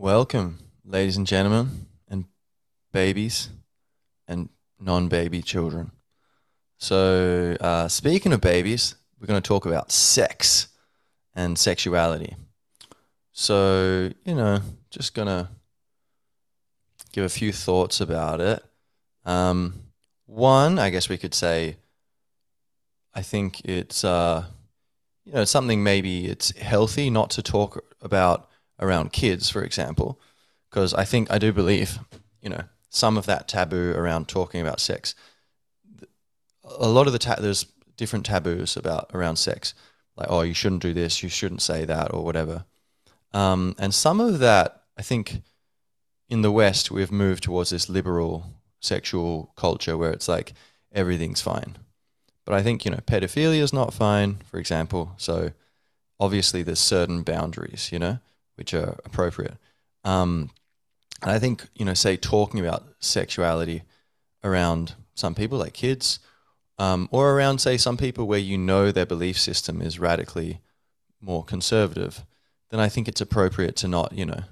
Welcome, 0.00 0.60
ladies 0.82 1.18
and 1.18 1.26
gentlemen, 1.26 1.84
and 2.08 2.24
babies 2.90 3.50
and 4.26 4.48
non 4.80 5.08
baby 5.08 5.42
children. 5.42 5.92
So, 6.78 7.54
uh, 7.60 7.86
speaking 7.88 8.32
of 8.32 8.40
babies, 8.40 8.94
we're 9.20 9.26
going 9.26 9.42
to 9.42 9.46
talk 9.46 9.66
about 9.66 9.92
sex 9.92 10.68
and 11.34 11.58
sexuality. 11.58 12.34
So, 13.32 14.10
you 14.24 14.34
know, 14.34 14.60
just 14.88 15.12
going 15.12 15.28
to 15.28 15.48
give 17.12 17.26
a 17.26 17.28
few 17.28 17.52
thoughts 17.52 18.00
about 18.00 18.40
it. 18.40 18.64
Um, 19.26 19.82
one, 20.24 20.78
I 20.78 20.88
guess 20.88 21.10
we 21.10 21.18
could 21.18 21.34
say, 21.34 21.76
I 23.12 23.20
think 23.20 23.60
it's, 23.66 24.02
uh, 24.02 24.46
you 25.26 25.34
know, 25.34 25.44
something 25.44 25.82
maybe 25.82 26.24
it's 26.24 26.56
healthy 26.56 27.10
not 27.10 27.28
to 27.32 27.42
talk 27.42 27.84
about 28.00 28.49
around 28.80 29.12
kids, 29.12 29.50
for 29.50 29.62
example, 29.62 30.18
because 30.70 30.94
I 30.94 31.04
think 31.04 31.30
I 31.30 31.38
do 31.38 31.52
believe, 31.52 31.98
you 32.40 32.48
know, 32.48 32.64
some 32.88 33.16
of 33.16 33.26
that 33.26 33.46
taboo 33.46 33.92
around 33.96 34.28
talking 34.28 34.60
about 34.60 34.80
sex. 34.80 35.14
A 36.78 36.88
lot 36.88 37.06
of 37.06 37.12
the 37.12 37.18
ta- 37.18 37.36
there's 37.36 37.66
different 37.96 38.26
taboos 38.26 38.76
about 38.76 39.10
around 39.14 39.36
sex, 39.36 39.74
like 40.16 40.28
oh 40.30 40.42
you 40.42 40.54
shouldn't 40.54 40.82
do 40.82 40.94
this, 40.94 41.22
you 41.22 41.28
shouldn't 41.28 41.62
say 41.62 41.84
that, 41.84 42.12
or 42.12 42.24
whatever. 42.24 42.64
Um, 43.32 43.76
and 43.78 43.94
some 43.94 44.20
of 44.20 44.40
that, 44.40 44.82
I 44.98 45.02
think, 45.02 45.42
in 46.28 46.42
the 46.42 46.52
West 46.52 46.90
we've 46.90 47.12
moved 47.12 47.44
towards 47.44 47.70
this 47.70 47.88
liberal 47.88 48.46
sexual 48.80 49.52
culture 49.56 49.96
where 49.96 50.12
it's 50.12 50.28
like 50.28 50.52
everything's 50.92 51.42
fine. 51.42 51.76
But 52.44 52.54
I 52.54 52.62
think 52.62 52.84
you 52.84 52.90
know 52.90 53.00
pedophilia 53.06 53.60
is 53.60 53.72
not 53.72 53.92
fine, 53.92 54.38
for 54.44 54.58
example. 54.58 55.12
So 55.16 55.52
obviously 56.18 56.62
there's 56.62 56.80
certain 56.80 57.22
boundaries, 57.22 57.90
you 57.92 57.98
know 57.98 58.18
which 58.60 58.74
are 58.74 59.00
appropriate. 59.06 59.56
Um, 60.04 60.50
and 61.22 61.30
I 61.30 61.38
think, 61.38 61.66
you 61.74 61.86
know, 61.86 61.94
say 61.94 62.16
talking 62.16 62.60
about 62.60 62.84
sexuality 63.00 63.82
around 64.44 64.94
some 65.14 65.34
people, 65.34 65.58
like 65.58 65.72
kids, 65.72 66.18
um, 66.78 67.08
or 67.10 67.32
around, 67.32 67.58
say, 67.58 67.78
some 67.78 67.96
people 67.96 68.26
where 68.26 68.38
you 68.38 68.58
know 68.58 68.92
their 68.92 69.06
belief 69.06 69.38
system 69.38 69.80
is 69.80 69.98
radically 69.98 70.60
more 71.20 71.42
conservative, 71.42 72.24
then 72.68 72.80
I 72.80 72.90
think 72.90 73.08
it's 73.08 73.20
appropriate 73.22 73.76
to 73.76 73.88
not, 73.88 74.12
you 74.12 74.26
know, 74.26 74.42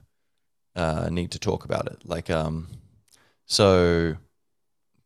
uh, 0.75 1.09
need 1.11 1.31
to 1.33 1.39
talk 1.39 1.67
about 1.67 1.87
it. 1.87 1.99
Like, 2.05 2.31
um, 2.31 2.69
so, 3.45 4.17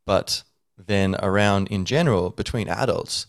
but 0.06 0.44
then 0.76 1.16
around 1.16 1.68
in 1.68 1.84
general, 1.84 2.30
between 2.30 2.68
adults, 2.68 3.26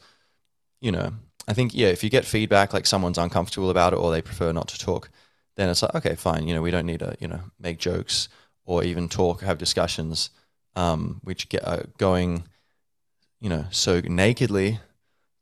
you 0.82 0.92
know, 0.92 1.14
I 1.48 1.54
think, 1.54 1.74
yeah, 1.74 1.88
if 1.88 2.04
you 2.04 2.10
get 2.10 2.26
feedback 2.26 2.74
like 2.74 2.86
someone's 2.86 3.18
uncomfortable 3.18 3.70
about 3.70 3.94
it 3.94 3.98
or 3.98 4.12
they 4.12 4.22
prefer 4.22 4.52
not 4.52 4.68
to 4.70 4.78
talk, 4.78 5.10
then 5.56 5.70
it's 5.70 5.82
like 5.82 5.96
okay, 5.96 6.16
fine. 6.16 6.48
You 6.48 6.56
know, 6.56 6.62
we 6.62 6.72
don't 6.72 6.86
need 6.86 7.00
to 7.00 7.16
you 7.20 7.28
know 7.28 7.42
make 7.60 7.80
jokes 7.80 8.30
or 8.66 8.84
even 8.84 9.10
talk, 9.10 9.42
have 9.42 9.58
discussions, 9.58 10.30
um, 10.76 11.20
which 11.24 11.50
get 11.50 11.68
uh, 11.68 11.84
going, 11.98 12.44
you 13.42 13.50
know, 13.50 13.66
so 13.72 14.00
nakedly 14.02 14.80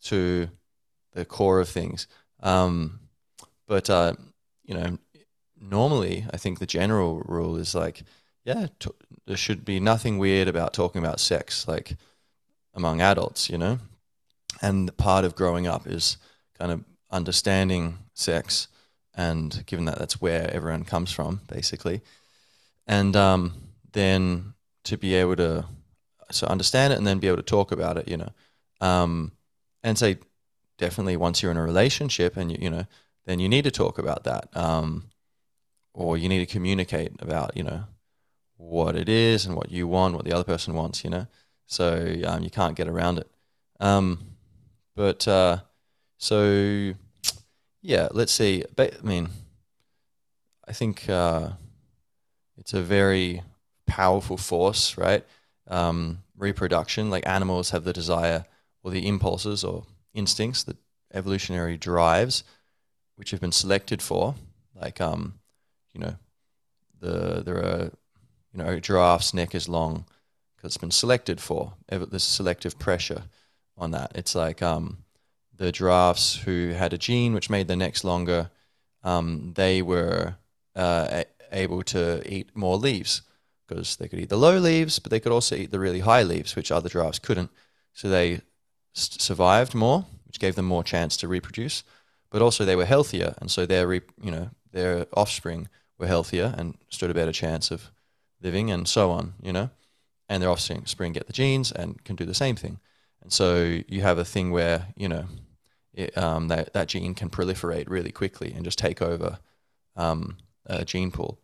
to 0.04 0.50
the 1.14 1.26
core 1.26 1.60
of 1.60 1.70
things. 1.70 2.08
Um, 2.42 3.00
but 3.68 3.90
uh, 3.90 4.14
you 4.64 4.74
know, 4.74 4.98
normally 5.60 6.26
I 6.34 6.38
think 6.38 6.60
the 6.60 6.66
general 6.66 7.22
rule 7.22 7.58
is 7.58 7.76
like, 7.76 8.04
yeah, 8.44 8.68
t- 8.80 8.90
there 9.28 9.38
should 9.38 9.64
be 9.64 9.80
nothing 9.80 10.18
weird 10.18 10.48
about 10.48 10.74
talking 10.74 11.00
about 11.00 11.20
sex, 11.20 11.68
like 11.68 11.96
among 12.74 13.02
adults, 13.02 13.50
you 13.50 13.58
know. 13.58 13.80
And 14.62 14.96
part 14.98 15.26
of 15.26 15.36
growing 15.36 15.68
up 15.68 15.88
is 15.88 16.18
kind 16.58 16.72
of 16.72 16.84
understanding 17.10 18.00
sex 18.14 18.68
and 19.16 19.64
given 19.66 19.86
that 19.86 20.00
that's 20.00 20.22
where 20.22 20.50
everyone 20.54 20.84
comes 20.84 21.12
from, 21.12 21.42
basically, 21.48 22.02
and 22.88 23.16
um, 23.16 23.54
then 23.92 24.54
to 24.84 24.98
be 24.98 25.16
able 25.16 25.36
to 25.36 25.66
so 26.32 26.48
understand 26.48 26.94
it 26.94 26.98
and 26.98 27.06
then 27.06 27.20
be 27.20 27.28
able 27.28 27.38
to 27.38 27.44
talk 27.44 27.72
about 27.72 27.98
it, 27.98 28.08
you 28.08 28.18
know, 28.18 28.30
um, 28.80 29.34
and 29.84 29.98
say 29.98 30.18
definitely 30.78 31.18
once 31.18 31.42
you're 31.42 31.52
in 31.52 31.58
a 31.58 31.64
relationship 31.64 32.38
and 32.38 32.52
you 32.52 32.58
you 32.62 32.70
know 32.70 32.86
then 33.26 33.40
you 33.40 33.48
need 33.48 33.64
to 33.64 33.72
talk 33.72 33.98
about 33.98 34.24
that, 34.24 34.56
um, 34.56 35.12
or 35.94 36.18
you 36.18 36.30
need 36.30 36.40
to 36.40 36.52
communicate 36.52 37.12
about 37.20 37.56
you 37.56 37.64
know 37.64 37.84
what 38.58 38.96
it 38.96 39.10
is 39.10 39.46
and 39.46 39.56
what 39.56 39.72
you 39.72 39.88
want, 39.88 40.16
what 40.16 40.26
the 40.26 40.34
other 40.34 40.44
person 40.44 40.74
wants, 40.74 41.04
you 41.04 41.10
know. 41.10 41.28
So 41.66 42.16
um, 42.26 42.44
you 42.44 42.50
can't 42.50 42.76
get 42.76 42.88
around 42.88 43.20
it. 43.20 43.30
Um, 43.80 44.36
but 44.96 45.28
uh, 45.28 45.58
so 46.18 46.94
yeah, 47.82 48.08
let's 48.12 48.32
see. 48.32 48.64
I 48.78 48.92
mean, 49.02 49.30
I 50.68 50.74
think 50.74 51.10
uh, 51.10 51.50
it's 52.58 52.74
a 52.74 52.82
very 52.82 53.42
powerful 53.88 54.38
force, 54.38 54.98
right? 54.98 55.26
Um, 55.68 56.24
reproduction, 56.38 57.10
like 57.10 57.28
animals 57.28 57.72
have 57.72 57.84
the 57.84 57.94
desire 57.94 58.46
or 58.84 58.92
the 58.92 59.08
impulses 59.08 59.64
or 59.64 59.86
instincts, 60.14 60.64
the 60.64 60.78
evolutionary 61.14 61.78
drives, 61.78 62.44
which 63.16 63.32
have 63.32 63.42
been 63.42 63.52
selected 63.52 64.02
for. 64.02 64.36
Like, 64.76 65.02
um, 65.02 65.40
you 65.94 66.00
know, 66.02 66.16
the 67.00 67.42
there 67.44 67.58
are, 67.58 67.92
you 68.54 68.64
know, 68.64 68.80
giraffe's 68.80 69.34
neck 69.34 69.56
is 69.56 69.68
long 69.68 70.06
because 70.56 70.70
it's 70.70 70.78
been 70.78 70.92
selected 70.92 71.42
for. 71.42 71.74
There's 71.90 72.24
selective 72.24 72.78
pressure 72.80 73.24
on 73.78 73.92
that. 73.92 74.12
It's 74.16 74.36
like, 74.36 74.62
um, 74.62 75.01
the 75.62 75.72
giraffes 75.72 76.38
who 76.38 76.70
had 76.70 76.92
a 76.92 76.98
gene 76.98 77.36
which 77.36 77.50
made 77.52 77.68
their 77.68 77.78
necks 77.78 78.04
longer, 78.04 78.50
um, 79.04 79.54
they 79.56 79.84
were 79.84 80.36
uh, 80.76 81.24
able 81.52 81.84
to 81.84 82.24
eat 82.26 82.50
more 82.56 82.78
leaves 82.78 83.22
because 83.68 83.98
they 83.98 84.08
could 84.08 84.20
eat 84.20 84.30
the 84.30 84.38
low 84.38 84.58
leaves, 84.58 84.98
but 84.98 85.12
they 85.12 85.20
could 85.20 85.32
also 85.32 85.56
eat 85.56 85.70
the 85.70 85.80
really 85.80 86.00
high 86.00 86.24
leaves, 86.24 86.56
which 86.56 86.72
other 86.72 86.90
giraffes 86.90 87.20
couldn't. 87.20 87.52
So 87.94 88.10
they 88.10 88.42
survived 88.94 89.76
more, 89.76 90.08
which 90.26 90.40
gave 90.40 90.56
them 90.56 90.66
more 90.66 90.84
chance 90.84 91.16
to 91.18 91.28
reproduce. 91.28 91.84
But 92.32 92.42
also 92.42 92.66
they 92.66 92.76
were 92.76 92.86
healthier, 92.86 93.36
and 93.40 93.52
so 93.52 93.68
their 93.68 93.94
you 93.94 94.32
know 94.32 94.50
their 94.72 95.06
offspring 95.14 95.68
were 96.00 96.08
healthier 96.08 96.56
and 96.58 96.76
stood 96.90 97.12
a 97.12 97.14
better 97.14 97.32
chance 97.32 97.70
of 97.70 97.92
living, 98.42 98.72
and 98.72 98.88
so 98.88 99.12
on. 99.12 99.34
You 99.44 99.54
know, 99.54 99.70
and 100.28 100.42
their 100.42 100.50
offspring 100.50 101.14
get 101.14 101.28
the 101.28 101.34
genes 101.34 101.72
and 101.72 102.04
can 102.04 102.16
do 102.16 102.26
the 102.26 102.34
same 102.34 102.56
thing. 102.56 102.80
And 103.22 103.32
so 103.32 103.82
you 103.88 104.02
have 104.02 104.18
a 104.18 104.26
thing 104.26 104.50
where 104.52 104.88
you 104.96 105.08
know 105.08 105.26
it, 105.94 106.18
um, 106.18 106.48
that, 106.48 106.74
that 106.74 106.88
gene 106.88 107.14
can 107.14 107.30
proliferate 107.30 107.90
really 107.90 108.12
quickly 108.12 108.54
and 108.54 108.64
just 108.64 108.78
take 108.78 109.02
over 109.02 109.40
um, 109.96 110.38
a 110.66 110.86
gene 110.86 111.12
pool. 111.12 111.40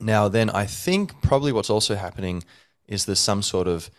Now, 0.00 0.28
then 0.28 0.50
I 0.50 0.66
think 0.66 1.22
probably 1.22 1.52
what's 1.52 1.70
also 1.70 1.94
happening 1.94 2.44
is 2.86 3.04
there's 3.04 3.18
some 3.18 3.42
sort 3.42 3.68
of 3.68 3.90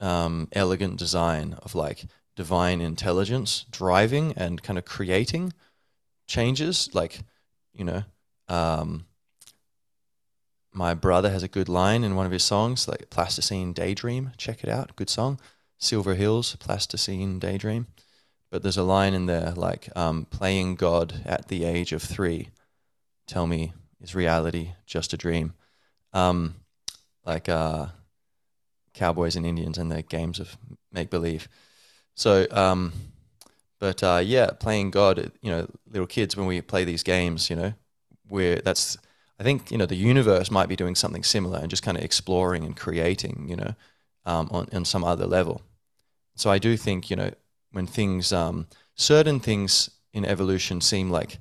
um, 0.00 0.48
elegant 0.52 0.98
design 0.98 1.56
of 1.62 1.74
like 1.74 2.04
divine 2.34 2.80
intelligence 2.80 3.64
driving 3.70 4.32
and 4.36 4.62
kind 4.62 4.78
of 4.78 4.84
creating 4.84 5.52
changes. 6.26 6.90
Like, 6.92 7.20
you 7.72 7.84
know, 7.84 8.02
um, 8.48 9.06
my 10.72 10.92
brother 10.92 11.30
has 11.30 11.42
a 11.42 11.48
good 11.48 11.68
line 11.68 12.04
in 12.04 12.16
one 12.16 12.26
of 12.26 12.32
his 12.32 12.44
songs, 12.44 12.86
like 12.86 13.08
Plasticine 13.08 13.72
Daydream. 13.72 14.32
Check 14.36 14.62
it 14.62 14.68
out. 14.68 14.94
Good 14.96 15.08
song. 15.08 15.40
Silver 15.78 16.14
Hills, 16.14 16.56
Plasticine 16.56 17.38
Daydream 17.38 17.86
but 18.50 18.62
there's 18.62 18.76
a 18.76 18.82
line 18.82 19.14
in 19.14 19.26
there 19.26 19.52
like 19.52 19.88
um, 19.96 20.26
playing 20.26 20.76
God 20.76 21.22
at 21.24 21.48
the 21.48 21.64
age 21.64 21.92
of 21.92 22.02
three. 22.02 22.50
Tell 23.26 23.46
me, 23.46 23.72
is 24.00 24.14
reality 24.14 24.72
just 24.86 25.12
a 25.12 25.16
dream? 25.16 25.54
Um, 26.12 26.56
like 27.24 27.48
uh, 27.48 27.86
cowboys 28.94 29.36
and 29.36 29.44
Indians 29.44 29.78
and 29.78 29.90
their 29.90 30.02
games 30.02 30.38
of 30.40 30.56
make 30.92 31.10
believe. 31.10 31.48
So, 32.14 32.46
um, 32.50 32.92
but 33.78 34.02
uh, 34.02 34.22
yeah, 34.24 34.50
playing 34.58 34.90
God, 34.90 35.32
you 35.42 35.50
know, 35.50 35.68
little 35.90 36.06
kids 36.06 36.36
when 36.36 36.46
we 36.46 36.60
play 36.62 36.84
these 36.84 37.02
games, 37.02 37.50
you 37.50 37.56
know, 37.56 37.74
where 38.28 38.56
that's 38.56 38.96
I 39.38 39.42
think 39.42 39.70
you 39.70 39.78
know 39.78 39.86
the 39.86 39.96
universe 39.96 40.50
might 40.50 40.68
be 40.68 40.76
doing 40.76 40.94
something 40.94 41.22
similar 41.22 41.58
and 41.58 41.68
just 41.68 41.82
kind 41.82 41.96
of 41.96 42.02
exploring 42.02 42.64
and 42.64 42.76
creating, 42.76 43.46
you 43.48 43.56
know, 43.56 43.74
um, 44.24 44.48
on 44.50 44.68
on 44.72 44.84
some 44.84 45.04
other 45.04 45.26
level. 45.26 45.62
So 46.36 46.50
I 46.50 46.58
do 46.58 46.76
think 46.76 47.10
you 47.10 47.16
know 47.16 47.30
when 47.76 47.86
things, 47.86 48.32
um, 48.32 48.66
certain 48.94 49.38
things 49.38 49.90
in 50.14 50.24
evolution 50.24 50.80
seem 50.80 51.10
like 51.10 51.38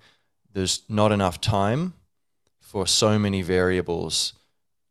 there's 0.51 0.81
not 0.89 1.13
enough 1.13 1.39
time 1.39 1.93
for 2.59 2.85
so 2.85 3.17
many 3.17 3.41
variables 3.41 4.33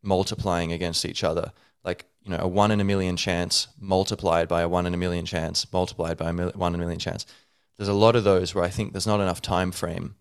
multiplying 0.03 0.73
against 0.73 1.05
each 1.05 1.23
other. 1.23 1.53
Like, 1.85 2.07
you 2.23 2.31
know, 2.31 2.39
a 2.41 2.49
one 2.49 2.71
in 2.71 2.81
a 2.81 2.85
million 2.85 3.19
chance 3.19 3.69
multiplied 3.79 4.49
by 4.49 4.63
a 4.63 4.69
one 4.71 4.87
in 4.87 4.95
a 4.95 4.97
million 4.97 5.27
chance 5.27 5.71
multiplied 5.71 6.17
by 6.17 6.31
a 6.31 6.33
mil- 6.33 6.53
one 6.55 6.73
in 6.73 6.81
a 6.81 6.83
million 6.83 6.99
chance. 6.99 7.27
There's 7.77 7.89
a 7.89 7.93
lot 7.93 8.17
of 8.17 8.25
those 8.25 8.55
where 8.55 8.65
I 8.65 8.71
think 8.71 8.93
there's 8.93 9.07
not 9.07 9.21
enough 9.21 9.43
time 9.43 9.71
frame 9.71 10.15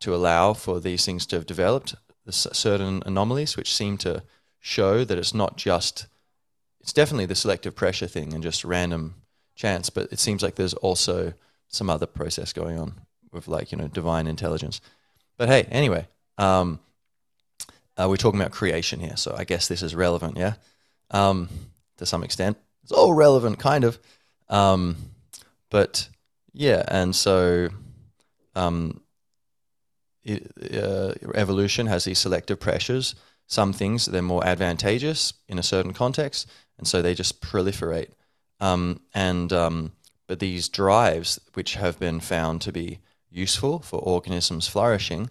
to 0.00 0.14
allow 0.14 0.52
for 0.52 0.78
these 0.78 1.06
things 1.06 1.24
to 1.28 1.36
have 1.36 1.46
developed. 1.46 1.94
There's 2.26 2.46
certain 2.52 3.02
anomalies 3.06 3.56
which 3.56 3.74
seem 3.74 3.96
to 3.98 4.24
show 4.58 5.04
that 5.04 5.16
it's 5.16 5.32
not 5.32 5.56
just, 5.56 6.06
it's 6.82 6.92
definitely 6.92 7.24
the 7.24 7.34
selective 7.34 7.74
pressure 7.74 8.06
thing 8.06 8.34
and 8.34 8.42
just 8.42 8.62
random 8.62 9.14
chance, 9.54 9.90
but 9.90 10.12
it 10.12 10.18
seems 10.18 10.42
like 10.42 10.54
there's 10.54 10.74
also 10.74 11.32
some 11.68 11.90
other 11.90 12.06
process 12.06 12.52
going 12.52 12.78
on 12.78 12.94
with 13.32 13.48
like 13.48 13.72
you 13.72 13.78
know 13.78 13.88
divine 13.88 14.26
intelligence. 14.26 14.80
But 15.36 15.48
hey, 15.48 15.66
anyway, 15.70 16.06
um, 16.38 16.80
Uh, 17.96 18.08
we're 18.08 18.16
talking 18.16 18.40
about 18.40 18.52
creation 18.52 19.00
here, 19.00 19.16
so 19.16 19.34
I 19.36 19.44
guess 19.44 19.68
this 19.68 19.82
is 19.82 19.94
relevant, 19.94 20.36
yeah, 20.36 20.54
um, 21.10 21.48
to 21.96 22.06
some 22.06 22.24
extent. 22.24 22.56
It's 22.82 22.92
all 22.92 23.12
relevant, 23.12 23.58
kind 23.58 23.84
of, 23.84 23.98
um, 24.48 24.96
but 25.68 26.08
yeah, 26.52 26.82
and 26.88 27.14
so 27.14 27.68
um, 28.54 29.02
it, 30.22 30.50
uh, 30.72 31.12
evolution 31.34 31.88
has 31.88 32.04
these 32.04 32.18
selective 32.18 32.58
pressures. 32.58 33.14
Some 33.46 33.72
things 33.72 34.06
they're 34.06 34.22
more 34.22 34.46
advantageous 34.46 35.34
in 35.46 35.58
a 35.58 35.62
certain 35.62 35.92
context, 35.92 36.48
and 36.78 36.88
so 36.88 37.02
they 37.02 37.14
just 37.14 37.40
proliferate. 37.40 38.12
Um, 38.60 39.00
and 39.14 39.52
um, 39.52 39.92
but 40.26 40.38
these 40.38 40.68
drives, 40.68 41.40
which 41.54 41.74
have 41.74 41.98
been 41.98 42.20
found 42.20 42.60
to 42.62 42.72
be 42.72 43.00
useful 43.30 43.80
for 43.80 43.98
organisms 44.00 44.68
flourishing, 44.68 45.30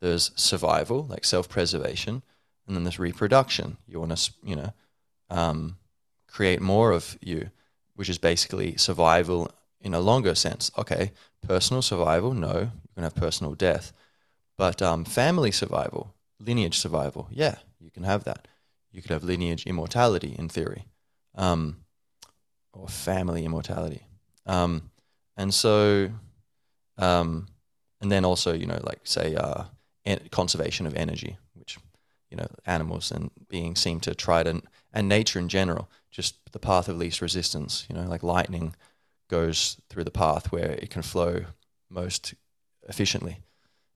there's 0.00 0.32
survival, 0.34 1.06
like 1.06 1.24
self-preservation, 1.24 2.22
and 2.66 2.76
then 2.76 2.84
there's 2.84 2.98
reproduction. 2.98 3.76
You 3.86 4.00
want 4.00 4.16
to, 4.16 4.32
you 4.42 4.56
know, 4.56 4.72
um, 5.30 5.76
create 6.26 6.60
more 6.60 6.90
of 6.90 7.16
you, 7.20 7.50
which 7.94 8.08
is 8.08 8.18
basically 8.18 8.76
survival 8.76 9.50
in 9.80 9.94
a 9.94 10.00
longer 10.00 10.34
sense. 10.34 10.70
Okay, 10.76 11.12
personal 11.46 11.82
survival, 11.82 12.34
no, 12.34 12.52
you're 12.52 12.72
gonna 12.96 13.06
have 13.06 13.14
personal 13.14 13.54
death, 13.54 13.92
but 14.58 14.82
um, 14.82 15.04
family 15.04 15.50
survival, 15.50 16.14
lineage 16.40 16.78
survival, 16.78 17.28
yeah, 17.30 17.56
you 17.78 17.90
can 17.90 18.02
have 18.04 18.24
that. 18.24 18.48
You 18.90 19.02
could 19.02 19.10
have 19.10 19.24
lineage 19.24 19.66
immortality 19.66 20.34
in 20.38 20.48
theory, 20.48 20.86
um, 21.34 21.83
or 22.74 22.88
family 22.88 23.44
immortality. 23.44 24.02
Um, 24.46 24.90
and 25.36 25.52
so, 25.52 26.10
um, 26.98 27.48
and 28.00 28.10
then 28.10 28.24
also, 28.24 28.52
you 28.52 28.66
know, 28.66 28.80
like 28.82 29.00
say, 29.04 29.34
uh, 29.34 29.64
en- 30.04 30.28
conservation 30.30 30.86
of 30.86 30.94
energy, 30.94 31.38
which, 31.54 31.78
you 32.30 32.36
know, 32.36 32.46
animals 32.66 33.10
and 33.10 33.30
beings 33.48 33.80
seem 33.80 34.00
to 34.00 34.14
try 34.14 34.42
to, 34.42 34.62
and 34.92 35.08
nature 35.08 35.38
in 35.38 35.48
general, 35.48 35.88
just 36.10 36.36
the 36.52 36.58
path 36.58 36.88
of 36.88 36.96
least 36.96 37.20
resistance, 37.20 37.86
you 37.88 37.96
know, 37.96 38.08
like 38.08 38.22
lightning 38.22 38.74
goes 39.28 39.80
through 39.88 40.04
the 40.04 40.10
path 40.10 40.52
where 40.52 40.72
it 40.72 40.90
can 40.90 41.02
flow 41.02 41.44
most 41.90 42.34
efficiently. 42.88 43.38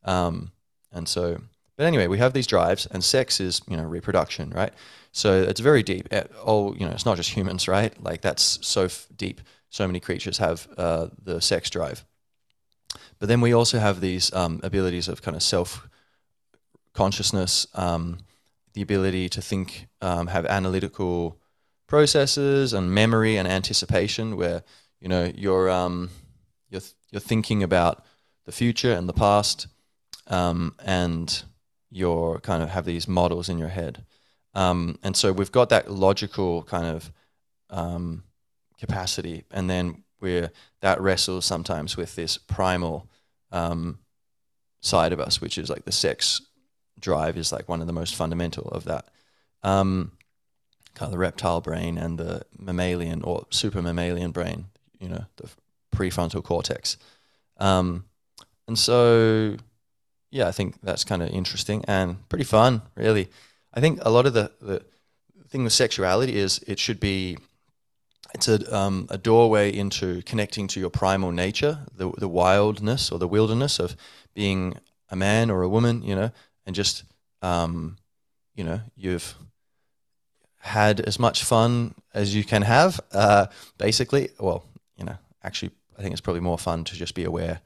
Um, 0.04 0.52
and 0.90 1.08
so, 1.08 1.40
but 1.76 1.86
anyway, 1.86 2.08
we 2.08 2.18
have 2.18 2.32
these 2.32 2.46
drives, 2.46 2.86
and 2.86 3.04
sex 3.04 3.40
is, 3.40 3.60
you 3.68 3.76
know, 3.76 3.84
reproduction, 3.84 4.50
right? 4.50 4.72
So 5.18 5.42
it's 5.42 5.58
very 5.58 5.82
deep. 5.82 6.08
Oh, 6.46 6.74
you 6.74 6.86
know, 6.86 6.92
it's 6.92 7.04
not 7.04 7.16
just 7.16 7.30
humans, 7.30 7.66
right? 7.66 7.92
Like 8.00 8.20
that's 8.20 8.64
so 8.64 8.84
f- 8.84 9.08
deep 9.16 9.40
so 9.68 9.84
many 9.84 9.98
creatures 9.98 10.38
have 10.38 10.68
uh, 10.78 11.08
the 11.20 11.40
sex 11.40 11.70
drive. 11.70 12.04
But 13.18 13.28
then 13.28 13.40
we 13.40 13.52
also 13.52 13.80
have 13.80 14.00
these 14.00 14.32
um, 14.32 14.60
abilities 14.62 15.08
of 15.08 15.20
kind 15.20 15.36
of 15.36 15.42
self 15.42 15.88
consciousness, 16.92 17.66
um, 17.74 18.18
the 18.74 18.80
ability 18.80 19.28
to 19.30 19.42
think, 19.42 19.88
um, 20.00 20.28
have 20.28 20.46
analytical 20.46 21.40
processes 21.88 22.72
and 22.72 22.94
memory 22.94 23.36
and 23.36 23.48
anticipation, 23.48 24.36
where 24.36 24.62
you 25.00 25.08
know 25.08 25.32
you're 25.34 25.68
um, 25.68 26.10
you're 26.70 26.86
you're 27.10 27.20
thinking 27.20 27.64
about 27.64 28.04
the 28.44 28.52
future 28.52 28.92
and 28.92 29.08
the 29.08 29.12
past, 29.12 29.66
um, 30.28 30.76
and 30.84 31.42
you're 31.90 32.38
kind 32.38 32.62
of 32.62 32.68
have 32.68 32.84
these 32.84 33.08
models 33.08 33.48
in 33.48 33.58
your 33.58 33.70
head. 33.70 34.04
Um, 34.58 34.98
and 35.04 35.16
so 35.16 35.32
we've 35.32 35.52
got 35.52 35.68
that 35.68 35.88
logical 35.88 36.64
kind 36.64 36.86
of 36.86 37.12
um, 37.70 38.24
capacity, 38.76 39.44
and 39.52 39.70
then 39.70 40.02
we're 40.20 40.50
that 40.80 41.00
wrestles 41.00 41.44
sometimes 41.44 41.96
with 41.96 42.16
this 42.16 42.38
primal 42.38 43.06
um, 43.52 44.00
side 44.80 45.12
of 45.12 45.20
us, 45.20 45.40
which 45.40 45.58
is 45.58 45.70
like 45.70 45.84
the 45.84 45.92
sex 45.92 46.42
drive 46.98 47.36
is 47.36 47.52
like 47.52 47.68
one 47.68 47.80
of 47.80 47.86
the 47.86 47.92
most 47.92 48.16
fundamental 48.16 48.68
of 48.70 48.82
that. 48.84 49.06
Um, 49.62 50.10
kind 50.94 51.06
of 51.06 51.12
the 51.12 51.18
reptile 51.18 51.60
brain 51.60 51.96
and 51.96 52.18
the 52.18 52.42
mammalian 52.58 53.22
or 53.22 53.46
super 53.50 53.80
mammalian 53.80 54.32
brain, 54.32 54.64
you 54.98 55.08
know, 55.08 55.24
the 55.36 55.48
prefrontal 55.94 56.42
cortex. 56.42 56.96
Um, 57.58 58.06
and 58.66 58.76
so, 58.76 59.56
yeah, 60.32 60.48
I 60.48 60.52
think 60.52 60.80
that's 60.82 61.04
kind 61.04 61.22
of 61.22 61.28
interesting 61.28 61.84
and 61.86 62.28
pretty 62.28 62.44
fun, 62.44 62.82
really. 62.96 63.28
I 63.74 63.80
think 63.80 63.98
a 64.02 64.10
lot 64.10 64.26
of 64.26 64.32
the, 64.34 64.50
the 64.60 64.84
thing 65.48 65.64
with 65.64 65.72
sexuality 65.72 66.36
is 66.36 66.62
it 66.66 66.78
should 66.78 67.00
be 67.00 67.38
it's 68.34 68.48
a, 68.48 68.76
um, 68.76 69.06
a 69.10 69.16
doorway 69.16 69.74
into 69.74 70.22
connecting 70.22 70.66
to 70.68 70.80
your 70.80 70.90
primal 70.90 71.32
nature, 71.32 71.80
the, 71.94 72.10
the 72.18 72.28
wildness 72.28 73.10
or 73.10 73.18
the 73.18 73.28
wilderness 73.28 73.78
of 73.78 73.96
being 74.34 74.76
a 75.08 75.16
man 75.16 75.50
or 75.50 75.62
a 75.62 75.68
woman, 75.68 76.02
you 76.02 76.14
know, 76.14 76.30
and 76.66 76.76
just, 76.76 77.04
um, 77.40 77.96
you 78.54 78.64
know, 78.64 78.80
you've 78.96 79.34
had 80.58 81.00
as 81.00 81.18
much 81.18 81.44
fun 81.44 81.94
as 82.12 82.34
you 82.34 82.44
can 82.44 82.62
have, 82.62 83.00
uh, 83.12 83.46
basically. 83.78 84.28
Well, 84.38 84.64
you 84.96 85.04
know, 85.04 85.16
actually, 85.42 85.70
I 85.98 86.02
think 86.02 86.12
it's 86.12 86.20
probably 86.20 86.42
more 86.42 86.58
fun 86.58 86.84
to 86.84 86.94
just 86.94 87.14
be 87.14 87.24
aware, 87.24 87.60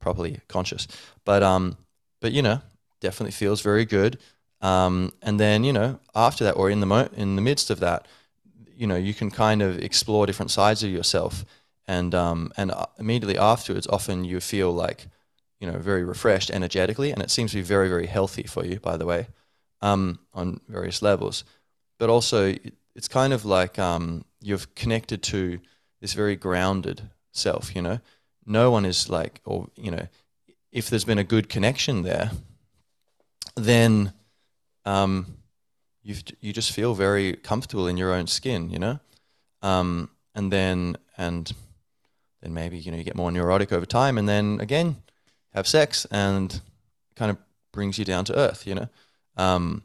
properly 0.00 0.40
conscious. 0.48 0.88
But, 1.24 1.42
um, 1.42 1.76
but 2.20 2.32
you 2.32 2.40
know, 2.40 2.62
definitely 3.00 3.32
feels 3.32 3.60
very 3.60 3.84
good. 3.84 4.18
Um, 4.60 5.12
and 5.22 5.38
then, 5.38 5.64
you 5.64 5.72
know, 5.72 6.00
after 6.14 6.44
that 6.44 6.52
or 6.52 6.70
in 6.70 6.80
the 6.80 6.86
mo- 6.86 7.08
in 7.14 7.36
the 7.36 7.42
midst 7.42 7.70
of 7.70 7.80
that, 7.80 8.06
you 8.76 8.86
know 8.86 8.96
you 8.96 9.14
can 9.14 9.30
kind 9.30 9.62
of 9.62 9.78
explore 9.78 10.26
different 10.26 10.50
sides 10.50 10.82
of 10.84 10.90
yourself. 10.90 11.44
And 11.88 12.14
um, 12.14 12.52
and 12.56 12.70
uh, 12.70 12.86
immediately 12.98 13.38
afterwards 13.38 13.86
often 13.86 14.24
you 14.24 14.40
feel 14.40 14.72
like 14.72 15.06
you 15.60 15.70
know 15.70 15.78
very 15.78 16.04
refreshed 16.04 16.50
energetically 16.50 17.12
and 17.12 17.22
it 17.22 17.30
seems 17.30 17.52
to 17.52 17.58
be 17.58 17.62
very 17.62 17.88
very 17.88 18.06
healthy 18.06 18.42
for 18.42 18.64
you 18.64 18.80
by 18.80 18.96
the 18.96 19.06
way 19.06 19.28
um, 19.80 20.18
on 20.34 20.60
various 20.68 21.00
levels. 21.00 21.44
But 21.98 22.10
also 22.10 22.54
it's 22.94 23.08
kind 23.08 23.32
of 23.32 23.44
like 23.44 23.78
um, 23.78 24.24
you've 24.40 24.74
connected 24.74 25.22
to 25.24 25.60
this 26.00 26.12
very 26.12 26.36
grounded 26.36 27.02
self 27.32 27.74
you 27.74 27.82
know? 27.82 28.00
No 28.44 28.70
one 28.70 28.84
is 28.84 29.08
like 29.08 29.40
or 29.44 29.68
you 29.76 29.90
know 29.92 30.08
if 30.72 30.90
there's 30.90 31.04
been 31.04 31.18
a 31.18 31.24
good 31.24 31.48
connection 31.48 32.02
there 32.02 32.32
then 33.54 34.12
um, 34.86 35.36
you 36.02 36.14
you 36.40 36.52
just 36.52 36.72
feel 36.72 36.94
very 36.94 37.34
comfortable 37.34 37.88
in 37.88 37.96
your 37.96 38.14
own 38.14 38.26
skin, 38.26 38.70
you 38.70 38.78
know, 38.78 39.00
um, 39.60 40.08
and 40.34 40.52
then 40.52 40.96
and 41.18 41.52
then 42.40 42.54
maybe 42.54 42.78
you 42.78 42.90
know 42.90 42.96
you 42.96 43.04
get 43.04 43.16
more 43.16 43.32
neurotic 43.32 43.72
over 43.72 43.84
time, 43.84 44.16
and 44.16 44.28
then 44.28 44.58
again 44.60 44.96
have 45.52 45.66
sex 45.66 46.06
and 46.10 46.60
kind 47.16 47.30
of 47.30 47.38
brings 47.72 47.98
you 47.98 48.04
down 48.04 48.24
to 48.24 48.38
earth, 48.38 48.66
you 48.66 48.74
know, 48.74 48.88
um, 49.36 49.82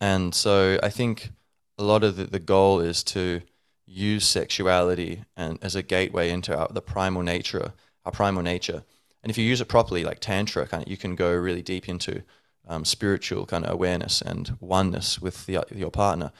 and 0.00 0.34
so 0.34 0.78
I 0.82 0.90
think 0.90 1.30
a 1.78 1.82
lot 1.82 2.04
of 2.04 2.16
the, 2.16 2.24
the 2.24 2.38
goal 2.38 2.80
is 2.80 3.02
to 3.04 3.40
use 3.86 4.26
sexuality 4.26 5.22
and 5.36 5.58
as 5.62 5.76
a 5.76 5.82
gateway 5.82 6.30
into 6.30 6.56
our, 6.56 6.68
the 6.68 6.82
primal 6.82 7.22
nature, 7.22 7.72
our 8.04 8.12
primal 8.12 8.42
nature, 8.42 8.84
and 9.22 9.30
if 9.30 9.38
you 9.38 9.44
use 9.44 9.60
it 9.60 9.68
properly, 9.68 10.04
like 10.04 10.20
tantra, 10.20 10.66
kind 10.66 10.82
of, 10.82 10.88
you 10.88 10.96
can 10.96 11.16
go 11.16 11.32
really 11.34 11.62
deep 11.62 11.88
into 11.88 12.22
um, 12.66 12.84
spiritual 12.84 13.46
kind 13.46 13.64
of 13.64 13.72
awareness 13.72 14.20
and 14.20 14.56
oneness 14.60 15.20
with 15.20 15.46
the, 15.46 15.64
your 15.74 15.90
partner, 15.90 16.32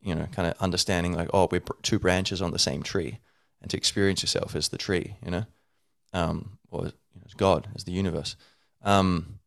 you 0.00 0.14
know, 0.14 0.26
kind 0.32 0.48
of 0.48 0.54
understanding 0.60 1.12
like, 1.12 1.28
oh, 1.34 1.48
we're 1.50 1.62
two 1.82 1.98
branches 1.98 2.40
on 2.40 2.52
the 2.52 2.58
same 2.58 2.82
tree, 2.82 3.18
and 3.60 3.70
to 3.70 3.76
experience 3.76 4.22
yourself 4.22 4.54
as 4.54 4.68
the 4.68 4.78
tree, 4.78 5.16
you 5.24 5.30
know, 5.30 5.46
um, 6.12 6.58
or 6.70 6.86
you 6.86 6.92
know, 7.16 7.22
as 7.26 7.34
God, 7.34 7.68
as 7.74 7.84
the 7.84 7.92
universe. 7.92 8.36
Um, 8.82 9.38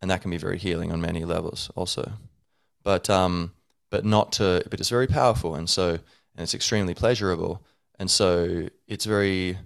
and 0.00 0.10
that 0.10 0.20
can 0.20 0.30
be 0.30 0.36
very 0.36 0.58
healing 0.58 0.92
on 0.92 1.00
many 1.00 1.24
levels 1.24 1.70
also. 1.74 2.12
But, 2.82 3.08
um, 3.08 3.52
but 3.90 4.04
not 4.04 4.32
to, 4.32 4.64
but 4.68 4.80
it's 4.80 4.88
very 4.88 5.06
powerful. 5.06 5.54
And 5.54 5.70
so, 5.70 5.90
and 5.90 6.42
it's 6.42 6.54
extremely 6.54 6.94
pleasurable. 6.94 7.62
And 7.98 8.10
so 8.10 8.68
it's 8.88 9.04
very 9.04 9.58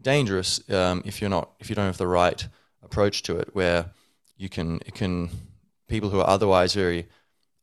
dangerous 0.00 0.68
um, 0.70 1.02
if 1.04 1.20
you're 1.20 1.30
not, 1.30 1.50
if 1.60 1.68
you 1.68 1.76
don't 1.76 1.86
have 1.86 1.98
the 1.98 2.06
right 2.06 2.48
approach 2.82 3.22
to 3.24 3.36
it, 3.38 3.50
where 3.52 3.90
you 4.42 4.48
can 4.48 4.80
it 4.84 4.94
can 4.94 5.30
people 5.86 6.10
who 6.10 6.18
are 6.18 6.28
otherwise 6.28 6.74
very 6.74 7.06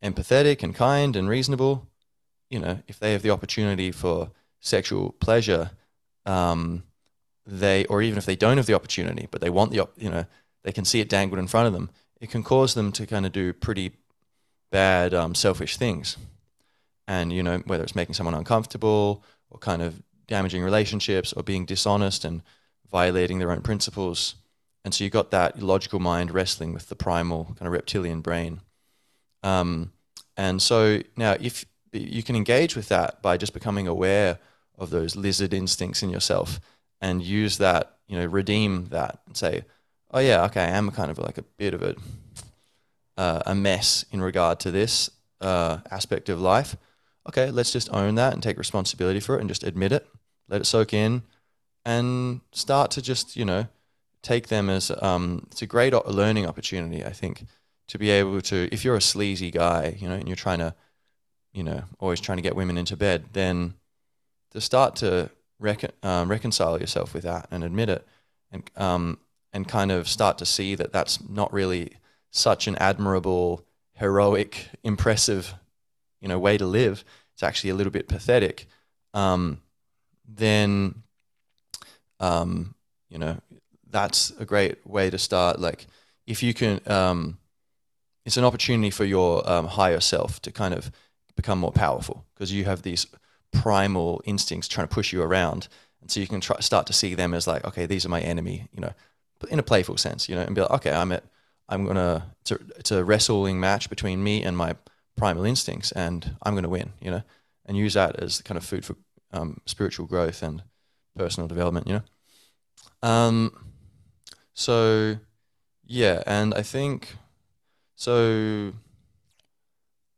empathetic 0.01 0.63
and 0.63 0.73
kind 0.73 1.15
and 1.17 1.27
reasonable, 1.27 1.85
you 2.49 2.57
know, 2.57 2.79
if 2.87 2.97
they 2.97 3.11
have 3.11 3.21
the 3.21 3.31
opportunity 3.31 3.91
for 3.91 4.31
sexual 4.61 5.11
pleasure, 5.19 5.71
um, 6.25 6.83
they 7.45 7.83
or 7.85 8.01
even 8.01 8.17
if 8.17 8.25
they 8.25 8.37
don't 8.37 8.55
have 8.55 8.65
the 8.65 8.73
opportunity, 8.73 9.27
but 9.29 9.41
they 9.41 9.49
want 9.49 9.71
the 9.71 9.87
you 9.97 10.09
know 10.09 10.25
they 10.63 10.71
can 10.71 10.85
see 10.85 11.01
it 11.01 11.09
dangled 11.09 11.39
in 11.39 11.47
front 11.47 11.67
of 11.67 11.73
them, 11.73 11.89
it 12.21 12.29
can 12.29 12.43
cause 12.43 12.73
them 12.75 12.93
to 12.93 13.05
kind 13.05 13.25
of 13.25 13.33
do 13.33 13.51
pretty 13.51 13.91
bad 14.71 15.13
um, 15.13 15.35
selfish 15.35 15.75
things, 15.75 16.15
and 17.09 17.33
you 17.33 17.43
know 17.43 17.57
whether 17.65 17.83
it's 17.83 17.95
making 17.95 18.15
someone 18.15 18.35
uncomfortable 18.35 19.21
or 19.49 19.59
kind 19.59 19.81
of 19.81 20.01
damaging 20.27 20.63
relationships 20.63 21.33
or 21.33 21.43
being 21.43 21.65
dishonest 21.65 22.23
and 22.23 22.41
violating 22.89 23.39
their 23.39 23.51
own 23.51 23.61
principles 23.61 24.35
and 24.89 24.93
so 24.95 25.03
you've 25.03 25.13
got 25.13 25.29
that 25.29 25.61
logical 25.61 25.99
mind 25.99 26.31
wrestling 26.31 26.73
with 26.73 26.89
the 26.89 26.95
primal 26.95 27.43
kind 27.59 27.67
of 27.67 27.73
reptilian 27.73 28.21
brain. 28.21 28.61
Um, 29.43 29.91
and 30.35 30.59
so 30.59 31.03
now, 31.15 31.37
if 31.39 31.63
you 31.93 32.23
can 32.23 32.35
engage 32.35 32.75
with 32.75 32.89
that 32.89 33.21
by 33.21 33.37
just 33.37 33.53
becoming 33.53 33.87
aware 33.87 34.39
of 34.79 34.89
those 34.89 35.15
lizard 35.15 35.53
instincts 35.53 36.01
in 36.01 36.09
yourself 36.09 36.59
and 36.99 37.21
use 37.21 37.59
that, 37.59 37.97
you 38.07 38.17
know, 38.17 38.25
redeem 38.25 38.87
that 38.87 39.19
and 39.27 39.37
say, 39.37 39.63
oh 40.09 40.21
yeah, 40.21 40.43
okay, 40.45 40.63
I 40.63 40.69
am 40.69 40.89
kind 40.89 41.11
of 41.11 41.19
like 41.19 41.37
a 41.37 41.43
bit 41.43 41.75
of 41.75 41.83
a 41.83 41.95
uh, 43.15 43.43
a 43.45 43.53
mess 43.53 44.05
in 44.11 44.23
regard 44.23 44.59
to 44.61 44.71
this 44.71 45.11
uh, 45.39 45.81
aspect 45.91 46.29
of 46.29 46.41
life. 46.41 46.75
Okay, 47.27 47.51
let's 47.51 47.71
just 47.71 47.93
own 47.93 48.15
that 48.15 48.33
and 48.33 48.41
take 48.41 48.57
responsibility 48.57 49.19
for 49.19 49.37
it 49.37 49.41
and 49.41 49.49
just 49.49 49.63
admit 49.63 49.91
it, 49.91 50.07
let 50.47 50.61
it 50.61 50.65
soak 50.65 50.95
in, 50.95 51.21
and 51.85 52.41
start 52.51 52.89
to 52.89 53.03
just 53.03 53.35
you 53.35 53.45
know 53.45 53.67
take 54.21 54.47
them 54.47 54.69
as 54.69 54.91
um, 55.01 55.47
it's 55.51 55.61
a 55.61 55.67
great 55.67 55.93
learning 56.07 56.45
opportunity. 56.45 57.05
I 57.05 57.11
think 57.11 57.45
to 57.87 57.97
be 57.97 58.09
able 58.09 58.41
to, 58.41 58.69
if 58.71 58.85
you're 58.85 58.95
a 58.95 59.01
sleazy 59.01 59.51
guy, 59.51 59.97
you 59.99 60.07
know, 60.07 60.15
and 60.15 60.27
you're 60.27 60.35
trying 60.35 60.59
to, 60.59 60.75
you 61.53 61.63
know, 61.63 61.83
always 61.99 62.19
trying 62.19 62.37
to 62.37 62.41
get 62.41 62.55
women 62.55 62.77
into 62.77 62.95
bed, 62.95 63.25
then 63.33 63.73
to 64.51 64.61
start 64.61 64.95
to 64.97 65.29
recon, 65.59 65.91
um, 66.03 66.29
reconcile 66.29 66.79
yourself 66.79 67.13
with 67.13 67.23
that 67.23 67.47
and 67.51 67.63
admit 67.63 67.89
it, 67.89 68.07
and 68.51 68.69
um, 68.75 69.17
and 69.51 69.67
kind 69.67 69.91
of 69.91 70.07
start 70.07 70.37
to 70.37 70.45
see 70.45 70.75
that 70.75 70.93
that's 70.93 71.27
not 71.27 71.51
really 71.51 71.93
such 72.31 72.67
an 72.67 72.75
admirable, 72.75 73.65
heroic, 73.93 74.69
impressive, 74.83 75.55
you 76.21 76.27
know, 76.27 76.37
way 76.37 76.57
to 76.57 76.65
live. 76.65 77.03
It's 77.33 77.43
actually 77.43 77.71
a 77.71 77.75
little 77.75 77.91
bit 77.91 78.07
pathetic. 78.07 78.67
Um, 79.13 79.61
then, 80.27 81.01
um, 82.19 82.75
you 83.09 83.17
know, 83.17 83.39
that's 83.89 84.31
a 84.39 84.45
great 84.45 84.85
way 84.85 85.09
to 85.09 85.17
start. 85.17 85.59
Like, 85.59 85.87
if 86.27 86.43
you 86.43 86.53
can, 86.53 86.79
um, 86.87 87.37
it's 88.25 88.37
an 88.37 88.45
opportunity 88.45 88.89
for 88.89 89.05
your 89.05 89.49
um, 89.49 89.67
higher 89.67 89.99
self 89.99 90.41
to 90.43 90.51
kind 90.51 90.73
of 90.73 90.91
become 91.35 91.59
more 91.59 91.71
powerful 91.71 92.25
because 92.33 92.51
you 92.51 92.65
have 92.65 92.81
these 92.81 93.07
primal 93.51 94.21
instincts 94.25 94.67
trying 94.67 94.87
to 94.87 94.93
push 94.93 95.11
you 95.11 95.21
around, 95.21 95.67
and 96.01 96.11
so 96.11 96.19
you 96.19 96.27
can 96.27 96.41
try, 96.41 96.59
start 96.59 96.85
to 96.87 96.93
see 96.93 97.15
them 97.15 97.33
as 97.33 97.47
like, 97.47 97.65
okay, 97.65 97.85
these 97.85 98.05
are 98.05 98.09
my 98.09 98.21
enemy, 98.21 98.67
you 98.71 98.81
know, 98.81 98.93
in 99.49 99.59
a 99.59 99.63
playful 99.63 99.97
sense, 99.97 100.29
you 100.29 100.35
know, 100.35 100.41
and 100.41 100.53
be 100.53 100.61
like, 100.61 100.71
okay, 100.71 100.91
I'm 100.91 101.11
at 101.11 101.23
I'm 101.69 101.85
gonna 101.85 102.35
it's 102.41 102.51
a, 102.51 102.59
it's 102.77 102.91
a 102.91 103.03
wrestling 103.03 103.59
match 103.59 103.89
between 103.89 104.23
me 104.23 104.43
and 104.43 104.57
my 104.57 104.75
primal 105.15 105.45
instincts, 105.45 105.91
and 105.91 106.35
I'm 106.43 106.55
gonna 106.55 106.69
win, 106.69 106.93
you 106.99 107.11
know, 107.11 107.23
and 107.65 107.77
use 107.77 107.93
that 107.93 108.21
as 108.21 108.41
kind 108.41 108.57
of 108.57 108.65
food 108.65 108.83
for 108.85 108.95
um, 109.31 109.61
spiritual 109.65 110.07
growth 110.07 110.41
and 110.41 110.63
personal 111.15 111.47
development, 111.47 111.87
you 111.87 111.93
know. 111.93 112.03
Um, 113.07 113.68
so 114.59 115.15
yeah, 115.87 116.21
and 116.27 116.53
I 116.53 116.63
think 116.63 117.15
so. 117.95 118.73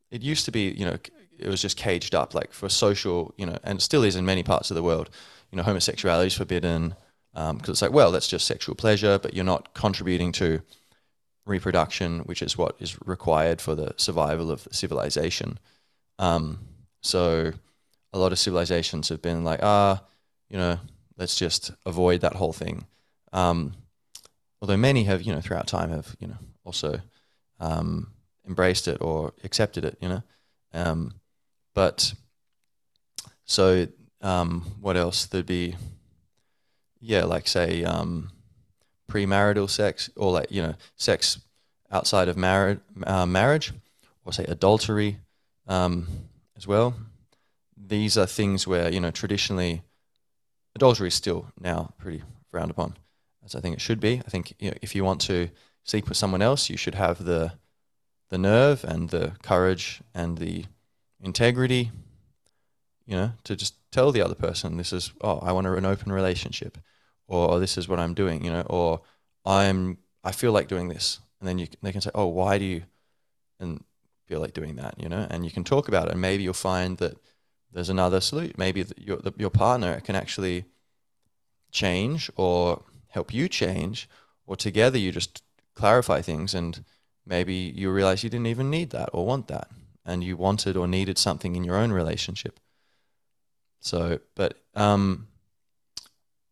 It 0.10 0.24
used 0.24 0.46
to 0.46 0.52
be, 0.52 0.72
you 0.72 0.84
know, 0.84 0.98
it 1.38 1.48
was 1.48 1.62
just 1.62 1.78
caged 1.78 2.16
up, 2.16 2.34
like 2.34 2.52
for 2.52 2.68
social, 2.68 3.36
you 3.38 3.46
know, 3.46 3.60
and 3.64 3.80
still 3.80 4.04
is 4.04 4.16
in 4.16 4.26
many 4.26 4.42
parts 4.42 4.72
of 4.72 4.76
the 4.76 4.82
world. 4.82 5.12
You 5.52 5.58
know, 5.58 5.64
homosexuality 5.64 6.28
is 6.28 6.34
forbidden 6.34 6.96
because 7.34 7.52
um, 7.52 7.62
it's 7.68 7.84
like, 7.84 7.94
well, 7.94 8.12
that's 8.12 8.28
just 8.28 8.48
sexual 8.48 8.74
pleasure, 8.74 9.20
but 9.20 9.36
you're 9.36 9.46
not 9.46 9.76
contributing 9.76 10.32
to 10.34 10.62
reproduction, 11.46 12.22
which 12.22 12.42
is 12.42 12.58
what 12.58 12.76
is 12.80 12.98
required 13.06 13.62
for 13.62 13.76
the 13.76 13.94
survival 13.98 14.50
of 14.50 14.68
civilization. 14.72 15.60
Um, 16.18 16.60
so 17.02 17.54
a 18.12 18.18
lot 18.18 18.32
of 18.32 18.40
civilizations 18.40 19.10
have 19.10 19.22
been 19.22 19.44
like, 19.44 19.60
ah, 19.62 20.02
you 20.50 20.58
know, 20.58 20.80
let's 21.16 21.36
just 21.36 21.72
avoid 21.86 22.22
that 22.22 22.34
whole 22.34 22.54
thing. 22.54 22.88
Um, 23.34 23.74
although 24.62 24.78
many 24.78 25.04
have, 25.06 25.22
you 25.22 25.34
know, 25.34 25.42
throughout 25.42 25.68
time 25.68 25.90
have, 25.90 26.16
you 26.20 26.28
know, 26.28 26.38
also 26.64 27.02
um, 27.60 28.12
embraced 28.48 28.88
it 28.88 29.02
or 29.02 29.34
accepted 29.44 29.86
it, 29.86 29.98
you 30.02 30.10
know. 30.10 30.24
Um, 30.74 31.16
but 31.74 32.14
so 33.46 33.88
um, 34.22 34.62
what 34.80 34.98
else? 34.98 35.26
There'd 35.26 35.46
be, 35.46 35.76
yeah, 37.00 37.26
like 37.26 37.48
say, 37.48 37.84
um, 37.84 38.32
premarital 39.10 39.70
sex 39.70 40.10
or 40.16 40.32
like 40.32 40.52
you 40.52 40.62
know 40.62 40.76
sex 40.96 41.40
outside 41.92 42.30
of 42.30 42.38
marriage, 42.38 42.80
uh, 43.04 43.26
marriage, 43.26 43.74
or 44.24 44.32
say 44.32 44.46
adultery 44.46 45.18
um, 45.68 46.08
as 46.56 46.66
well. 46.66 46.94
These 47.76 48.18
are 48.18 48.28
things 48.28 48.68
where 48.68 48.90
you 48.90 49.00
know 49.00 49.12
traditionally 49.12 49.82
adultery 50.76 51.10
is 51.10 51.16
still 51.16 51.48
now 51.60 51.94
pretty 51.98 52.24
frowned 52.50 52.72
upon, 52.72 52.96
as 53.52 53.60
I 53.60 53.62
think 53.62 53.76
it 53.76 53.82
should 53.82 54.00
be. 54.00 54.22
I 54.26 54.30
think 54.30 54.54
you 54.60 54.72
know, 54.72 54.78
if 54.82 54.96
you 54.96 55.04
want 55.04 55.22
to 55.22 55.50
sleep 55.84 56.08
with 56.08 56.18
someone 56.18 56.42
else, 56.42 56.70
you 56.70 56.78
should 56.78 56.96
have 56.96 57.24
the 57.24 57.54
the 58.30 58.38
nerve 58.38 58.84
and 58.84 59.10
the 59.10 59.34
courage 59.44 60.02
and 60.14 60.38
the 60.38 60.66
integrity, 61.22 61.92
you 63.06 63.16
know, 63.16 63.32
to 63.44 63.56
just 63.56 63.76
tell 63.92 64.12
the 64.12 64.22
other 64.22 64.36
person 64.36 64.78
this 64.78 64.94
is 64.94 65.12
oh 65.22 65.40
I 65.40 65.52
want 65.52 65.68
an 65.68 65.86
open 65.86 66.12
relationship 66.12 66.78
or 67.28 67.52
oh, 67.52 67.60
this 67.60 67.78
is 67.78 67.88
what 67.88 68.00
I'm 68.00 68.14
doing, 68.14 68.44
you 68.44 68.52
know, 68.52 68.66
or 68.70 69.02
I'm 69.46 69.98
I 70.24 70.32
feel 70.32 70.52
like 70.52 70.68
doing 70.68 70.90
this, 70.90 71.20
and 71.40 71.48
then 71.48 71.58
you 71.60 71.68
they 71.82 71.92
can 71.92 72.02
say, 72.02 72.12
oh, 72.16 72.28
why 72.28 72.58
do 72.58 72.66
you, 72.66 72.84
and 73.60 73.84
feel 74.28 74.40
like 74.40 74.54
doing 74.54 74.76
that, 74.76 74.96
you 74.98 75.10
know, 75.10 75.28
and 75.30 75.44
you 75.46 75.52
can 75.52 75.64
talk 75.64 75.88
about 75.88 76.08
it, 76.08 76.12
and 76.12 76.22
maybe 76.22 76.44
you'll 76.44 76.54
find 76.54 76.98
that 76.98 77.18
there's 77.72 77.90
another 77.90 78.22
solution. 78.22 78.56
Maybe 78.58 78.86
your 78.98 79.18
the, 79.18 79.34
your 79.38 79.50
partner 79.50 80.00
can 80.02 80.16
actually 80.16 80.66
change 81.72 82.30
or 82.36 82.84
help 83.12 83.34
you 83.34 83.48
change, 83.48 84.10
or 84.46 84.56
together 84.56 84.98
you 84.98 85.12
just 85.12 85.44
clarify 85.74 86.22
things, 86.22 86.54
and 86.54 86.84
maybe 87.26 87.54
you 87.54 87.92
realize 87.92 88.24
you 88.24 88.30
didn't 88.30 88.48
even 88.48 88.70
need 88.70 88.90
that 88.90 89.10
or 89.14 89.26
want 89.26 89.48
that, 89.48 89.70
and 90.06 90.24
you 90.24 90.36
wanted 90.36 90.76
or 90.76 90.88
needed 90.88 91.18
something 91.18 91.56
in 91.56 91.64
your 91.64 91.78
own 91.78 91.92
relationship. 91.92 92.60
So, 93.80 94.20
but 94.36 94.60
um, 94.76 95.28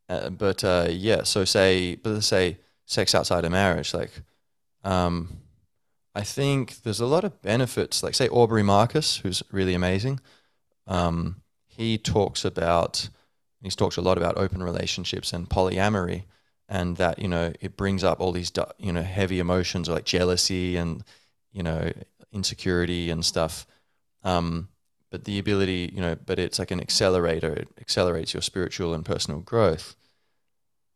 uh, 0.07 0.29
but 0.29 0.63
uh, 0.63 0.87
yeah, 0.89 1.23
so 1.23 1.45
say, 1.45 1.95
but 1.95 2.11
let's 2.11 2.27
say 2.27 2.57
sex 2.85 3.13
outside 3.13 3.45
of 3.45 3.51
marriage, 3.51 3.93
like, 3.93 4.11
um, 4.83 5.37
I 6.15 6.23
think 6.23 6.81
there's 6.81 6.99
a 6.99 7.05
lot 7.05 7.23
of 7.23 7.41
benefits. 7.41 8.01
Like, 8.01 8.15
say 8.15 8.27
Aubrey 8.29 8.63
Marcus, 8.63 9.17
who's 9.17 9.43
really 9.51 9.75
amazing. 9.75 10.19
Um, 10.87 11.41
he 11.67 11.99
talks 11.99 12.43
about, 12.43 13.09
he 13.61 13.69
talks 13.69 13.97
a 13.97 14.01
lot 14.01 14.17
about 14.17 14.37
open 14.37 14.63
relationships 14.63 15.31
and 15.31 15.47
polyamory, 15.47 16.23
and 16.69 16.95
that 16.97 17.19
you 17.19 17.27
know 17.27 17.51
it 17.59 17.75
brings 17.75 18.03
up 18.03 18.21
all 18.21 18.31
these 18.31 18.51
you 18.77 18.93
know 18.93 19.01
heavy 19.01 19.39
emotions 19.39 19.89
like 19.89 20.05
jealousy 20.05 20.77
and 20.77 21.03
you 21.51 21.63
know 21.63 21.91
insecurity 22.31 23.09
and 23.09 23.25
stuff. 23.25 23.65
Um, 24.23 24.69
but 25.11 25.23
the 25.23 25.39
ability, 25.39 25.91
you 25.93 26.01
know, 26.01 26.15
but 26.23 26.37
it's 26.37 26.59
like 26.59 26.69
an 26.69 26.79
accelerator. 26.79 27.51
It 27.51 27.67
accelerates 27.81 28.33
your 28.33 28.41
spiritual 28.41 28.93
and 28.93 29.03
personal 29.03 29.39
growth. 29.39 29.95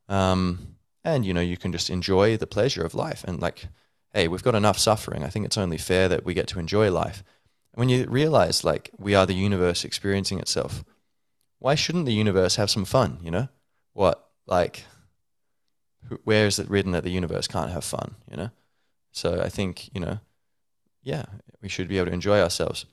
Um, 0.07 0.75
and 1.03 1.25
you 1.25 1.33
know, 1.33 1.41
you 1.41 1.57
can 1.57 1.71
just 1.71 1.89
enjoy 1.89 2.37
the 2.37 2.47
pleasure 2.47 2.85
of 2.85 2.93
life. 2.93 3.23
And 3.23 3.41
like, 3.41 3.67
hey, 4.13 4.27
we've 4.27 4.43
got 4.43 4.55
enough 4.55 4.77
suffering. 4.77 5.23
I 5.23 5.29
think 5.29 5.45
it's 5.45 5.57
only 5.57 5.79
fair 5.79 6.07
that 6.09 6.23
we 6.23 6.35
get 6.35 6.47
to 6.49 6.59
enjoy 6.59 6.91
life. 6.91 7.23
And 7.73 7.79
when 7.79 7.89
you 7.89 8.05
realize 8.05 8.63
like 8.63 8.91
we 8.99 9.15
are 9.15 9.25
the 9.25 9.33
universe 9.33 9.83
experiencing 9.83 10.39
itself, 10.39 10.83
why 11.57 11.73
shouldn't 11.73 12.05
the 12.05 12.13
universe 12.13 12.57
have 12.57 12.69
some 12.69 12.85
fun? 12.85 13.17
You 13.23 13.31
know, 13.31 13.47
what 13.93 14.29
like, 14.45 14.85
where 16.23 16.45
is 16.45 16.59
it 16.59 16.69
written 16.69 16.91
that 16.91 17.03
the 17.03 17.11
universe 17.11 17.47
can't 17.47 17.71
have 17.71 17.83
fun? 17.83 18.15
You 18.29 18.37
know, 18.37 18.49
so 19.11 19.41
I 19.41 19.49
think 19.49 19.89
you 19.93 20.01
know, 20.01 20.19
yeah, 21.03 21.25
we 21.61 21.69
should 21.69 21.87
be 21.87 21.97
able 21.97 22.07
to 22.07 22.13
enjoy 22.13 22.39
ourselves. 22.39 22.85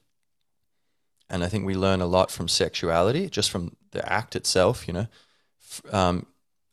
And 1.29 1.45
I 1.45 1.49
think 1.49 1.65
we 1.65 1.75
learn 1.75 2.01
a 2.01 2.07
lot 2.07 2.31
from 2.31 2.49
sexuality, 2.49 3.31
just 3.31 3.51
from 3.51 3.77
the 3.93 4.11
act 4.11 4.35
itself. 4.35 4.89
You 4.89 4.95
know, 4.95 5.07
um, 5.93 6.27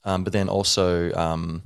um, 0.03 0.23
but 0.23 0.33
then 0.33 0.49
also 0.49 1.13
um, 1.13 1.63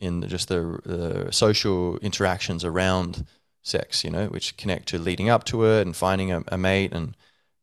in 0.00 0.26
just 0.28 0.48
the, 0.48 0.80
the, 0.84 1.32
social 1.32 1.98
interactions 1.98 2.64
around 2.64 3.26
sex, 3.62 4.04
you 4.04 4.10
know, 4.10 4.26
which 4.26 4.56
connect 4.56 4.88
to 4.88 4.98
leading 4.98 5.28
up 5.28 5.44
to 5.44 5.64
it 5.64 5.82
and 5.82 5.96
finding 5.96 6.32
a, 6.32 6.42
a 6.48 6.58
mate, 6.58 6.92
and 6.92 7.16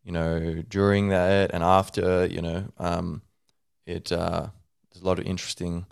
you 0.04 0.12
know, 0.12 0.64
during 0.70 1.10
that 1.10 1.52
and 1.54 1.64
after, 1.64 2.26
you 2.28 2.42
know, 2.42 2.66
um, 2.78 3.22
it 3.86 4.12
uh, 4.12 4.48
there's 4.92 5.04
a 5.04 5.06
lot 5.06 5.20
of 5.20 5.26
interesting 5.26 5.86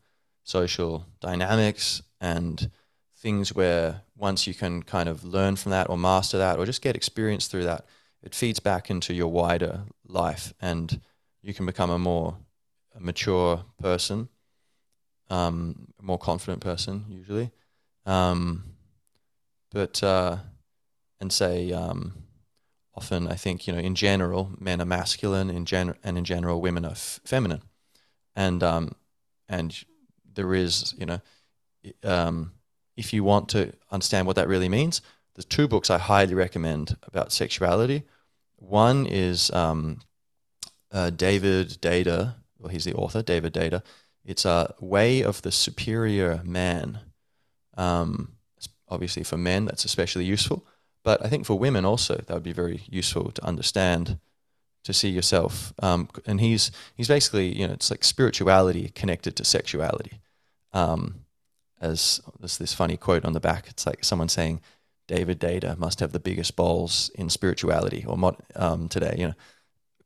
social 0.46 1.06
dynamics 1.20 2.02
and 2.22 2.70
things 3.18 3.54
where 3.54 4.04
once 4.16 4.48
you 4.48 4.54
can 4.54 4.84
kind 4.84 5.10
of 5.10 5.24
learn 5.26 5.56
from 5.56 5.72
that 5.72 5.90
or 5.90 5.98
master 5.98 6.38
that 6.38 6.58
or 6.58 6.66
just 6.66 6.82
get 6.82 6.96
experience 6.96 7.48
through 7.48 7.64
that, 7.64 7.86
it 8.24 8.34
feeds 8.34 8.60
back 8.60 8.90
into 8.90 9.14
your 9.14 9.28
wider 9.28 9.82
life 10.08 10.54
and 10.62 11.02
you 11.42 11.54
can 11.54 11.66
become 11.66 11.90
a 11.90 12.00
more 12.00 12.38
mature 12.98 13.66
person, 13.82 14.30
um, 15.30 15.88
a 16.00 16.04
more 16.04 16.20
confident 16.20 16.62
person 16.62 17.06
usually. 17.10 17.52
Um, 18.06 18.76
but 19.72 20.02
uh, 20.04 20.38
and 21.20 21.34
say 21.34 21.72
um, 21.72 22.14
often 22.94 23.28
I 23.28 23.36
think 23.36 23.68
you 23.68 23.74
know 23.74 23.80
in 23.80 23.96
general 23.96 24.52
men 24.60 24.80
are 24.80 24.86
masculine 24.86 25.50
in 25.50 25.66
gen- 25.66 25.96
and 26.04 26.18
in 26.18 26.24
general 26.24 26.62
women 26.62 26.86
are 26.86 26.92
f- 26.92 27.20
feminine, 27.26 27.64
and 28.36 28.64
um, 28.64 28.92
and 29.50 29.84
there 30.36 30.54
is 30.54 30.94
you 30.98 31.06
know 31.06 31.22
um, 32.04 32.52
if 32.98 33.14
you 33.14 33.24
want 33.24 33.50
to 33.50 33.74
understand 33.92 34.28
what 34.28 34.36
that 34.38 34.48
really 34.48 34.70
means, 34.70 35.02
there's 35.36 35.46
two 35.46 35.68
books 35.68 35.90
I 35.90 35.98
highly 35.98 36.34
recommend 36.34 36.98
about 37.04 37.32
sexuality. 37.32 38.04
One 38.58 39.06
is 39.06 39.52
um, 39.52 40.00
uh, 40.92 41.10
David 41.10 41.78
Deida. 41.82 42.36
well, 42.58 42.70
he's 42.70 42.86
the 42.86 42.94
author, 42.94 43.22
David 43.22 43.54
Deida. 43.54 43.84
It's 44.24 44.46
a 44.46 44.74
Way 44.80 45.22
of 45.22 45.42
the 45.42 45.52
Superior 45.52 46.42
Man. 46.44 47.00
Um, 47.78 48.36
obviously 48.88 49.24
for 49.24 49.38
men 49.38 49.66
that's 49.66 49.86
especially 49.86 50.26
useful, 50.26 50.66
but 51.04 51.24
I 51.24 51.30
think 51.30 51.46
for 51.46 51.58
women 51.58 51.86
also 51.86 52.16
that 52.16 52.34
would 52.34 52.44
be 52.44 52.54
very 52.54 52.84
useful 52.90 53.32
to 53.32 53.46
understand, 53.46 54.20
to 54.84 54.94
see 54.94 55.10
yourself. 55.10 55.74
Um, 55.80 56.10
and 56.26 56.40
he's 56.40 56.72
he's 56.96 57.08
basically 57.08 57.48
you 57.48 57.68
know 57.68 57.74
it's 57.74 57.92
like 57.92 58.04
spirituality 58.04 58.90
connected 58.90 59.36
to 59.36 59.44
sexuality. 59.44 60.22
Um, 60.76 61.26
as 61.82 62.22
there's 62.40 62.58
this 62.58 62.74
funny 62.74 62.98
quote 62.98 63.26
on 63.26 63.34
the 63.34 63.40
back, 63.40 63.68
it's 63.68 63.88
like 63.88 64.04
someone 64.04 64.30
saying, 64.30 64.62
"David 65.08 65.40
Deida 65.40 65.78
must 65.78 66.00
have 66.02 66.12
the 66.12 66.20
biggest 66.20 66.56
balls 66.56 67.10
in 67.16 67.30
spirituality 67.30 68.06
or 68.08 68.18
mod, 68.18 68.38
um, 68.56 68.88
today," 68.88 69.16
you 69.18 69.28
know 69.28 69.36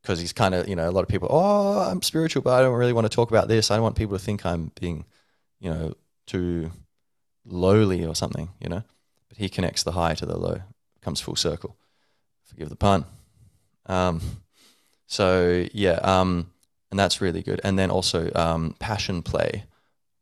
because 0.02 0.20
he's 0.20 0.32
kind 0.32 0.54
of 0.54 0.68
you 0.68 0.76
know 0.76 0.88
a 0.88 0.92
lot 0.92 1.02
of 1.02 1.08
people 1.08 1.28
oh 1.30 1.78
i'm 1.90 2.00
spiritual 2.02 2.42
but 2.42 2.54
i 2.54 2.62
don't 2.62 2.74
really 2.74 2.92
want 2.92 3.04
to 3.04 3.14
talk 3.14 3.30
about 3.30 3.48
this. 3.48 3.70
I 3.70 3.76
don't 3.76 3.82
want 3.82 3.96
people 3.96 4.16
to 4.16 4.24
think 4.24 4.46
i'm 4.46 4.72
being 4.80 5.04
you 5.58 5.70
know 5.70 5.94
too 6.26 6.70
lowly 7.44 8.04
or 8.04 8.14
something 8.14 8.48
you 8.60 8.68
know? 8.68 8.82
But 9.28 9.38
he 9.38 9.48
connects 9.48 9.82
the 9.82 9.92
high 9.92 10.14
to 10.14 10.26
the 10.26 10.38
low 10.38 10.62
comes 11.00 11.20
full 11.20 11.36
circle. 11.36 11.76
Forgive 12.44 12.68
the 12.68 12.76
pun. 12.76 13.04
Um, 13.86 14.20
so 15.06 15.66
yeah 15.72 15.98
um, 16.02 16.50
and 16.90 16.98
that's 16.98 17.20
really 17.20 17.42
good. 17.42 17.60
And 17.62 17.78
then 17.78 17.90
also 17.90 18.30
um, 18.34 18.74
passion 18.78 19.22
play 19.22 19.64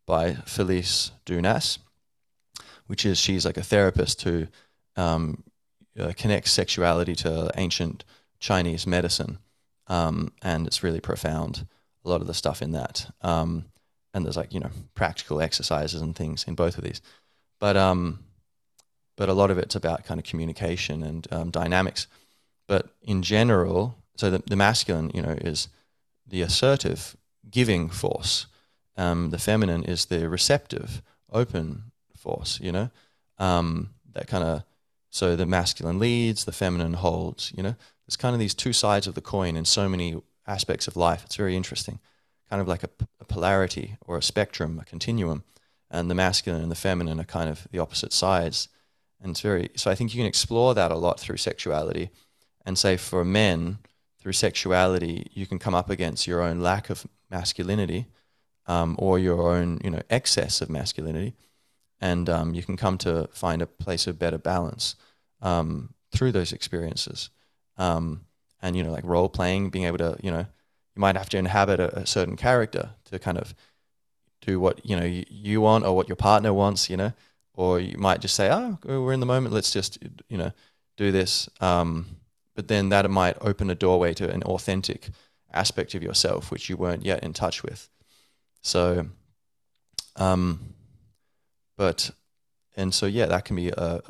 by 0.09 0.35
felice 0.47 1.13
dunas 1.25 1.79
which 2.89 3.05
is 3.05 3.19
she's 3.19 3.45
like 3.45 3.59
a 3.59 3.63
therapist 3.63 4.23
who 4.23 4.47
um, 4.97 5.45
uh, 6.01 6.13
connects 6.17 6.51
sexuality 6.51 7.15
to 7.15 7.51
ancient 7.57 8.05
chinese 8.41 8.87
medicine 8.87 9.39
um, 9.89 10.33
and 10.43 10.67
it's 10.67 10.83
really 10.83 11.01
profound. 11.01 11.67
A 12.05 12.09
lot 12.09 12.21
of 12.21 12.27
the 12.27 12.35
stuff 12.35 12.63
in 12.63 12.73
that, 12.73 13.11
um, 13.23 13.65
and 14.15 14.25
there's 14.25 14.37
like 14.37 14.55
you 14.55 14.61
know 14.61 14.71
practical 14.95 15.41
exercises 15.41 16.01
and 16.01 16.15
things 16.15 16.45
in 16.45 16.55
both 16.55 16.79
of 16.79 16.85
these, 16.85 17.03
but 17.59 17.77
um, 17.77 18.21
but 19.17 19.29
a 19.29 19.35
lot 19.35 19.51
of 19.51 19.59
it's 19.59 19.75
about 19.75 20.05
kind 20.05 20.21
of 20.21 20.25
communication 20.25 21.03
and 21.03 21.27
um, 21.33 21.51
dynamics. 21.51 22.07
But 22.67 22.91
in 23.03 23.23
general, 23.23 23.97
so 24.17 24.31
the, 24.31 24.43
the 24.47 24.57
masculine, 24.57 25.11
you 25.15 25.23
know, 25.23 25.37
is 25.41 25.69
the 26.27 26.43
assertive, 26.43 27.17
giving 27.51 27.89
force. 27.89 28.47
Um, 28.99 29.31
the 29.31 29.39
feminine 29.39 29.85
is 29.85 30.07
the 30.07 30.29
receptive, 30.29 31.01
open 31.33 31.85
force. 32.17 32.61
You 32.61 32.73
know, 32.73 32.91
um, 33.39 33.91
that 34.13 34.27
kind 34.27 34.45
of 34.45 34.65
so 35.11 35.37
the 35.37 35.47
masculine 35.47 35.99
leads, 35.99 36.45
the 36.45 36.53
feminine 36.53 36.95
holds. 36.95 37.53
You 37.57 37.63
know, 37.63 37.77
there's 38.07 38.17
kind 38.17 38.35
of 38.35 38.41
these 38.41 38.55
two 38.55 38.73
sides 38.73 39.07
of 39.07 39.15
the 39.15 39.21
coin 39.21 39.57
in 39.57 39.65
so 39.65 39.89
many 39.89 40.21
aspects 40.47 40.89
of 40.89 40.97
life. 40.97 41.23
It's 41.25 41.37
very 41.37 41.57
interesting, 41.57 42.01
kind 42.51 42.61
of 42.61 42.69
like 42.69 42.83
a, 42.83 42.91
a 43.21 43.25
polarity 43.25 43.97
or 44.01 44.19
a 44.19 44.23
spectrum, 44.23 44.79
a 44.81 44.85
continuum, 44.85 45.45
and 45.91 46.11
the 46.11 46.15
masculine 46.15 46.63
and 46.63 46.71
the 46.71 46.77
feminine 46.77 47.21
are 47.21 47.25
kind 47.25 47.49
of 47.49 47.67
the 47.71 47.79
opposite 47.79 48.13
sides. 48.13 48.69
And 49.21 49.31
it's 49.31 49.41
very 49.41 49.71
so. 49.77 49.91
I 49.91 49.95
think 49.95 50.13
you 50.13 50.19
can 50.19 50.27
explore 50.27 50.75
that 50.75 50.91
a 50.91 50.97
lot 50.97 51.19
through 51.21 51.39
sexuality, 51.39 52.11
and 52.67 52.77
say 52.77 52.97
for 52.97 53.25
men 53.25 53.79
through 54.21 54.33
sexuality, 54.33 55.31
you 55.33 55.47
can 55.47 55.59
come 55.59 55.75
up 55.75 55.89
against 55.89 56.27
your 56.27 56.43
own 56.43 56.61
lack 56.61 56.91
of 56.91 57.07
masculinity, 57.31 58.07
um, 58.69 58.95
or 58.99 59.19
your 59.19 59.51
own 59.51 59.81
you 59.83 59.91
know 59.91 60.03
excess 60.09 60.61
of 60.61 60.71
masculinity, 60.71 61.35
and 62.01 62.29
um, 62.29 62.55
you 62.55 62.63
can 62.63 62.77
come 62.77 62.99
to 62.99 63.29
find 63.33 63.61
a 63.61 63.67
place 63.67 64.07
of 64.07 64.19
better 64.19 64.39
balance 64.39 64.95
um, 65.43 65.95
through 66.13 66.31
those 66.33 66.53
experiences 66.53 67.31
um, 67.79 68.23
and 68.61 68.77
you 68.77 68.83
know 68.83 68.93
like 68.93 69.05
role 69.05 69.29
playing, 69.29 69.71
being 69.71 69.85
able 69.85 69.99
to 69.99 70.17
you 70.23 70.31
know 70.31 70.47
you 70.95 71.01
might 71.01 71.17
have 71.17 71.29
to 71.31 71.39
inhabit 71.39 71.81
a, 71.81 72.01
a 72.01 72.07
certain 72.07 72.37
character 72.37 72.91
to 73.05 73.19
kind 73.19 73.39
of 73.39 73.55
do 74.41 74.61
what 74.61 74.85
you 74.85 74.97
know 74.97 75.05
you, 75.05 75.25
you, 75.29 75.61
want 75.61 75.85
or 75.85 75.97
what 75.97 76.09
your 76.09 76.17
partner 76.17 76.53
wants, 76.53 76.91
you 76.91 76.97
know, 76.97 77.13
or 77.55 77.81
you 77.81 77.97
might 77.99 78.21
just 78.21 78.35
say, 78.35 78.51
oh, 78.51 78.79
we're 78.85 79.13
in 79.13 79.21
the 79.21 79.27
moment, 79.27 79.55
let's 79.55 79.73
just 79.73 79.99
you 80.29 80.37
know 80.37 80.53
do 80.97 81.11
this. 81.13 81.49
Um, 81.61 82.07
but 82.55 82.69
then 82.69 82.89
that 82.89 83.09
might 83.09 83.37
open 83.41 83.71
a 83.71 83.75
doorway 83.75 84.15
to 84.15 84.29
an 84.31 84.43
authentic 84.43 85.11
aspect 85.53 85.95
of 85.95 86.03
yourself 86.03 86.51
which 86.51 86.69
you 86.69 86.77
weren't 86.77 87.05
yet 87.05 87.23
in 87.23 87.33
touch 87.33 87.63
with. 87.63 87.89
So, 88.69 89.07
um, 90.17 90.75
but 91.77 92.11
and 92.77 92.93
so 92.93 93.07
yeah, 93.07 93.27
that 93.27 93.45
can 93.47 93.57
be 93.57 93.69
a 93.69 94.03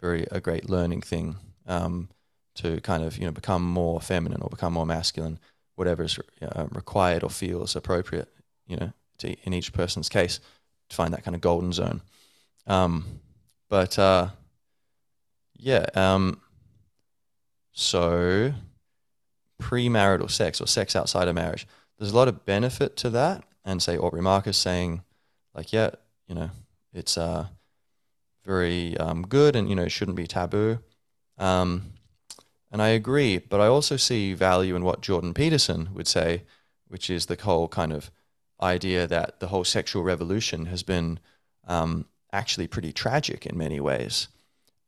very 0.00 0.26
a 0.30 0.40
great 0.40 0.70
learning 0.70 1.02
thing. 1.02 1.36
Um, 1.66 2.08
to 2.56 2.80
kind 2.80 3.04
of 3.04 3.18
you 3.18 3.26
know 3.26 3.30
become 3.30 3.62
more 3.62 4.00
feminine 4.00 4.40
or 4.42 4.48
become 4.48 4.72
more 4.72 4.86
masculine, 4.86 5.38
whatever 5.76 6.02
is 6.02 6.18
uh, 6.42 6.66
required 6.70 7.22
or 7.22 7.30
feels 7.30 7.76
appropriate, 7.76 8.28
you 8.66 8.76
know, 8.76 8.92
to, 9.18 9.36
in 9.44 9.52
each 9.52 9.72
person's 9.72 10.08
case, 10.08 10.40
to 10.88 10.96
find 10.96 11.12
that 11.12 11.22
kind 11.22 11.34
of 11.34 11.40
golden 11.40 11.72
zone. 11.72 12.00
Um, 12.66 13.20
but 13.68 13.98
uh, 13.98 14.28
yeah, 15.56 15.86
um, 15.94 16.40
so 17.72 18.52
premarital 19.60 20.30
sex 20.30 20.60
or 20.60 20.66
sex 20.66 20.96
outside 20.96 21.28
of 21.28 21.34
marriage, 21.34 21.66
there's 21.98 22.12
a 22.12 22.16
lot 22.16 22.28
of 22.28 22.46
benefit 22.46 22.96
to 22.96 23.10
that. 23.10 23.44
And 23.64 23.82
say 23.82 23.98
Aubrey 23.98 24.22
Marcus 24.22 24.56
saying, 24.56 25.02
like, 25.54 25.72
yeah, 25.72 25.90
you 26.26 26.34
know, 26.34 26.50
it's 26.92 27.18
uh, 27.18 27.46
very 28.44 28.96
um, 28.96 29.22
good 29.26 29.54
and 29.54 29.68
you 29.68 29.74
know 29.74 29.82
it 29.82 29.92
shouldn't 29.92 30.16
be 30.16 30.26
taboo. 30.26 30.78
Um, 31.38 31.92
and 32.72 32.80
I 32.80 32.88
agree, 32.88 33.38
but 33.38 33.60
I 33.60 33.66
also 33.66 33.96
see 33.96 34.32
value 34.34 34.76
in 34.76 34.84
what 34.84 35.00
Jordan 35.00 35.34
Peterson 35.34 35.90
would 35.92 36.06
say, 36.06 36.44
which 36.88 37.10
is 37.10 37.26
the 37.26 37.36
whole 37.40 37.68
kind 37.68 37.92
of 37.92 38.10
idea 38.62 39.06
that 39.06 39.40
the 39.40 39.48
whole 39.48 39.64
sexual 39.64 40.02
revolution 40.02 40.66
has 40.66 40.82
been 40.82 41.18
um, 41.66 42.06
actually 42.32 42.66
pretty 42.66 42.92
tragic 42.92 43.46
in 43.46 43.56
many 43.56 43.80
ways. 43.80 44.28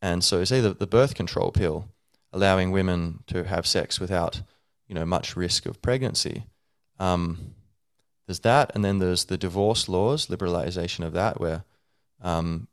And 0.00 0.22
so, 0.22 0.44
say 0.44 0.60
the, 0.60 0.74
the 0.74 0.86
birth 0.86 1.14
control 1.14 1.50
pill, 1.50 1.88
allowing 2.32 2.70
women 2.70 3.22
to 3.28 3.44
have 3.44 3.66
sex 3.66 4.00
without, 4.00 4.42
you 4.88 4.94
know, 4.94 5.04
much 5.04 5.36
risk 5.36 5.66
of 5.66 5.82
pregnancy. 5.82 6.44
Um, 6.98 7.54
there's 8.32 8.40
that, 8.40 8.72
and 8.74 8.82
then 8.82 8.98
there's 8.98 9.26
the 9.26 9.36
divorce 9.36 9.90
laws, 9.90 10.28
liberalization 10.28 11.04
of 11.04 11.12
that, 11.12 11.38
where, 11.38 11.64
um, 12.22 12.66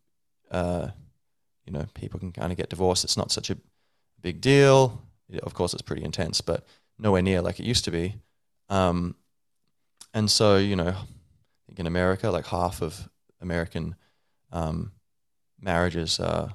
uh, 0.49 0.87
you 1.65 1.73
know, 1.73 1.85
people 1.93 2.17
can 2.17 2.31
kind 2.31 2.53
of 2.53 2.57
get 2.57 2.69
divorced. 2.69 3.03
It's 3.03 3.17
not 3.17 3.29
such 3.29 3.49
a 3.49 3.57
big 4.21 4.39
deal. 4.39 5.01
Of 5.43 5.53
course, 5.53 5.73
it's 5.73 5.81
pretty 5.81 6.05
intense, 6.05 6.39
but 6.39 6.65
nowhere 6.97 7.21
near 7.21 7.41
like 7.41 7.59
it 7.59 7.65
used 7.65 7.83
to 7.85 7.91
be. 7.91 8.15
Um, 8.69 9.15
and 10.13 10.31
so, 10.31 10.55
you 10.55 10.77
know, 10.77 10.95
in 11.75 11.87
America, 11.87 12.31
like 12.31 12.47
half 12.47 12.81
of 12.81 13.09
American 13.41 13.95
um, 14.53 14.93
marriages 15.59 16.21
uh, 16.21 16.49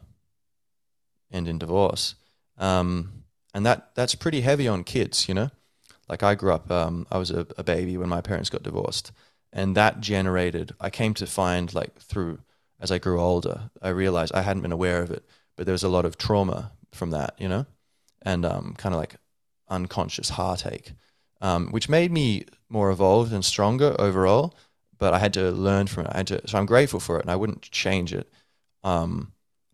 end 1.30 1.46
in 1.46 1.58
divorce, 1.58 2.14
um, 2.56 3.24
and 3.52 3.66
that 3.66 3.94
that's 3.94 4.14
pretty 4.14 4.40
heavy 4.40 4.66
on 4.66 4.82
kids. 4.82 5.28
You 5.28 5.34
know, 5.34 5.50
like 6.08 6.22
I 6.22 6.34
grew 6.34 6.52
up, 6.52 6.70
um, 6.70 7.06
I 7.10 7.18
was 7.18 7.30
a, 7.30 7.46
a 7.56 7.64
baby 7.64 7.96
when 7.96 8.08
my 8.08 8.20
parents 8.20 8.50
got 8.50 8.62
divorced, 8.62 9.12
and 9.52 9.76
that 9.76 10.00
generated. 10.00 10.72
I 10.80 10.90
came 10.90 11.14
to 11.14 11.26
find 11.26 11.72
like 11.74 11.98
through 11.98 12.40
as 12.80 12.90
I 12.90 12.98
grew 12.98 13.20
older, 13.20 13.70
I 13.80 13.88
realized 13.88 14.34
I 14.34 14.42
hadn't 14.42 14.62
been 14.62 14.72
aware 14.72 15.00
of 15.02 15.10
it, 15.10 15.24
but 15.56 15.66
there 15.66 15.72
was 15.72 15.82
a 15.82 15.88
lot 15.88 16.04
of 16.04 16.18
trauma 16.18 16.72
from 16.92 17.10
that, 17.10 17.34
you 17.38 17.48
know, 17.48 17.66
and 18.22 18.44
um, 18.44 18.74
kind 18.76 18.94
of 18.94 19.00
like 19.00 19.16
unconscious 19.68 20.30
heartache, 20.30 20.92
um, 21.40 21.68
which 21.68 21.88
made 21.88 22.12
me 22.12 22.44
more 22.68 22.90
evolved 22.90 23.32
and 23.32 23.44
stronger 23.44 23.96
overall. 23.98 24.54
But 24.98 25.14
I 25.14 25.18
had 25.18 25.32
to 25.34 25.50
learn 25.50 25.86
from 25.86 26.04
it. 26.06 26.12
I 26.12 26.18
had 26.18 26.26
to, 26.28 26.48
so 26.48 26.58
I'm 26.58 26.66
grateful 26.66 27.00
for 27.00 27.18
it, 27.18 27.22
and 27.22 27.30
I 27.30 27.36
wouldn't 27.36 27.62
change 27.62 28.12
it. 28.12 28.30
Um, 28.82 29.32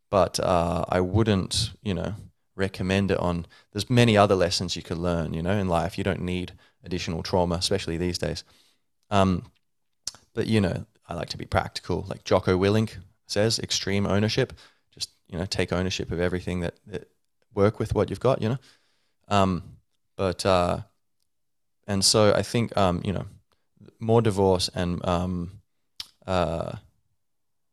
but 0.08 0.40
uh, 0.40 0.84
I 0.88 1.00
wouldn't, 1.00 1.72
you 1.82 1.94
know, 1.94 2.14
recommend 2.61 3.11
it 3.11 3.18
on. 3.18 3.46
There's 3.73 3.90
many 3.90 4.16
other 4.16 4.37
lessons 4.37 4.77
you 4.77 4.83
could 4.83 4.99
learn, 4.99 5.35
you 5.35 5.42
know, 5.42 5.57
in 5.59 5.68
life. 5.68 5.99
You 5.99 6.05
don't 6.05 6.23
need 6.23 6.53
additional 6.85 7.23
trauma, 7.23 7.57
especially 7.57 7.96
these 7.96 8.18
days. 8.18 8.44
Um, 9.11 9.51
but 10.35 10.46
you 10.46 10.61
know, 10.61 10.87
I 11.09 11.14
like 11.14 11.31
to 11.31 11.38
be 11.38 11.46
practical. 11.46 12.05
Like 12.09 12.23
Jocko 12.25 12.57
Willink 12.57 12.99
says, 13.27 13.59
extreme 13.59 14.07
ownership 14.07 14.53
Just 14.92 15.11
you 15.29 15.38
know 15.38 15.46
take 15.46 15.73
ownership 15.73 16.12
of 16.12 16.20
everything 16.20 16.61
that, 16.61 16.75
that 16.87 17.09
work 17.55 17.79
with 17.79 17.94
what 17.94 18.11
you've 18.11 18.20
got 18.20 18.42
you 18.42 18.49
know 18.51 18.59
um, 19.29 19.62
but 20.16 20.44
uh, 20.44 20.79
and 21.87 22.05
so 22.05 22.35
I 22.35 22.42
think 22.42 22.77
um, 22.77 23.01
you 23.05 23.12
know 23.12 23.27
more 23.99 24.23
divorce 24.23 24.68
and 24.75 25.05
um, 25.07 25.61
uh, 26.27 26.73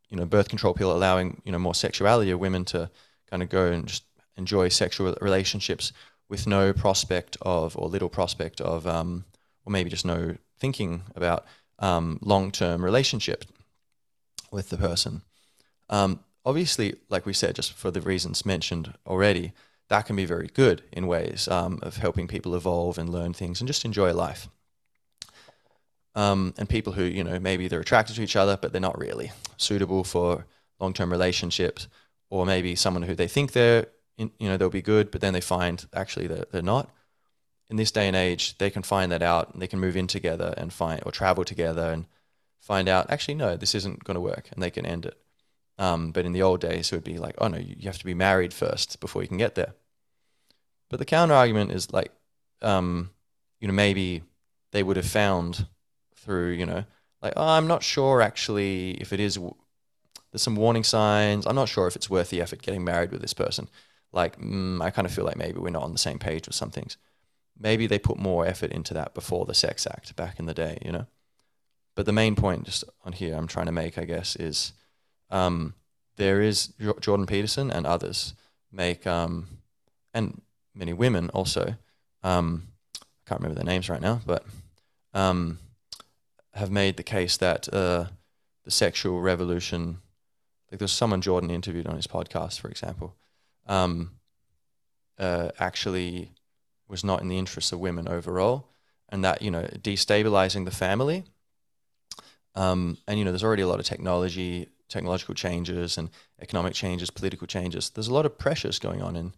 you 0.10 0.17
know 0.17 0.26
birth 0.26 0.50
control 0.50 0.73
pill 0.73 0.91
allowing 0.91 1.41
you 1.45 1.52
know 1.52 1.60
more 1.60 1.76
sexuality 1.76 2.32
of 2.32 2.39
women 2.39 2.63
to 2.65 2.89
kind 3.30 3.43
of 3.43 3.50
go 3.50 3.71
and 3.71 3.88
just 3.88 4.04
enjoy 4.38 4.69
sexual 4.69 5.15
relationships 5.21 5.91
with 6.30 6.47
no 6.47 6.73
prospect 6.73 7.38
of 7.41 7.78
or 7.78 7.88
little 7.88 8.10
prospect 8.10 8.62
of 8.62 8.86
um, 8.86 9.26
or 9.65 9.71
maybe 9.71 9.89
just 9.89 10.06
no 10.06 10.36
thinking 10.60 11.04
about 11.15 11.45
um, 11.80 12.19
long-term 12.21 12.84
relationship 12.84 13.45
with 14.52 14.69
the 14.69 14.78
person 14.78 15.21
um, 15.89 16.19
obviously, 16.45 16.95
like 17.10 17.26
we 17.26 17.34
said, 17.34 17.56
just 17.56 17.73
for 17.73 17.91
the 17.91 18.02
reasons 18.02 18.45
mentioned 18.45 18.93
already, 19.06 19.54
that 19.89 20.06
can 20.06 20.15
be 20.15 20.26
very 20.26 20.47
good 20.47 20.82
in 20.91 21.08
ways 21.08 21.47
um, 21.47 21.80
of 21.82 21.97
helping 21.97 22.28
people 22.28 22.56
evolve 22.56 22.97
and 22.97 23.10
learn 23.10 23.34
things 23.34 23.62
and 23.62 23.67
just 23.67 23.86
enjoy 23.86 24.13
life. 24.13 24.47
Um, 26.15 26.54
and 26.58 26.67
people 26.67 26.93
who, 26.93 27.04
you 27.04 27.23
know, 27.23 27.39
maybe 27.39 27.67
they're 27.67 27.80
attracted 27.80 28.15
to 28.15 28.23
each 28.23 28.36
other, 28.36 28.58
but 28.58 28.71
they're 28.71 28.82
not 28.82 28.97
really 28.97 29.32
suitable 29.58 30.04
for 30.04 30.45
long 30.80 30.93
term 30.93 31.12
relationships, 31.12 31.88
or 32.30 32.45
maybe 32.45 32.76
someone 32.76 33.04
who 33.04 33.15
they 33.15 33.28
think 33.28 33.52
they're, 33.52 33.88
in, 34.17 34.32
you 34.39 34.49
know, 34.49 34.58
they'll 34.58 34.69
be 34.69 34.82
good, 34.82 35.12
but 35.12 35.21
then 35.21 35.34
they 35.34 35.41
find 35.41 35.86
actually 35.93 36.27
they're, 36.27 36.45
they're 36.51 36.62
not. 36.62 36.89
In 37.69 37.75
this 37.75 37.91
day 37.91 38.08
and 38.08 38.15
age, 38.15 38.58
they 38.58 38.69
can 38.69 38.84
find 38.84 39.12
that 39.12 39.21
out 39.21 39.53
and 39.53 39.62
they 39.62 39.67
can 39.67 39.80
move 39.80 39.97
in 39.97 40.08
together 40.08 40.53
and 40.58 40.71
find, 40.71 41.01
or 41.06 41.12
travel 41.12 41.43
together 41.43 41.91
and 41.91 42.06
find 42.60 42.88
out, 42.88 43.10
actually, 43.10 43.36
no, 43.36 43.58
this 43.58 43.75
isn't 43.75 44.03
going 44.03 44.15
to 44.15 44.21
work 44.21 44.49
and 44.51 44.63
they 44.63 44.71
can 44.71 44.86
end 44.86 45.06
it. 45.06 45.17
Um, 45.77 46.12
but 46.12 46.25
in 46.25 46.32
the 46.32 46.41
old 46.41 46.62
days, 46.62 46.91
it 46.91 46.95
would 46.95 47.03
be 47.03 47.19
like, 47.19 47.36
oh 47.38 47.47
no, 47.47 47.58
you 47.58 47.75
have 47.84 47.99
to 47.99 48.06
be 48.06 48.13
married 48.13 48.53
first 48.53 48.99
before 48.99 49.21
you 49.21 49.27
can 49.27 49.38
get 49.38 49.56
there. 49.56 49.73
But 50.89 50.99
the 50.99 51.06
counter 51.06 51.36
argument 51.36 51.71
is 51.71 51.91
like, 51.91 52.12
um, 52.62 53.12
you 53.60 53.67
know, 53.67 53.73
maybe 53.73 54.23
they 54.71 54.82
would 54.82 54.97
have 54.97 55.06
found 55.06 55.67
through, 56.15 56.51
you 56.51 56.65
know, 56.65 56.86
like, 57.21 57.34
oh, 57.36 57.47
I'm 57.47 57.67
not 57.67 57.84
sure 57.84 58.21
actually 58.21 58.91
if 59.01 59.13
it 59.13 59.19
is, 59.19 59.38
there's 60.32 60.41
some 60.41 60.56
warning 60.56 60.84
signs. 60.84 61.45
I'm 61.45 61.56
not 61.56 61.69
sure 61.69 61.88
if 61.88 61.95
it's 61.95 62.10
worth 62.10 62.30
the 62.30 62.41
effort 62.41 62.62
getting 62.62 62.84
married 62.84 63.12
with 63.12 63.21
this 63.21 63.34
person. 63.34 63.69
Like, 64.11 64.39
mm, 64.39 64.81
I 64.81 64.89
kind 64.89 65.05
of 65.05 65.13
feel 65.13 65.25
like 65.25 65.37
maybe 65.37 65.59
we're 65.59 65.69
not 65.69 65.83
on 65.83 65.91
the 65.91 65.97
same 65.97 66.19
page 66.19 66.47
with 66.47 66.55
some 66.55 66.71
things. 66.71 66.97
Maybe 67.59 67.87
they 67.87 67.99
put 67.99 68.17
more 68.17 68.45
effort 68.45 68.71
into 68.71 68.93
that 68.93 69.13
before 69.13 69.45
the 69.45 69.53
Sex 69.53 69.87
Act 69.87 70.15
back 70.15 70.39
in 70.39 70.45
the 70.45 70.53
day, 70.53 70.77
you 70.83 70.91
know? 70.91 71.07
But 71.95 72.05
the 72.05 72.13
main 72.13 72.35
point 72.35 72.65
just 72.65 72.83
on 73.03 73.13
here 73.13 73.35
I'm 73.35 73.47
trying 73.47 73.65
to 73.65 73.71
make, 73.71 73.97
I 73.97 74.05
guess, 74.05 74.35
is 74.35 74.73
um, 75.29 75.73
there 76.15 76.41
is 76.41 76.73
Jordan 76.99 77.25
Peterson 77.25 77.71
and 77.71 77.87
others 77.87 78.33
make, 78.71 79.07
um, 79.07 79.47
and 80.13 80.41
many 80.75 80.93
women 80.93 81.29
also, 81.31 81.75
um, 82.23 82.67
I 83.01 83.29
can't 83.29 83.41
remember 83.41 83.55
their 83.55 83.71
names 83.71 83.89
right 83.89 84.01
now, 84.01 84.21
but 84.25 84.45
um, 85.13 85.59
have 86.53 86.69
made 86.69 86.97
the 86.97 87.03
case 87.03 87.37
that 87.37 87.71
uh, 87.73 88.05
the 88.63 88.71
sexual 88.71 89.19
revolution, 89.19 89.97
like 90.71 90.79
there's 90.79 90.91
someone 90.91 91.21
Jordan 91.21 91.49
interviewed 91.49 91.87
on 91.87 91.95
his 91.95 92.07
podcast, 92.07 92.59
for 92.59 92.69
example, 92.69 93.15
um, 93.67 94.12
uh, 95.19 95.49
actually 95.60 96.32
was 96.88 97.03
not 97.03 97.21
in 97.21 97.27
the 97.27 97.38
interests 97.38 97.71
of 97.71 97.80
women 97.80 98.08
overall, 98.08 98.69
and 99.10 99.23
that 99.23 99.41
you 99.41 99.51
know 99.51 99.63
destabilizing 99.82 100.65
the 100.65 100.71
family. 100.71 101.23
Um, 102.56 102.97
and 103.08 103.19
you 103.19 103.25
know, 103.25 103.32
there's 103.32 103.43
already 103.43 103.62
a 103.62 103.67
lot 103.67 103.80
of 103.80 103.86
technology, 103.86 104.67
technological 104.89 105.36
changes, 105.36 105.97
and 105.97 106.10
economic 106.41 106.73
changes, 106.73 107.12
political 107.12 107.45
changes. 107.45 107.89
There's 107.89 108.08
a 108.08 108.13
lot 108.13 108.25
of 108.25 108.38
pressures 108.38 108.80
going 108.80 109.01
on 109.01 109.15
in 109.15 109.34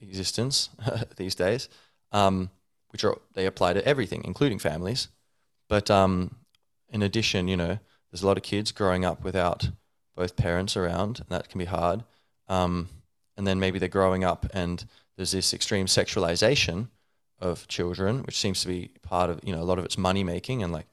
existence 0.00 0.70
these 1.16 1.34
days, 1.34 1.68
um, 2.12 2.50
which 2.88 3.04
are 3.04 3.18
they 3.34 3.46
apply 3.46 3.74
to 3.74 3.86
everything, 3.86 4.22
including 4.24 4.58
families. 4.58 5.08
But 5.68 5.90
um, 5.90 6.36
in 6.88 7.02
addition, 7.02 7.48
you 7.48 7.56
know, 7.56 7.78
there's 8.10 8.22
a 8.22 8.26
lot 8.26 8.36
of 8.36 8.42
kids 8.42 8.72
growing 8.72 9.04
up 9.04 9.22
without 9.22 9.70
both 10.16 10.36
parents 10.36 10.76
around, 10.76 11.20
and 11.20 11.28
that 11.28 11.48
can 11.48 11.58
be 11.58 11.66
hard. 11.66 12.04
Um, 12.48 12.88
and 13.36 13.46
then 13.46 13.60
maybe 13.60 13.78
they're 13.78 13.88
growing 13.88 14.24
up, 14.24 14.46
and 14.52 14.84
there's 15.16 15.32
this 15.32 15.52
extreme 15.52 15.86
sexualization 15.86 16.88
of 17.38 17.68
children, 17.68 18.22
which 18.22 18.38
seems 18.38 18.60
to 18.62 18.68
be 18.68 18.90
part 19.02 19.30
of 19.30 19.40
you 19.42 19.54
know 19.54 19.62
a 19.62 19.64
lot 19.64 19.78
of 19.78 19.84
it's 19.84 19.98
money 19.98 20.24
making 20.24 20.62
and 20.62 20.72
like, 20.72 20.86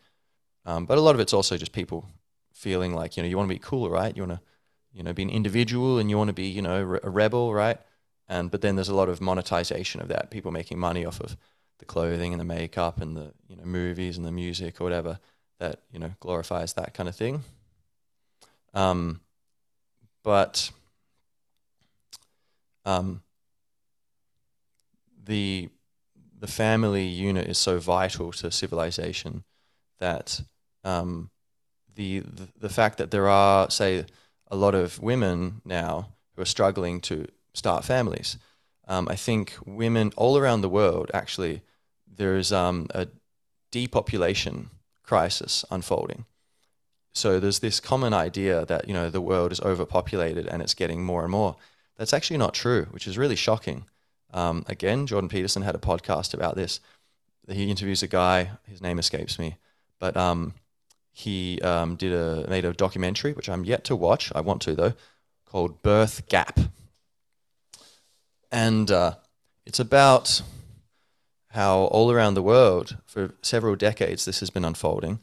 um, 0.65 0.86
but 0.86 0.97
a 0.97 1.01
lot 1.01 1.15
of 1.15 1.21
it's 1.21 1.34
also 1.34 1.58
just 1.58 1.71
people 1.71 2.06
feeling 2.53 2.93
like 2.93 3.17
you 3.17 3.23
know 3.23 3.29
you 3.29 3.38
want 3.38 3.49
to 3.49 3.56
be 3.56 3.60
cool, 3.60 3.89
right? 3.89 4.15
You 4.15 4.23
want 4.23 4.39
to 4.39 4.41
you 4.93 5.03
know 5.03 5.13
be 5.13 5.23
an 5.23 5.29
individual 5.29 5.99
and 5.99 6.10
you 6.10 6.17
want 6.17 6.29
to 6.29 6.34
be 6.34 6.47
you 6.47 6.62
know 6.62 6.99
a 7.03 7.10
rebel, 7.10 7.53
right? 7.53 7.77
And 8.27 8.51
but 8.51 8.62
then 8.62 8.75
there's 8.75 8.89
a 8.89 8.95
lot 8.95 9.10
of 9.10 9.21
monetization 9.21 10.01
of 10.01 10.08
that, 10.10 10.32
people 10.32 10.51
making 10.51 10.79
money 10.79 11.06
off 11.06 11.19
of 11.19 11.38
the 11.79 11.86
clothing 11.86 12.34
and 12.34 12.39
the 12.39 12.45
makeup 12.45 13.01
and 13.01 13.15
the 13.15 13.34
you 13.47 13.56
know 13.56 13.65
movies 13.65 14.17
and 14.17 14.25
the 14.25 14.32
music 14.32 14.79
or 14.79 14.86
whatever 14.86 15.19
that 15.60 15.79
you 15.91 15.99
know 15.99 16.12
glorifies 16.19 16.73
that 16.73 16.93
kind 16.93 17.10
of 17.10 17.15
thing. 17.15 17.43
Um, 18.73 19.21
but 20.23 20.71
um, 22.86 23.22
the 25.24 25.69
the 26.39 26.48
family 26.48 27.06
unit 27.06 27.48
is 27.48 27.58
so 27.58 27.80
vital 27.80 28.34
to 28.34 28.52
civilization 28.52 29.46
that 30.00 30.41
um, 30.84 31.30
the, 31.96 32.22
the 32.60 32.67
fact 32.67 32.98
that 32.98 33.12
there 33.12 33.30
are 33.30 33.69
say 33.69 34.06
a 34.52 34.56
lot 34.58 34.76
of 34.76 35.02
women 35.02 35.62
now 35.63 36.10
who 36.36 36.41
are 36.41 36.46
struggling 36.46 37.00
to 37.00 37.28
start 37.54 37.86
families. 37.86 38.38
Um, 38.88 39.08
I 39.10 39.15
think 39.15 39.56
women 39.65 40.12
all 40.17 40.38
around 40.38 40.62
the 40.62 40.69
world 40.69 41.10
actually 41.13 41.62
there's 42.06 42.52
um, 42.52 42.88
a 42.93 43.08
depopulation 43.72 44.69
crisis 45.04 45.63
unfolding. 45.72 46.26
So 47.13 47.39
there's 47.39 47.60
this 47.60 47.80
common 47.80 48.13
idea 48.13 48.65
that 48.65 48.88
you 48.88 48.93
know 48.93 49.10
the 49.10 49.22
world 49.22 49.52
is 49.52 49.62
overpopulated 49.62 50.48
and 50.48 50.62
it's 50.62 50.74
getting 50.74 51.04
more 51.04 51.24
and 51.24 51.32
more. 51.32 51.56
That's 51.97 52.13
actually 52.13 52.38
not 52.38 52.53
true, 52.53 52.88
which 52.91 53.08
is 53.08 53.17
really 53.17 53.36
shocking. 53.36 53.86
Um, 54.34 54.65
again, 54.67 55.06
Jordan 55.06 55.29
Peterson 55.29 55.62
had 55.62 55.75
a 55.75 55.79
podcast 55.79 56.34
about 56.34 56.56
this. 56.56 56.79
He 57.47 57.69
interviews 57.69 58.01
a 58.01 58.08
guy. 58.08 58.51
His 58.67 58.82
name 58.82 58.99
escapes 58.99 59.38
me, 59.38 59.58
but 59.99 60.17
um, 60.17 60.53
he 61.12 61.62
um, 61.62 61.95
did 61.95 62.13
a 62.13 62.47
made 62.49 62.65
a 62.65 62.73
documentary 62.73 63.34
which 63.34 63.49
I'm 63.49 63.63
yet 63.63 63.84
to 63.86 63.95
watch. 63.95 64.32
I 64.34 64.41
want 64.41 64.62
to 64.63 64.75
though, 64.75 64.93
called 65.45 65.82
Birth 65.84 66.27
Gap, 66.29 66.60
and 68.51 68.89
uh, 68.89 69.15
it's 69.65 69.79
about 69.79 70.41
how 71.49 71.82
all 71.86 72.12
around 72.12 72.34
the 72.34 72.41
world 72.41 72.97
for 73.06 73.36
several 73.43 73.75
decades 73.75 74.25
this 74.25 74.39
has 74.39 74.49
been 74.49 74.65
unfolding, 74.65 75.19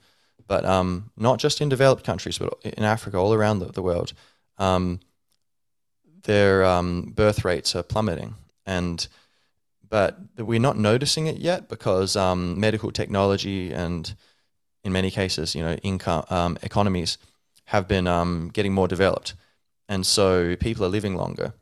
but 0.46 0.64
um, 0.64 1.10
not 1.16 1.40
just 1.40 1.60
in 1.60 1.68
developed 1.68 2.04
countries, 2.04 2.38
but 2.38 2.54
in 2.62 2.84
Africa, 2.84 3.16
all 3.18 3.34
around 3.34 3.58
the, 3.58 3.66
the 3.66 3.82
world, 3.82 4.12
um, 4.58 5.00
their 6.24 6.64
um, 6.64 7.12
birth 7.14 7.44
rates 7.44 7.74
are 7.74 7.82
plummeting, 7.82 8.34
and 8.66 9.06
but 9.88 10.18
we're 10.38 10.60
not 10.60 10.78
noticing 10.78 11.26
it 11.26 11.38
yet 11.38 11.68
because 11.68 12.14
um, 12.16 12.58
medical 12.58 12.92
technology 12.92 13.72
and 13.72 14.14
in 14.84 14.92
many 14.92 15.10
cases, 15.10 15.54
you 15.54 15.62
know, 15.62 15.74
income 15.82 16.24
um, 16.30 16.56
economies 16.62 17.18
have 17.64 17.86
been 17.88 18.06
um, 18.06 18.50
getting 18.52 18.72
more 18.72 18.88
developed, 18.88 19.34
and 19.88 20.06
so 20.06 20.56
people 20.56 20.84
are 20.84 20.88
living 20.88 21.16
longer. 21.16 21.52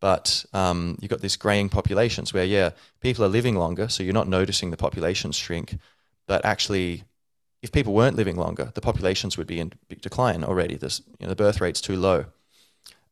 But 0.00 0.44
um, 0.52 0.96
you've 1.00 1.10
got 1.10 1.20
this 1.20 1.36
graying 1.36 1.68
populations 1.68 2.32
where 2.32 2.44
yeah 2.44 2.70
people 3.00 3.24
are 3.24 3.28
living 3.28 3.56
longer 3.56 3.88
so 3.88 4.04
you're 4.04 4.12
not 4.12 4.28
noticing 4.28 4.70
the 4.70 4.76
populations 4.76 5.36
shrink. 5.36 5.76
But 6.26 6.44
actually 6.44 7.04
if 7.62 7.72
people 7.72 7.92
weren't 7.92 8.16
living 8.16 8.36
longer 8.36 8.70
the 8.74 8.80
populations 8.80 9.36
would 9.36 9.48
be 9.48 9.58
in 9.58 9.72
decline 10.00 10.44
already. 10.44 10.76
This 10.76 11.02
you 11.18 11.26
know, 11.26 11.30
the 11.30 11.36
birth 11.36 11.60
rate's 11.60 11.80
too 11.80 11.96
low 11.96 12.26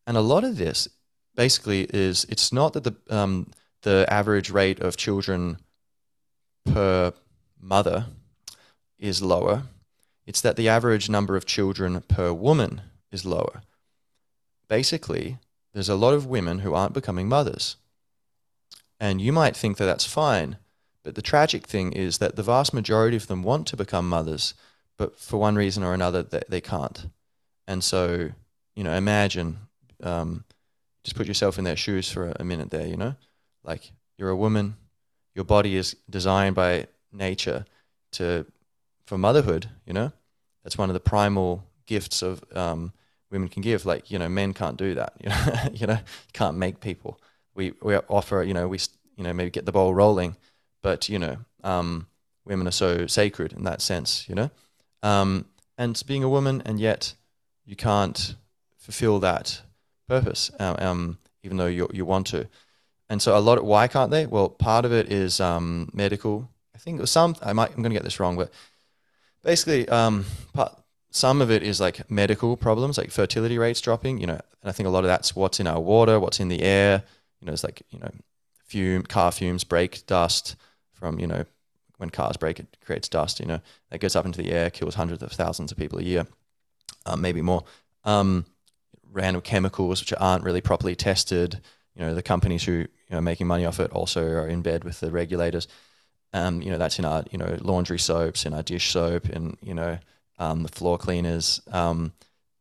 and 0.06 0.16
a 0.16 0.20
lot 0.20 0.44
of 0.44 0.56
this 0.56 0.88
basically 1.34 1.82
is 1.92 2.26
it's 2.28 2.52
not 2.52 2.72
that 2.72 2.84
the 2.84 2.94
um, 3.10 3.50
the 3.82 4.06
average 4.08 4.50
rate 4.50 4.80
of 4.80 4.96
children 4.96 5.58
per 6.64 7.12
mother 7.60 8.06
is 8.98 9.22
lower 9.22 9.62
it's 10.26 10.40
that 10.40 10.56
the 10.56 10.68
average 10.68 11.08
number 11.08 11.36
of 11.36 11.46
children 11.46 12.00
per 12.08 12.32
woman 12.32 12.80
is 13.12 13.24
lower 13.24 13.62
basically 14.68 15.38
there's 15.76 15.90
a 15.90 15.94
lot 15.94 16.14
of 16.14 16.24
women 16.24 16.60
who 16.60 16.72
aren't 16.72 16.94
becoming 16.94 17.28
mothers. 17.28 17.76
And 18.98 19.20
you 19.20 19.30
might 19.30 19.54
think 19.54 19.76
that 19.76 19.84
that's 19.84 20.06
fine, 20.06 20.56
but 21.02 21.16
the 21.16 21.20
tragic 21.20 21.66
thing 21.66 21.92
is 21.92 22.16
that 22.16 22.34
the 22.34 22.42
vast 22.42 22.72
majority 22.72 23.14
of 23.14 23.26
them 23.26 23.42
want 23.42 23.66
to 23.66 23.76
become 23.76 24.08
mothers, 24.08 24.54
but 24.96 25.18
for 25.18 25.36
one 25.38 25.54
reason 25.54 25.82
or 25.82 25.92
another, 25.92 26.22
they, 26.22 26.40
they 26.48 26.62
can't. 26.62 27.08
And 27.68 27.84
so, 27.84 28.30
you 28.74 28.84
know, 28.84 28.94
imagine, 28.94 29.65
um, 30.02 30.44
just 31.04 31.16
put 31.16 31.26
yourself 31.26 31.58
in 31.58 31.64
their 31.64 31.76
shoes 31.76 32.10
for 32.10 32.32
a, 32.36 32.44
minute 32.44 32.70
there, 32.70 32.86
you 32.86 32.96
know? 32.96 33.14
Like, 33.62 33.92
you're 34.18 34.30
a 34.30 34.36
woman, 34.36 34.76
your 35.34 35.44
body 35.44 35.76
is 35.76 35.96
designed 36.08 36.54
by 36.54 36.86
nature 37.12 37.64
to 38.12 38.46
for 39.04 39.16
motherhood, 39.16 39.68
you 39.86 39.92
know? 39.92 40.12
That's 40.64 40.76
one 40.76 40.90
of 40.90 40.94
the 40.94 41.00
primal 41.00 41.64
gifts 41.86 42.22
of 42.22 42.42
um, 42.54 42.92
women 43.30 43.48
can 43.48 43.62
give. 43.62 43.86
Like 43.86 44.10
you 44.10 44.18
know, 44.18 44.28
men 44.28 44.52
can't 44.52 44.76
do 44.76 44.94
that. 44.94 45.14
You 45.22 45.28
know, 45.28 45.70
you 45.72 45.86
know, 45.86 45.98
can't 46.32 46.56
make 46.56 46.80
people. 46.80 47.20
We 47.54 47.72
we 47.80 47.96
offer 47.96 48.42
you 48.42 48.54
know 48.54 48.68
we 48.68 48.78
you 49.16 49.24
know 49.24 49.32
maybe 49.32 49.50
get 49.50 49.66
the 49.66 49.72
ball 49.72 49.94
rolling, 49.94 50.36
but 50.82 51.08
you 51.08 51.18
know, 51.18 51.38
um, 51.62 52.08
women 52.44 52.66
are 52.66 52.72
so 52.72 53.06
sacred 53.06 53.52
in 53.52 53.64
that 53.64 53.80
sense. 53.80 54.28
You 54.28 54.34
know, 54.34 54.50
um, 55.02 55.46
and 55.78 56.02
being 56.06 56.24
a 56.24 56.28
woman 56.28 56.62
and 56.64 56.80
yet 56.80 57.14
you 57.64 57.76
can't 57.76 58.36
fulfill 58.76 59.18
that 59.20 59.62
purpose, 60.08 60.50
uh, 60.58 60.76
um, 60.78 61.18
even 61.42 61.56
though 61.56 61.66
you 61.66 61.88
you 61.92 62.04
want 62.04 62.26
to. 62.28 62.48
And 63.08 63.22
so 63.22 63.36
a 63.36 63.40
lot 63.40 63.58
of 63.58 63.64
why 63.64 63.88
can't 63.88 64.10
they? 64.10 64.26
Well, 64.26 64.48
part 64.48 64.84
of 64.84 64.92
it 64.92 65.12
is 65.12 65.40
um, 65.40 65.90
medical. 65.92 66.48
I 66.74 66.78
think 66.78 67.06
some 67.06 67.36
I 67.42 67.52
might 67.52 67.70
I'm 67.70 67.82
going 67.82 67.90
to 67.90 67.98
get 67.98 68.04
this 68.04 68.20
wrong, 68.20 68.36
but 68.36 68.52
basically 69.42 69.88
um, 69.88 70.24
part 70.52 70.76
some 71.16 71.40
of 71.40 71.50
it 71.50 71.62
is 71.62 71.80
like 71.80 72.10
medical 72.10 72.56
problems, 72.56 72.98
like 72.98 73.10
fertility 73.10 73.58
rates 73.58 73.80
dropping, 73.80 74.18
you 74.18 74.26
know, 74.26 74.40
and 74.60 74.68
I 74.68 74.72
think 74.72 74.86
a 74.86 74.90
lot 74.90 75.04
of 75.04 75.08
that's 75.08 75.34
what's 75.34 75.58
in 75.60 75.66
our 75.66 75.80
water, 75.80 76.20
what's 76.20 76.40
in 76.40 76.48
the 76.48 76.62
air. 76.62 77.02
You 77.40 77.46
know, 77.46 77.54
it's 77.54 77.64
like, 77.64 77.82
you 77.88 77.98
know, 77.98 78.10
fume, 78.66 79.02
car 79.02 79.32
fumes, 79.32 79.64
brake 79.64 80.06
dust 80.06 80.56
from, 80.92 81.18
you 81.18 81.26
know, 81.26 81.44
when 81.96 82.10
cars 82.10 82.36
break, 82.36 82.60
it 82.60 82.76
creates 82.84 83.08
dust, 83.08 83.40
you 83.40 83.46
know, 83.46 83.60
that 83.90 84.00
goes 84.00 84.14
up 84.14 84.26
into 84.26 84.42
the 84.42 84.52
air, 84.52 84.68
kills 84.68 84.94
hundreds 84.94 85.22
of 85.22 85.32
thousands 85.32 85.72
of 85.72 85.78
people 85.78 85.98
a 85.98 86.02
year, 86.02 86.26
um, 87.06 87.22
maybe 87.22 87.40
more. 87.40 87.64
Um, 88.04 88.44
random 89.12 89.42
chemicals 89.42 90.00
which 90.00 90.12
aren't 90.18 90.44
really 90.44 90.60
properly 90.60 90.94
tested. 90.94 91.60
You 91.94 92.02
know, 92.02 92.14
the 92.14 92.22
companies 92.22 92.64
who 92.64 92.72
you 92.72 92.88
know 93.10 93.20
making 93.20 93.46
money 93.46 93.64
off 93.64 93.80
it 93.80 93.90
also 93.92 94.22
are 94.22 94.48
in 94.48 94.62
bed 94.62 94.84
with 94.84 95.00
the 95.00 95.10
regulators. 95.10 95.68
Um, 96.32 96.60
you 96.60 96.70
know, 96.70 96.78
that's 96.78 96.98
in 96.98 97.04
our 97.04 97.24
you 97.30 97.38
know 97.38 97.56
laundry 97.60 97.98
soaps, 97.98 98.44
in 98.44 98.52
our 98.52 98.62
dish 98.62 98.90
soap, 98.90 99.26
and 99.26 99.56
you 99.62 99.74
know 99.74 99.98
um, 100.38 100.62
the 100.62 100.68
floor 100.68 100.98
cleaners, 100.98 101.60
um, 101.72 102.12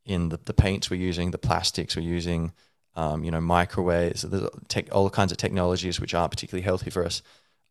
in 0.06 0.30
the, 0.30 0.40
the 0.46 0.54
paints 0.54 0.90
we're 0.90 1.02
using, 1.02 1.32
the 1.32 1.38
plastics 1.38 1.96
we're 1.96 2.04
using. 2.04 2.54
Um, 2.98 3.26
you 3.26 3.32
know, 3.32 3.42
microwaves, 3.42 4.22
there's 4.22 4.50
tech, 4.70 4.88
all 4.94 5.10
kinds 5.10 5.34
of 5.34 5.38
technologies 5.38 6.00
which 6.00 6.14
aren't 6.14 6.32
particularly 6.32 6.64
healthy 6.64 6.90
for 6.90 7.04
us. 7.04 7.22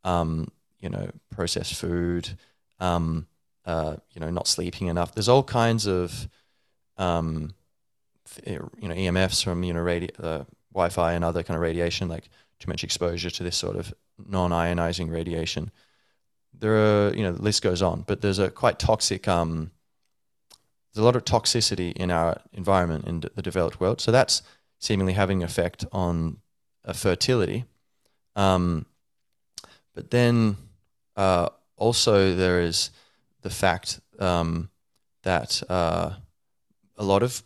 Um, 0.02 0.48
you 0.80 0.90
know, 0.90 1.10
processed 1.30 1.74
food, 1.74 2.28
um, 2.78 3.26
uh, 3.64 3.96
you 4.12 4.20
know, 4.20 4.28
not 4.28 4.46
sleeping 4.46 4.88
enough. 4.88 5.14
There's 5.14 5.30
all 5.30 5.42
kinds 5.42 5.86
of, 5.86 6.28
um, 6.98 7.54
you 8.46 8.88
know, 8.88 8.94
EMFs 8.94 9.42
from 9.42 9.62
you 9.62 9.72
know, 9.72 9.80
radi- 9.80 10.10
uh, 10.22 10.44
Wi-Fi 10.72 11.12
and 11.12 11.24
other 11.24 11.42
kind 11.42 11.56
of 11.56 11.62
radiation, 11.62 12.08
like 12.08 12.28
too 12.58 12.68
much 12.68 12.84
exposure 12.84 13.30
to 13.30 13.42
this 13.42 13.56
sort 13.56 13.76
of 13.76 13.92
non-ionizing 14.26 15.10
radiation. 15.10 15.70
There 16.58 16.76
are, 16.76 17.14
you 17.14 17.22
know, 17.22 17.32
the 17.32 17.42
list 17.42 17.62
goes 17.62 17.82
on, 17.82 18.02
but 18.06 18.20
there's 18.20 18.38
a 18.38 18.50
quite 18.50 18.78
toxic. 18.78 19.26
Um, 19.28 19.70
there's 20.92 21.02
a 21.02 21.04
lot 21.04 21.16
of 21.16 21.24
toxicity 21.24 21.92
in 21.92 22.10
our 22.10 22.40
environment 22.52 23.06
in 23.06 23.20
the 23.20 23.42
developed 23.42 23.80
world, 23.80 24.00
so 24.00 24.12
that's 24.12 24.42
seemingly 24.78 25.14
having 25.14 25.42
an 25.42 25.48
effect 25.48 25.84
on 25.92 26.38
uh, 26.84 26.92
fertility. 26.92 27.64
Um, 28.36 28.86
but 29.94 30.10
then 30.10 30.56
uh, 31.16 31.48
also 31.76 32.34
there 32.34 32.60
is 32.60 32.90
the 33.42 33.50
fact 33.50 34.00
um, 34.18 34.70
that 35.22 35.62
uh, 35.68 36.10
a 36.96 37.04
lot 37.04 37.22
of, 37.22 37.42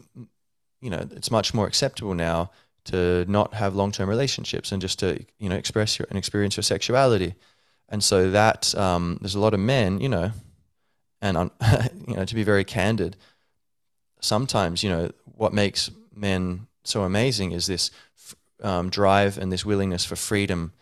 you 0.81 0.91
know, 0.91 1.07
it's 1.13 1.31
much 1.31 1.55
more 1.55 1.67
acceptable 1.67 2.15
now 2.15 2.51
to 2.85 3.25
not 3.29 3.55
have 3.55 3.75
long-term 3.75 4.09
relationships 4.09 4.73
and 4.73 4.81
just 4.81 4.99
to, 5.01 5.25
you 5.39 5.49
know, 5.49 5.57
express 5.57 5.99
your 5.99 6.07
and 6.09 6.19
experience 6.19 6.57
your 6.57 6.63
sexuality. 6.63 7.35
And 7.89 8.03
so 8.03 8.31
that 8.31 8.75
um, 8.75 9.19
there's 9.21 9.35
a 9.35 9.41
lot 9.41 9.55
of 9.55 9.61
men, 9.61 10.01
you 10.01 10.09
know, 10.09 10.33
and 11.21 11.51
you 12.07 12.15
know, 12.15 12.25
to 12.25 12.35
be 12.35 12.45
very 12.45 12.65
candid, 12.65 13.17
sometimes, 14.21 14.83
you 14.83 14.91
know, 14.91 15.11
what 15.25 15.53
makes 15.53 15.91
men 16.15 16.67
so 16.85 17.03
amazing 17.03 17.53
is 17.53 17.67
this 17.67 17.91
um, 18.63 18.91
drive 18.91 19.39
and 19.39 19.53
this 19.53 19.65
willingness 19.65 20.05
for 20.05 20.17
freedom 20.17 20.73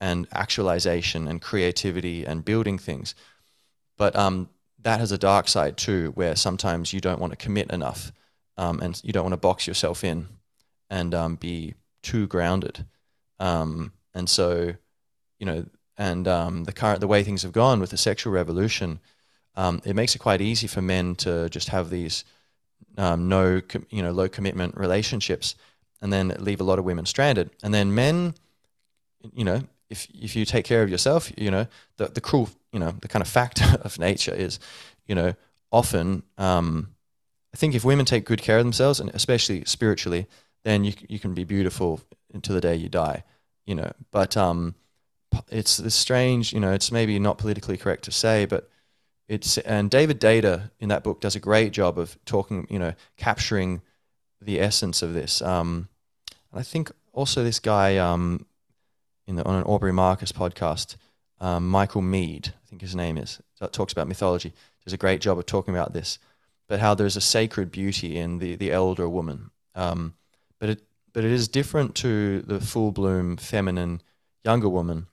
and 0.00 0.26
actualization 0.32 1.26
and 1.26 1.40
creativity 1.40 2.24
and 2.24 2.44
building 2.44 2.78
things. 2.78 3.14
But 3.96 4.14
um, 4.16 4.48
that 4.82 5.00
has 5.00 5.12
a 5.12 5.18
dark 5.18 5.48
side 5.48 5.76
too, 5.76 6.12
where 6.14 6.36
sometimes 6.36 6.92
you 6.92 7.00
don't 7.00 7.20
want 7.20 7.32
to 7.32 7.36
commit 7.36 7.70
enough 7.70 8.12
um, 8.56 8.80
and 8.80 9.00
you 9.04 9.12
don't 9.12 9.24
want 9.24 9.32
to 9.32 9.38
box 9.38 9.66
yourself 9.66 10.04
in 10.04 10.28
and 10.90 11.14
um, 11.14 11.36
be 11.36 11.74
too 12.02 12.26
grounded. 12.26 12.84
Um, 13.40 13.92
and 14.14 14.28
so, 14.28 14.74
you 15.38 15.46
know, 15.46 15.66
and 15.96 16.26
um, 16.26 16.64
the 16.64 16.72
current 16.72 17.00
the 17.00 17.06
way 17.06 17.22
things 17.22 17.42
have 17.42 17.52
gone 17.52 17.80
with 17.80 17.90
the 17.90 17.96
sexual 17.96 18.32
revolution, 18.32 19.00
um, 19.56 19.80
it 19.84 19.94
makes 19.94 20.14
it 20.14 20.18
quite 20.18 20.40
easy 20.40 20.66
for 20.66 20.82
men 20.82 21.14
to 21.16 21.48
just 21.48 21.68
have 21.68 21.90
these 21.90 22.24
no, 22.96 23.60
you 23.90 24.02
know, 24.02 24.12
low 24.12 24.28
commitment 24.28 24.76
relationships, 24.76 25.54
and 26.00 26.12
then 26.12 26.34
leave 26.38 26.60
a 26.60 26.64
lot 26.64 26.78
of 26.78 26.84
women 26.84 27.06
stranded. 27.06 27.50
And 27.62 27.72
then 27.72 27.94
men, 27.94 28.34
you 29.32 29.44
know, 29.44 29.62
if 29.90 30.06
if 30.14 30.36
you 30.36 30.44
take 30.44 30.64
care 30.64 30.82
of 30.82 30.90
yourself, 30.90 31.32
you 31.36 31.50
know, 31.50 31.66
the 31.96 32.08
the 32.08 32.20
cruel, 32.20 32.50
you 32.72 32.78
know, 32.78 32.92
the 33.00 33.08
kind 33.08 33.22
of 33.22 33.28
fact 33.28 33.62
of 33.84 33.98
nature 33.98 34.34
is, 34.34 34.58
you 35.06 35.14
know, 35.14 35.34
often 35.70 36.22
um, 36.38 36.93
I 37.54 37.56
think 37.56 37.76
if 37.76 37.84
women 37.84 38.04
take 38.04 38.24
good 38.24 38.42
care 38.42 38.58
of 38.58 38.64
themselves 38.64 38.98
and 38.98 39.10
especially 39.14 39.64
spiritually, 39.64 40.26
then 40.64 40.82
you 40.82 40.92
you 41.08 41.20
can 41.20 41.34
be 41.34 41.44
beautiful 41.44 42.00
until 42.32 42.56
the 42.56 42.60
day 42.60 42.74
you 42.74 42.88
die, 42.88 43.22
you 43.64 43.76
know. 43.76 43.92
But 44.10 44.36
um, 44.36 44.74
it's 45.48 45.76
this 45.76 45.94
strange, 45.94 46.52
you 46.52 46.58
know, 46.58 46.72
it's 46.72 46.90
maybe 46.90 47.16
not 47.20 47.38
politically 47.38 47.76
correct 47.76 48.02
to 48.04 48.10
say, 48.10 48.44
but 48.44 48.68
it's 49.28 49.56
and 49.58 49.88
David 49.88 50.20
Deida 50.20 50.72
in 50.80 50.88
that 50.88 51.04
book 51.04 51.20
does 51.20 51.36
a 51.36 51.40
great 51.40 51.72
job 51.72 51.96
of 51.96 52.18
talking, 52.24 52.66
you 52.68 52.78
know, 52.80 52.92
capturing 53.16 53.82
the 54.40 54.60
essence 54.60 55.00
of 55.00 55.14
this. 55.14 55.40
Um, 55.40 55.88
and 56.50 56.58
I 56.58 56.64
think 56.64 56.90
also 57.12 57.44
this 57.44 57.60
guy, 57.60 57.98
um, 57.98 58.46
in 59.28 59.36
the, 59.36 59.44
on 59.44 59.54
an 59.54 59.62
Aubrey 59.62 59.92
Marcus 59.92 60.32
podcast, 60.32 60.96
um, 61.40 61.70
Michael 61.70 62.02
Meade, 62.02 62.52
I 62.64 62.66
think 62.68 62.82
his 62.82 62.96
name 62.96 63.16
is, 63.16 63.40
talks 63.70 63.92
about 63.92 64.08
mythology, 64.08 64.52
does 64.82 64.92
a 64.92 64.98
great 64.98 65.20
job 65.20 65.38
of 65.38 65.46
talking 65.46 65.72
about 65.72 65.92
this, 65.92 66.18
but 66.68 66.80
how 66.80 66.94
there's 66.94 67.16
a 67.16 67.20
sacred 67.20 67.70
beauty 67.70 68.16
in 68.16 68.38
the, 68.38 68.56
the 68.56 68.72
elder 68.72 69.08
woman. 69.08 69.50
Um, 69.74 70.14
but 70.58 70.68
it 70.68 70.82
but 71.12 71.24
it 71.24 71.30
is 71.30 71.46
different 71.46 71.94
to 71.96 72.40
the 72.42 72.60
full 72.60 72.90
bloom 72.90 73.36
feminine 73.36 74.02
younger 74.44 74.68
woman 74.68 75.06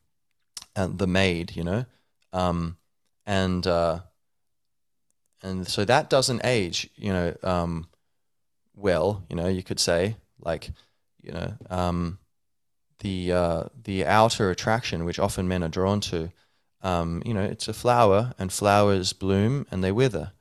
and 0.76 0.98
the 0.98 1.08
maid, 1.08 1.56
you 1.56 1.64
know, 1.64 1.86
um, 2.34 2.78
and 3.26 3.66
uh, 3.68 4.00
and 5.44 5.68
so 5.68 5.86
that 5.86 6.10
doesn't 6.10 6.42
age, 6.44 6.90
you 6.96 7.14
know, 7.14 7.36
um, 7.44 7.88
well, 8.76 9.24
you 9.30 9.36
know, 9.36 9.48
you 9.48 9.64
could 9.64 9.80
say 9.80 10.16
like, 10.40 10.72
you 11.22 11.32
know, 11.32 11.54
um, 11.70 12.18
the 13.00 13.32
uh, 13.32 13.64
the 13.84 14.06
outer 14.06 14.50
attraction, 14.50 15.06
which 15.06 15.20
often 15.20 15.48
men 15.48 15.64
are 15.64 15.70
drawn 15.70 16.00
to, 16.02 16.32
um, 16.82 17.22
you 17.26 17.34
know, 17.34 17.44
it's 17.44 17.68
a 17.68 17.74
flower, 17.74 18.34
and 18.40 18.52
flowers 18.52 19.14
bloom 19.14 19.66
and 19.72 19.84
they 19.84 19.92
wither, 19.92 20.32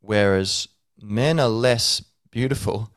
whereas 0.00 0.68
men 1.00 1.38
are 1.40 1.48
less 1.48 2.02
beautiful, 2.30 2.90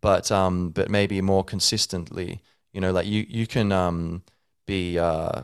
but 0.00 0.30
um, 0.30 0.70
but 0.70 0.90
maybe 0.90 1.20
more 1.20 1.44
consistently, 1.44 2.40
you 2.72 2.80
know, 2.80 2.92
like 2.92 3.06
you 3.06 3.26
you 3.28 3.46
can 3.46 3.72
um, 3.72 4.22
be 4.66 4.98
uh, 4.98 5.42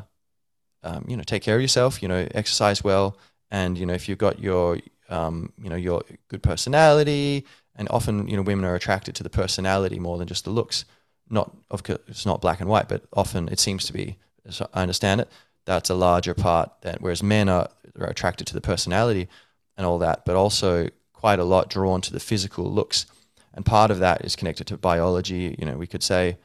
um, 0.82 1.04
you 1.08 1.16
know 1.16 1.22
take 1.22 1.42
care 1.42 1.56
of 1.56 1.62
yourself, 1.62 2.02
you 2.02 2.08
know, 2.08 2.26
exercise 2.34 2.84
well, 2.84 3.16
and 3.50 3.78
you 3.78 3.86
know 3.86 3.94
if 3.94 4.08
you've 4.08 4.18
got 4.18 4.38
your 4.38 4.78
um, 5.08 5.52
you 5.62 5.70
know 5.70 5.76
your 5.76 6.02
good 6.28 6.42
personality, 6.42 7.46
and 7.76 7.88
often 7.90 8.28
you 8.28 8.36
know 8.36 8.42
women 8.42 8.64
are 8.64 8.74
attracted 8.74 9.14
to 9.16 9.22
the 9.22 9.30
personality 9.30 9.98
more 9.98 10.18
than 10.18 10.28
just 10.28 10.44
the 10.44 10.50
looks 10.50 10.84
not 11.32 11.50
of 11.70 11.82
course 11.82 11.98
it's 12.06 12.26
not 12.26 12.40
black 12.40 12.60
and 12.60 12.68
white, 12.68 12.88
but 12.88 13.02
often 13.12 13.48
it 13.48 13.58
seems 13.58 13.84
to 13.86 13.92
be. 13.92 14.16
As 14.46 14.60
I 14.60 14.82
understand 14.82 15.20
it, 15.20 15.28
that's 15.64 15.90
a 15.90 15.94
larger 15.94 16.34
part. 16.34 16.70
That 16.82 17.00
whereas 17.00 17.22
men 17.22 17.48
are, 17.48 17.68
are 17.98 18.06
attracted 18.06 18.46
to 18.48 18.54
the 18.54 18.60
personality 18.60 19.28
and 19.76 19.86
all 19.86 19.98
that, 19.98 20.24
but 20.24 20.36
also 20.36 20.88
quite 21.12 21.38
a 21.38 21.44
lot 21.44 21.70
drawn 21.70 22.00
to 22.02 22.12
the 22.12 22.20
physical 22.20 22.70
looks, 22.70 23.06
and 23.54 23.64
part 23.64 23.90
of 23.90 23.98
that 23.98 24.24
is 24.24 24.36
connected 24.36 24.66
to 24.66 24.76
biology. 24.76 25.54
You 25.58 25.66
know, 25.66 25.76
we 25.76 25.86
could 25.86 26.02
say, 26.02 26.38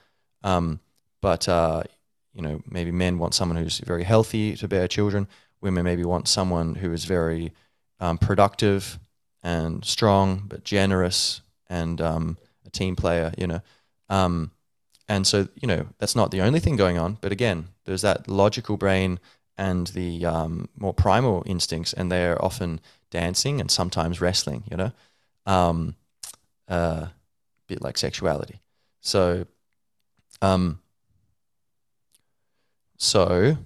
um, 0.44 0.80
but 1.22 1.48
uh, 1.48 1.84
you 2.34 2.42
know, 2.42 2.62
maybe 2.70 2.92
men 2.92 3.18
want 3.18 3.34
someone 3.34 3.58
who's 3.58 3.80
very 3.80 4.04
healthy 4.04 4.56
to 4.56 4.68
bear 4.68 4.88
children. 4.88 5.28
Women 5.62 5.84
maybe 5.84 6.04
want 6.04 6.28
someone 6.28 6.76
who 6.76 6.94
is 6.94 7.06
very 7.06 7.52
um, 8.00 8.18
productive 8.18 9.00
and 9.44 9.84
strong, 9.84 10.44
but 10.48 10.64
generous 10.64 11.42
and 11.70 12.00
um, 12.02 12.38
a 12.66 12.70
team 12.70 12.96
player. 12.96 13.34
You 13.38 13.48
know, 13.48 13.62
um, 14.10 14.52
and 15.08 15.26
so, 15.26 15.48
you 15.56 15.68
know, 15.68 15.88
that's 16.00 16.16
not 16.16 16.32
the 16.32 16.42
only 16.42 16.60
thing 16.60 16.76
going 16.76 16.98
on. 16.98 17.18
But 17.22 17.32
again, 17.32 17.70
there's 17.86 18.02
that 18.02 18.28
logical 18.28 18.78
brain 18.78 19.20
and 19.58 19.88
the 19.88 20.26
um, 20.26 20.70
more 20.78 20.94
primal 20.94 21.44
instincts, 21.46 21.94
and 21.94 22.12
they're 22.12 22.44
often 22.44 22.80
dancing 23.10 23.60
and 23.62 23.70
sometimes 23.70 24.22
wrestling, 24.22 24.64
you 24.70 24.78
know, 24.78 24.92
um, 25.46 25.96
uh, 26.68 27.08
a 27.08 27.14
bit 27.68 27.82
like 27.82 27.98
sexuality. 27.98 28.60
So, 29.02 29.46
um, 30.42 30.80
so 32.98 33.58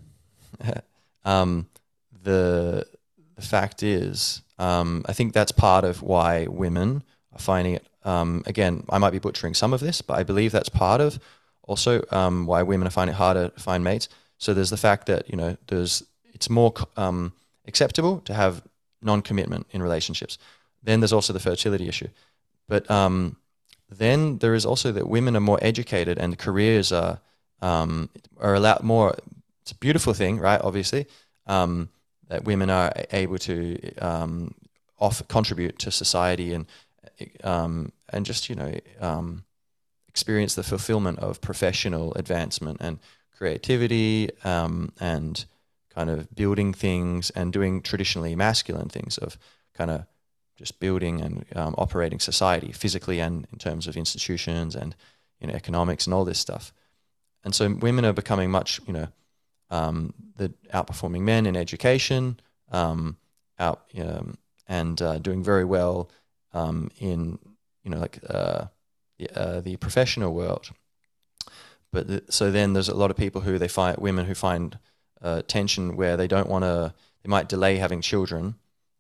um, 1.26 1.68
the 2.24 2.86
the 3.36 3.42
fact 3.42 3.82
is, 3.82 4.42
um, 4.60 5.04
I 5.08 5.14
think 5.14 5.34
that's 5.34 5.52
part 5.52 5.84
of 5.84 6.02
why 6.02 6.48
women 6.48 7.04
are 7.34 7.40
finding 7.40 7.76
it 7.76 7.88
um, 8.04 8.44
again, 8.46 8.84
I 8.90 8.98
might 8.98 9.12
be 9.12 9.20
butchering 9.20 9.54
some 9.54 9.74
of 9.74 9.80
this, 9.80 10.02
but 10.02 10.18
I 10.18 10.24
believe 10.24 10.52
that's 10.52 10.70
part 10.70 11.02
of 11.02 11.20
also 11.64 12.04
um, 12.12 12.46
why 12.46 12.64
women 12.64 12.88
are 12.88 12.92
finding 12.92 13.14
it 13.14 13.18
harder 13.18 13.50
to 13.50 13.60
find 13.60 13.84
mates. 13.84 14.10
So 14.38 14.54
there's 14.54 14.72
the 14.72 14.78
fact 14.78 15.06
that 15.08 15.30
you 15.30 15.36
know 15.36 15.58
there's 15.68 16.04
it's 16.34 16.50
more 16.50 16.74
um, 16.98 17.34
acceptable 17.68 18.22
to 18.22 18.34
have 18.34 18.64
non-commitment 19.02 19.68
in 19.72 19.82
relationships. 19.82 20.38
Then 20.84 21.00
there's 21.00 21.14
also 21.14 21.34
the 21.34 21.40
fertility 21.40 21.88
issue, 21.88 22.10
but 22.68 22.90
um, 22.90 23.38
then 23.90 24.38
there 24.40 24.56
is 24.56 24.66
also 24.66 24.92
that 24.92 25.08
women 25.08 25.36
are 25.36 25.42
more 25.42 25.60
educated 25.62 26.18
and 26.18 26.38
careers 26.38 26.92
are 26.92 27.20
um, 27.62 28.10
are 28.40 28.56
allowed 28.56 28.82
more. 28.82 29.16
It's 29.62 29.72
a 29.72 29.76
beautiful 29.76 30.14
thing, 30.14 30.40
right? 30.40 30.60
Obviously, 30.62 31.06
um, 31.46 31.90
that 32.30 32.44
women 32.46 32.70
are 32.70 32.92
able 33.12 33.38
to 33.40 33.78
off 35.02 35.28
contribute 35.28 35.80
to 35.80 35.92
society 35.92 36.54
and 36.54 36.66
um, 37.44 37.92
and 38.10 38.26
just 38.26 38.50
you 38.50 38.56
know 38.56 38.74
um, 39.00 39.44
experience 40.08 40.56
the 40.56 40.64
fulfillment 40.64 41.20
of 41.20 41.42
professional 41.42 42.14
advancement 42.14 42.78
and 42.80 43.00
creativity 43.36 44.30
um, 44.44 44.92
and 45.00 45.46
kind 45.94 46.10
of 46.10 46.34
building 46.34 46.74
things 46.74 47.30
and 47.32 47.52
doing 47.52 47.82
traditionally 47.82 48.36
masculine 48.36 48.90
things 48.90 49.18
of 49.18 49.38
kind 49.74 49.92
of 49.92 50.06
just 50.58 50.80
building 50.80 51.22
and 51.22 51.46
um, 51.56 51.76
operating 51.78 52.20
society 52.20 52.72
physically 52.72 53.20
and 53.20 53.48
in 53.52 53.58
terms 53.58 53.88
of 53.88 53.98
institutions 53.98 54.76
and 54.76 54.96
you 55.40 55.48
know 55.48 55.54
economics 55.54 56.06
and 56.06 56.14
all 56.14 56.26
this 56.26 56.40
stuff. 56.40 56.74
And 57.44 57.56
so 57.56 57.74
women 57.74 58.06
are 58.06 58.14
becoming 58.14 58.52
much 58.52 58.80
you 58.86 58.94
know 58.94 59.08
um, 59.70 60.14
the 60.38 60.50
outperforming 60.74 61.22
men 61.22 61.46
in 61.46 61.56
education, 61.56 62.40
um, 62.72 63.18
out 63.58 63.90
and 64.68 65.02
uh, 65.02 65.18
doing 65.20 65.44
very 65.44 65.66
well 65.66 66.10
um, 66.54 66.92
in 67.00 67.40
you 67.84 67.92
know 67.92 68.00
like 68.00 68.20
uh, 68.30 68.66
the, 69.18 69.30
uh, 69.40 69.62
the 69.62 69.78
professional 69.78 70.34
world. 70.34 70.70
But 71.92 72.08
the, 72.08 72.24
so 72.30 72.52
then 72.52 72.74
there's 72.74 72.90
a 72.90 72.96
lot 72.96 73.12
of 73.12 73.18
people 73.18 73.42
who 73.42 73.58
they 73.58 73.68
find 73.68 73.98
women 73.98 74.26
who 74.26 74.36
find 74.36 74.78
uh, 75.22 75.42
tension 75.44 75.96
where 75.96 76.18
they 76.18 76.28
don't 76.28 76.50
want 76.50 76.64
to 76.64 76.94
they 77.24 77.30
might 77.30 77.50
delay 77.50 77.78
having 77.78 78.02
children 78.02 78.56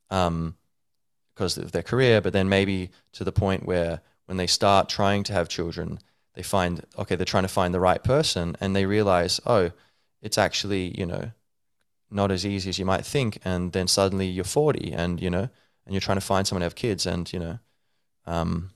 um, 0.09 0.55
because 1.33 1.57
of 1.57 1.71
their 1.71 1.81
career, 1.81 2.21
but 2.21 2.33
then 2.33 2.49
maybe 2.49 2.91
to 3.13 3.23
the 3.23 3.31
point 3.31 3.65
where 3.65 4.01
when 4.25 4.37
they 4.37 4.47
start 4.47 4.89
trying 4.89 5.23
to 5.23 5.33
have 5.33 5.49
children, 5.49 5.99
they 6.33 6.43
find 6.43 6.85
okay 6.97 7.15
they're 7.15 7.25
trying 7.25 7.43
to 7.43 7.49
find 7.49 7.73
the 7.73 7.79
right 7.79 8.03
person 8.03 8.55
and 8.59 8.75
they 8.75 8.85
realize 8.85 9.39
oh 9.45 9.71
it's 10.21 10.37
actually 10.37 10.97
you 10.97 11.05
know 11.05 11.31
not 12.09 12.31
as 12.31 12.45
easy 12.45 12.69
as 12.69 12.79
you 12.79 12.85
might 12.85 13.05
think 13.05 13.39
and 13.43 13.71
then 13.71 13.87
suddenly 13.87 14.27
you're 14.27 14.43
40 14.43 14.91
and 14.93 15.21
you 15.21 15.29
know 15.29 15.49
and 15.85 15.93
you're 15.93 16.01
trying 16.01 16.17
to 16.17 16.25
find 16.25 16.47
someone 16.47 16.61
to 16.61 16.65
have 16.65 16.75
kids 16.75 17.05
and 17.05 17.31
you 17.33 17.39
know 17.39 17.59
um, 18.25 18.69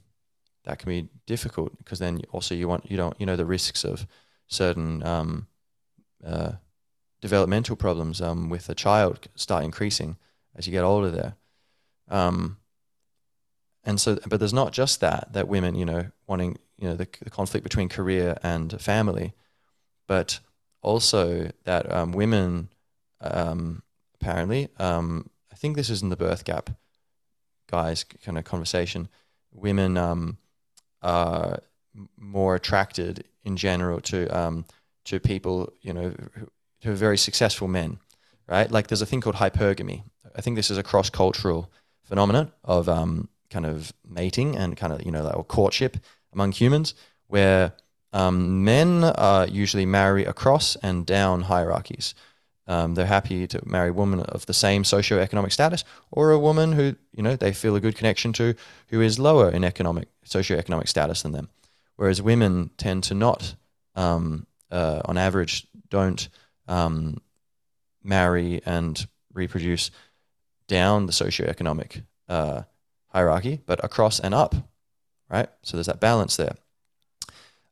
that 0.64 0.80
can 0.80 0.90
be 0.90 1.08
difficult 1.26 1.78
because 1.78 2.00
then 2.00 2.22
also 2.32 2.56
you 2.56 2.68
want 2.68 2.90
you 2.90 2.98
don't 2.98 3.20
you 3.20 3.26
know 3.26 3.36
the 3.36 3.46
risks 3.46 3.84
of 3.84 4.08
certain 4.48 5.04
um, 5.04 5.48
uh, 6.26 6.54
developmental 7.22 7.76
problems 7.76 8.22
um, 8.22 8.50
with 8.50 8.70
a 8.70 8.76
child 8.76 9.28
start 9.36 9.64
increasing 9.64 10.18
as 10.56 10.68
you 10.68 10.72
get 10.72 10.84
older 10.84 11.12
there. 11.12 11.36
Um, 12.10 12.58
and 13.86 14.02
so 14.02 14.18
but 14.28 14.40
there's 14.40 14.54
not 14.54 14.74
just 14.74 15.00
that 15.00 15.32
that 15.34 15.48
women 15.48 15.76
you 15.76 15.86
know 15.86 16.08
wanting 16.28 16.58
you 16.78 16.88
know 16.88 16.96
the, 16.96 17.08
the 17.22 17.30
conflict 17.30 17.64
between 17.64 17.88
career 17.88 18.38
and 18.44 18.80
family 18.82 19.34
but 20.08 20.40
also 20.82 21.50
that 21.64 21.92
um, 21.92 22.12
women 22.12 22.70
um, 23.22 23.84
apparently 24.20 24.70
um, 24.78 25.30
I 25.52 25.56
think 25.56 25.76
this 25.76 25.90
is 25.90 26.02
in 26.02 26.10
the 26.10 26.18
birth 26.18 26.44
gap 26.44 26.72
guys 27.70 28.04
kind 28.04 28.38
of 28.38 28.44
conversation 28.44 29.08
women 29.52 29.98
um, 29.98 30.38
are 31.02 31.60
more 32.18 32.56
attracted 32.56 33.24
in 33.44 33.56
general 33.56 34.02
to 34.02 34.64
to 35.06 35.20
people 35.20 35.72
you 35.82 35.94
know 35.94 36.14
who, 36.86 36.92
are 36.92 36.96
very 36.96 37.18
successful 37.18 37.68
men 37.68 38.00
right 38.48 38.72
like 38.72 38.88
there's 38.88 39.02
a 39.02 39.06
thing 39.06 39.22
called 39.22 39.36
hypergamy 39.36 40.04
I 40.36 40.42
think 40.42 40.56
this 40.56 40.70
is 40.70 40.78
a 40.78 40.84
cross 40.84 41.10
cultural 41.10 41.72
phenomenon 42.04 42.52
of 42.64 42.90
um, 42.90 43.30
kind 43.50 43.66
of 43.66 43.94
mating 44.08 44.56
and 44.56 44.76
kind 44.76 44.94
of 44.94 45.06
you 45.06 45.12
know 45.12 45.28
or 45.30 45.44
courtship 45.44 45.98
among 46.34 46.52
humans 46.52 46.94
where 47.28 47.74
um, 48.14 48.64
men 48.64 49.04
uh, 49.04 49.48
usually 49.50 49.86
marry 49.86 50.26
across 50.26 50.76
and 50.78 51.06
down 51.06 51.44
hierarchies. 51.44 52.14
Um, 52.68 52.96
they're 52.96 53.06
happy 53.06 53.46
to 53.48 53.62
marry 53.66 53.90
a 53.90 53.94
woman 53.94 54.22
of 54.22 54.46
the 54.48 54.54
same 54.54 54.84
socioeconomic 54.84 55.52
status 55.52 55.84
or 56.12 56.32
a 56.32 56.40
woman 56.40 56.72
who 56.74 56.96
you 57.14 57.24
know 57.24 57.36
they 57.36 57.54
feel 57.54 57.76
a 57.76 57.80
good 57.80 57.96
connection 57.96 58.34
to 58.34 58.56
who 58.88 59.02
is 59.02 59.20
lower 59.20 59.50
in 59.50 59.64
economic 59.64 60.08
socioeconomic 60.26 60.88
status 60.88 61.22
than 61.22 61.32
them. 61.32 61.50
Whereas 61.96 62.22
women 62.22 62.72
tend 62.78 63.04
to 63.06 63.14
not, 63.14 63.56
um, 63.96 64.48
uh, 64.70 65.02
on 65.06 65.18
average, 65.18 65.66
don't 65.90 66.28
um, 66.68 67.22
marry 68.04 68.62
and 68.66 69.08
reproduce 69.34 69.92
down 70.68 71.06
the 71.06 71.12
socioeconomic 71.12 72.04
uh, 72.30 72.64
hierarchy, 73.10 73.62
but 73.66 73.84
across 73.84 74.20
and 74.20 74.34
up, 74.34 74.56
right? 75.30 75.50
So 75.64 75.78
there's 75.78 75.88
that 75.88 76.00
balance 76.00 76.36
there. 76.38 76.56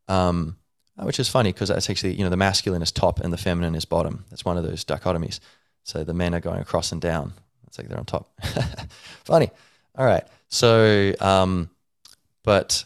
Um, 0.08 0.58
which 1.02 1.20
is 1.20 1.28
funny 1.28 1.52
because 1.52 1.70
that's 1.70 1.90
actually, 1.90 2.14
you 2.14 2.24
know, 2.24 2.30
the 2.30 2.38
masculine 2.38 2.82
is 2.82 2.92
top 2.92 3.20
and 3.20 3.34
the 3.34 3.38
feminine 3.38 3.76
is 3.76 3.86
bottom. 3.86 4.26
That's 4.30 4.46
one 4.46 4.58
of 4.58 4.64
those 4.64 4.86
dichotomies. 4.86 5.40
So 5.84 6.04
the 6.04 6.14
men 6.14 6.36
are 6.36 6.40
going 6.40 6.60
across 6.60 6.92
and 6.92 7.02
down. 7.02 7.34
It's 7.68 7.78
like 7.78 7.88
they're 7.88 7.98
on 7.98 8.06
top. 8.06 8.32
funny. 9.24 9.50
All 9.98 10.06
right. 10.06 10.24
So, 10.50 11.14
um, 11.20 11.70
but, 12.44 12.86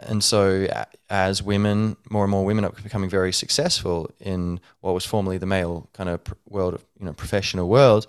and 0.00 0.22
so 0.24 0.66
as 1.12 1.42
women, 1.42 1.94
more 2.08 2.24
and 2.24 2.30
more 2.30 2.42
women 2.42 2.64
are 2.64 2.70
becoming 2.70 3.10
very 3.10 3.34
successful 3.34 4.10
in 4.18 4.58
what 4.80 4.94
was 4.94 5.04
formerly 5.04 5.36
the 5.36 5.44
male 5.44 5.86
kind 5.92 6.08
of 6.08 6.22
world, 6.48 6.72
of, 6.72 6.82
you 6.98 7.04
know, 7.04 7.12
professional 7.12 7.68
world, 7.68 8.06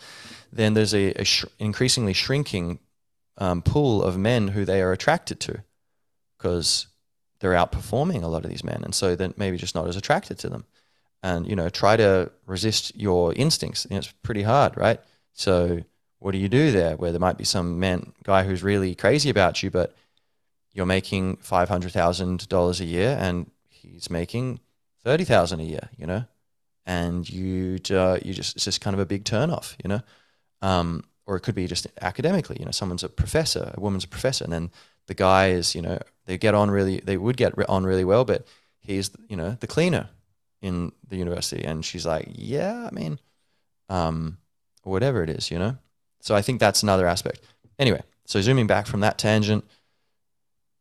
then 0.54 0.74
there's 0.74 0.94
a, 0.94 1.12
a 1.16 1.26
sh- 1.26 1.44
increasingly 1.60 2.14
shrinking 2.14 2.80
um, 3.38 3.62
pool 3.62 4.02
of 4.02 4.18
men 4.18 4.48
who 4.48 4.64
they 4.64 4.82
are 4.82 4.94
attracted 4.94 5.42
to 5.42 5.62
because 6.38 6.88
they're 7.42 7.52
outperforming 7.52 8.24
a 8.24 8.28
lot 8.28 8.46
of 8.46 8.50
these 8.50 8.64
men, 8.64 8.82
and 8.86 8.96
so 8.96 9.18
then 9.18 9.34
maybe 9.36 9.58
just 9.58 9.76
not 9.76 9.86
as 9.90 9.98
attracted 9.98 10.40
to 10.40 10.48
them. 10.48 10.64
And 11.22 11.46
you 11.46 11.58
know, 11.58 11.68
try 11.68 11.98
to 11.98 12.32
resist 12.46 12.96
your 12.96 13.34
instincts. 13.34 13.86
It's 13.92 14.14
pretty 14.24 14.44
hard, 14.44 14.78
right? 14.78 15.02
So 15.34 15.84
what 16.20 16.32
do 16.32 16.38
you 16.38 16.48
do 16.48 16.72
there? 16.72 16.96
Where 16.96 17.12
there 17.12 17.20
might 17.20 17.38
be 17.38 17.44
some 17.44 17.82
man 17.82 18.14
guy 18.24 18.44
who's 18.44 18.64
really 18.64 18.96
crazy 18.96 19.30
about 19.30 19.62
you, 19.62 19.70
but 19.70 19.94
you're 20.74 20.86
making 20.86 21.38
five 21.38 21.70
hundred 21.70 21.92
thousand 21.92 22.48
dollars 22.50 22.82
a 22.82 22.86
year, 22.86 23.18
and 23.20 23.50
he's 23.70 24.10
making 24.10 24.60
thirty 25.04 25.24
thousand 25.24 25.60
a 25.60 25.64
year. 25.64 25.90
You 25.98 26.08
know, 26.08 26.26
and 26.86 27.30
you 27.30 27.80
uh, 27.92 28.20
you 28.24 28.34
just 28.34 28.56
it's 28.56 28.66
just 28.66 28.82
kind 28.82 28.94
of 28.94 29.00
a 29.00 29.06
big 29.06 29.24
turnoff. 29.24 29.76
You 29.84 29.90
know. 29.90 30.02
Um, 30.62 31.04
or 31.26 31.36
it 31.38 31.42
could 31.42 31.56
be 31.56 31.68
just 31.68 31.88
academically, 32.02 32.58
you 32.60 32.66
know, 32.66 32.72
someone's 32.72 33.04
a 33.04 33.10
professor, 33.10 33.72
a 33.76 33.80
woman's 33.80 34.04
a 34.04 34.08
professor, 34.08 34.44
and 34.44 34.52
then 34.52 34.72
the 35.08 35.14
guy 35.14 35.50
is, 35.50 35.76
you 35.76 35.82
know, 35.82 36.00
they 36.26 36.38
get 36.38 36.54
on 36.54 36.72
really, 36.72 37.00
they 37.00 37.18
would 37.18 37.38
get 37.38 37.54
on 37.70 37.86
really 37.86 38.06
well, 38.06 38.26
but 38.26 38.46
he's, 38.80 39.12
you 39.30 39.36
know, 39.36 39.58
the 39.60 39.68
cleaner 39.68 40.10
in 40.62 40.92
the 41.08 41.18
university. 41.18 41.64
And 41.64 41.84
she's 41.84 42.06
like, 42.06 42.30
yeah, 42.32 42.88
I 42.90 42.94
mean, 42.94 43.20
um, 43.90 44.38
whatever 44.84 45.24
it 45.24 45.30
is, 45.30 45.52
you 45.52 45.60
know? 45.60 45.78
So 46.20 46.36
I 46.36 46.42
think 46.42 46.60
that's 46.60 46.84
another 46.84 47.08
aspect. 47.08 47.42
Anyway, 47.80 48.02
so 48.26 48.40
zooming 48.42 48.68
back 48.68 48.88
from 48.88 49.02
that 49.02 49.18
tangent, 49.18 49.66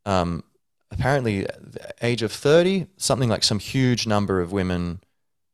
um, 0.04 0.44
apparently 0.90 1.42
the 1.42 1.94
age 2.02 2.22
of 2.22 2.32
30, 2.32 2.86
something 2.96 3.28
like 3.28 3.42
some 3.42 3.58
huge 3.58 4.06
number 4.06 4.40
of 4.40 4.52
women 4.52 5.00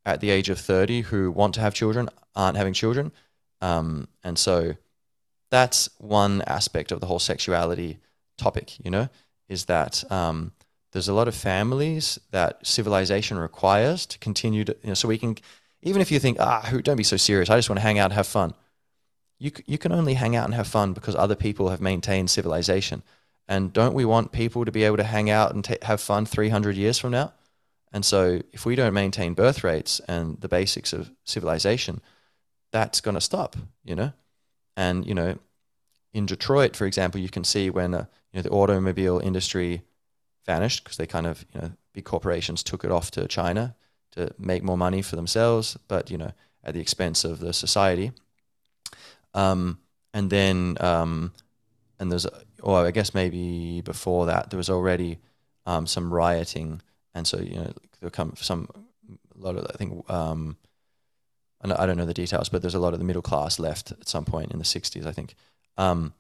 at 0.05 0.21
the 0.21 0.31
age 0.31 0.49
of 0.49 0.59
30 0.59 1.03
who 1.03 1.31
want 1.31 1.55
to 1.55 1.61
have 1.61 1.75
children 1.75 2.09
aren't 2.35 2.57
having 2.57 2.73
children. 2.73 3.13
Um, 3.61 4.09
and 4.25 4.39
so 4.39 4.75
that's 5.51 5.89
one 5.99 6.43
aspect 6.43 6.93
of 6.93 7.01
the 7.01 7.07
whole 7.07 7.19
sexuality 7.19 7.99
topic, 8.37 8.83
you 8.85 8.91
know, 8.91 9.09
is 9.49 9.67
that 9.67 10.11
um, 10.11 10.53
there's 10.93 11.09
a 11.09 11.15
lot 11.15 11.29
of 11.29 11.35
families 11.35 12.19
that 12.31 12.67
civilization 12.67 13.39
requires 13.39 14.07
to 14.07 14.19
continue 14.19 14.65
to, 14.65 14.77
you 14.83 14.89
know, 14.89 14.95
so 14.95 15.09
we 15.09 15.19
can, 15.19 15.37
even 15.83 16.03
if 16.03 16.11
you 16.11 16.19
think, 16.19 16.39
ah, 16.41 16.69
don't 16.83 16.97
be 16.97 17.05
so 17.05 17.17
serious, 17.17 17.51
I 17.51 17.57
just 17.57 17.69
want 17.69 17.79
to 17.79 17.83
hang 17.83 17.99
out 17.99 18.07
and 18.07 18.15
have 18.15 18.27
fun. 18.27 18.55
You, 19.39 19.53
you 19.67 19.79
can 19.79 19.93
only 19.93 20.15
hang 20.15 20.35
out 20.35 20.47
and 20.47 20.55
have 20.55 20.67
fun 20.67 20.93
because 20.93 21.15
other 21.15 21.37
people 21.37 21.69
have 21.69 21.81
maintained 21.81 22.31
civilization. 22.31 23.03
And 23.49 23.73
don't 23.73 23.95
we 23.95 24.05
want 24.05 24.33
people 24.33 24.65
to 24.65 24.73
be 24.73 24.85
able 24.85 24.99
to 24.99 25.05
hang 25.05 25.31
out 25.31 25.55
and 25.55 25.65
t- 25.65 25.79
have 25.83 26.01
fun 26.01 26.27
300 26.27 26.77
years 26.77 26.99
from 26.99 27.13
now? 27.13 27.33
And 27.93 28.05
so 28.05 28.43
if 28.53 28.67
we 28.67 28.77
don't 28.77 28.93
maintain 28.93 29.33
birth 29.33 29.65
rates 29.65 30.01
and 30.07 30.39
the 30.41 30.49
basics 30.49 30.93
of 30.93 31.11
civilization, 31.25 32.03
that's 32.71 33.01
going 33.01 33.15
to 33.15 33.21
stop, 33.21 33.57
you 33.85 33.95
know? 33.95 34.13
And, 34.77 35.07
you 35.07 35.15
know, 35.15 35.39
in 36.13 36.27
Detroit, 36.27 36.77
for 36.77 36.87
example, 36.87 37.21
you 37.21 37.31
can 37.31 37.45
see 37.45 37.71
when 37.71 37.95
uh, 37.95 38.05
you 38.33 38.39
know, 38.39 38.43
the 38.43 38.51
automobile 38.51 39.19
industry 39.19 39.83
vanished 40.45 40.85
because 40.85 40.99
they 40.99 41.07
kind 41.07 41.27
of, 41.27 41.45
you 41.55 41.61
know, 41.61 41.73
big 41.95 42.05
corporations 42.05 42.63
took 42.63 42.85
it 42.85 42.91
off 42.91 43.11
to 43.13 43.27
China 43.27 43.75
to 44.13 44.31
make 44.39 44.63
more 44.63 44.79
money 44.79 45.03
for 45.03 45.17
themselves, 45.17 45.77
but, 45.89 46.11
you 46.11 46.19
know, 46.19 46.33
at 46.63 46.75
the 46.75 46.81
expense 46.81 47.25
of 47.25 47.41
the 47.41 47.53
society. 47.53 48.13
Um, 49.35 49.79
and 50.13 50.31
then, 50.31 50.77
um, 50.81 51.33
and 51.99 52.11
there's, 52.11 52.27
or 52.63 52.87
I 52.87 52.91
guess 52.91 53.15
maybe 53.15 53.81
before 53.81 54.27
that, 54.27 54.51
there 54.51 54.59
was 54.59 54.71
already 54.71 55.19
um, 55.67 55.87
some 55.87 56.13
rioting. 56.13 56.81
And 57.15 57.27
so, 57.27 57.39
you 57.39 57.57
know, 57.57 57.73
there 58.01 58.11
come 58.11 58.35
some, 58.37 58.69
a 59.11 59.39
lot 59.39 59.57
of, 59.57 59.67
I 59.73 59.77
think, 59.77 60.09
um, 60.11 60.57
I 61.61 61.87
don't 61.87 61.97
know 61.97 62.07
the 62.07 62.15
details, 62.15 62.49
but 62.49 62.63
there's 62.63 62.77
a 62.77 62.79
lot 62.79 62.93
of 62.93 63.01
the 63.01 63.05
middle 63.05 63.23
class 63.23 63.59
left 63.59 63.91
at 63.91 64.09
some 64.09 64.25
point 64.25 64.53
in 64.53 64.59
the 64.59 64.65
60s, 64.65 65.07
I 65.07 65.13
think. 65.13 65.35
Um, 65.77 66.15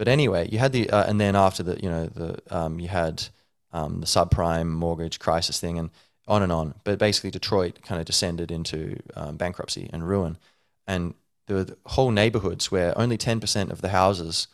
but 0.00 0.08
anyway, 0.08 0.48
you 0.50 0.58
had 0.58 0.72
the 0.72 0.88
uh, 0.88 1.04
and 1.06 1.20
then 1.20 1.36
after 1.36 1.62
the 1.62 1.78
you 1.78 1.90
know 1.90 2.06
the 2.06 2.38
um, 2.48 2.80
you 2.80 2.88
had 2.88 3.22
um, 3.70 4.00
the 4.00 4.06
subprime 4.06 4.68
mortgage 4.68 5.18
crisis 5.18 5.60
thing 5.60 5.78
and 5.78 5.90
on 6.26 6.42
and 6.42 6.50
on. 6.50 6.72
But 6.84 6.98
basically, 6.98 7.30
Detroit 7.30 7.82
kind 7.82 8.00
of 8.00 8.06
descended 8.06 8.50
into 8.50 8.98
um, 9.14 9.36
bankruptcy 9.36 9.90
and 9.92 10.08
ruin, 10.08 10.38
and 10.86 11.12
there 11.46 11.56
were 11.58 11.66
whole 11.84 12.12
neighborhoods 12.12 12.72
where 12.72 12.96
only 12.96 13.18
ten 13.18 13.40
percent 13.40 13.70
of 13.70 13.82
the 13.82 13.90
houses 13.90 14.48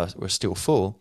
uh, 0.00 0.08
were 0.16 0.28
still 0.28 0.54
full, 0.54 1.00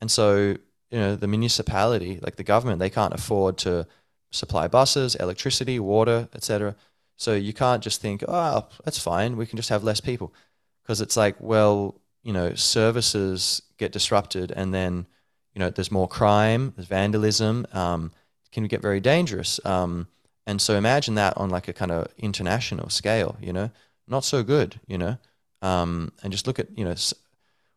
and 0.00 0.10
so 0.10 0.56
you 0.90 0.98
know 0.98 1.16
the 1.16 1.26
municipality, 1.26 2.20
like 2.22 2.36
the 2.36 2.44
government, 2.44 2.78
they 2.78 2.90
can't 2.90 3.14
afford 3.14 3.58
to 3.58 3.86
supply 4.30 4.68
buses, 4.68 5.14
electricity, 5.16 5.78
water, 5.78 6.28
etc. 6.34 6.74
So 7.16 7.34
you 7.34 7.52
can't 7.52 7.82
just 7.82 8.00
think, 8.00 8.22
oh, 8.28 8.68
that's 8.84 8.98
fine, 8.98 9.36
we 9.36 9.46
can 9.46 9.56
just 9.56 9.70
have 9.70 9.82
less 9.82 10.00
people, 10.00 10.34
because 10.82 11.00
it's 11.00 11.16
like, 11.16 11.36
well, 11.40 12.00
you 12.22 12.32
know 12.32 12.54
services 12.54 13.62
get 13.78 13.92
disrupted, 13.92 14.52
and 14.52 14.72
then 14.74 15.06
you 15.54 15.60
know 15.60 15.70
there's 15.70 15.90
more 15.90 16.08
crime, 16.08 16.72
there's 16.76 16.88
vandalism, 16.88 17.66
um, 17.72 18.12
can 18.56 18.66
get 18.66 18.82
very 18.82 19.00
dangerous. 19.00 19.60
Um, 19.64 20.08
and 20.46 20.60
so 20.60 20.76
imagine 20.76 21.14
that 21.16 21.36
on 21.36 21.50
like 21.50 21.68
a 21.68 21.72
kind 21.72 21.90
of 21.90 22.08
international 22.16 22.88
scale, 22.88 23.36
you 23.40 23.52
know, 23.52 23.70
not 24.08 24.24
so 24.24 24.42
good, 24.42 24.80
you 24.86 24.96
know. 24.96 25.18
Um, 25.62 26.12
and 26.22 26.32
just 26.32 26.46
look 26.46 26.58
at 26.58 26.68
you 26.76 26.84
know 26.84 26.94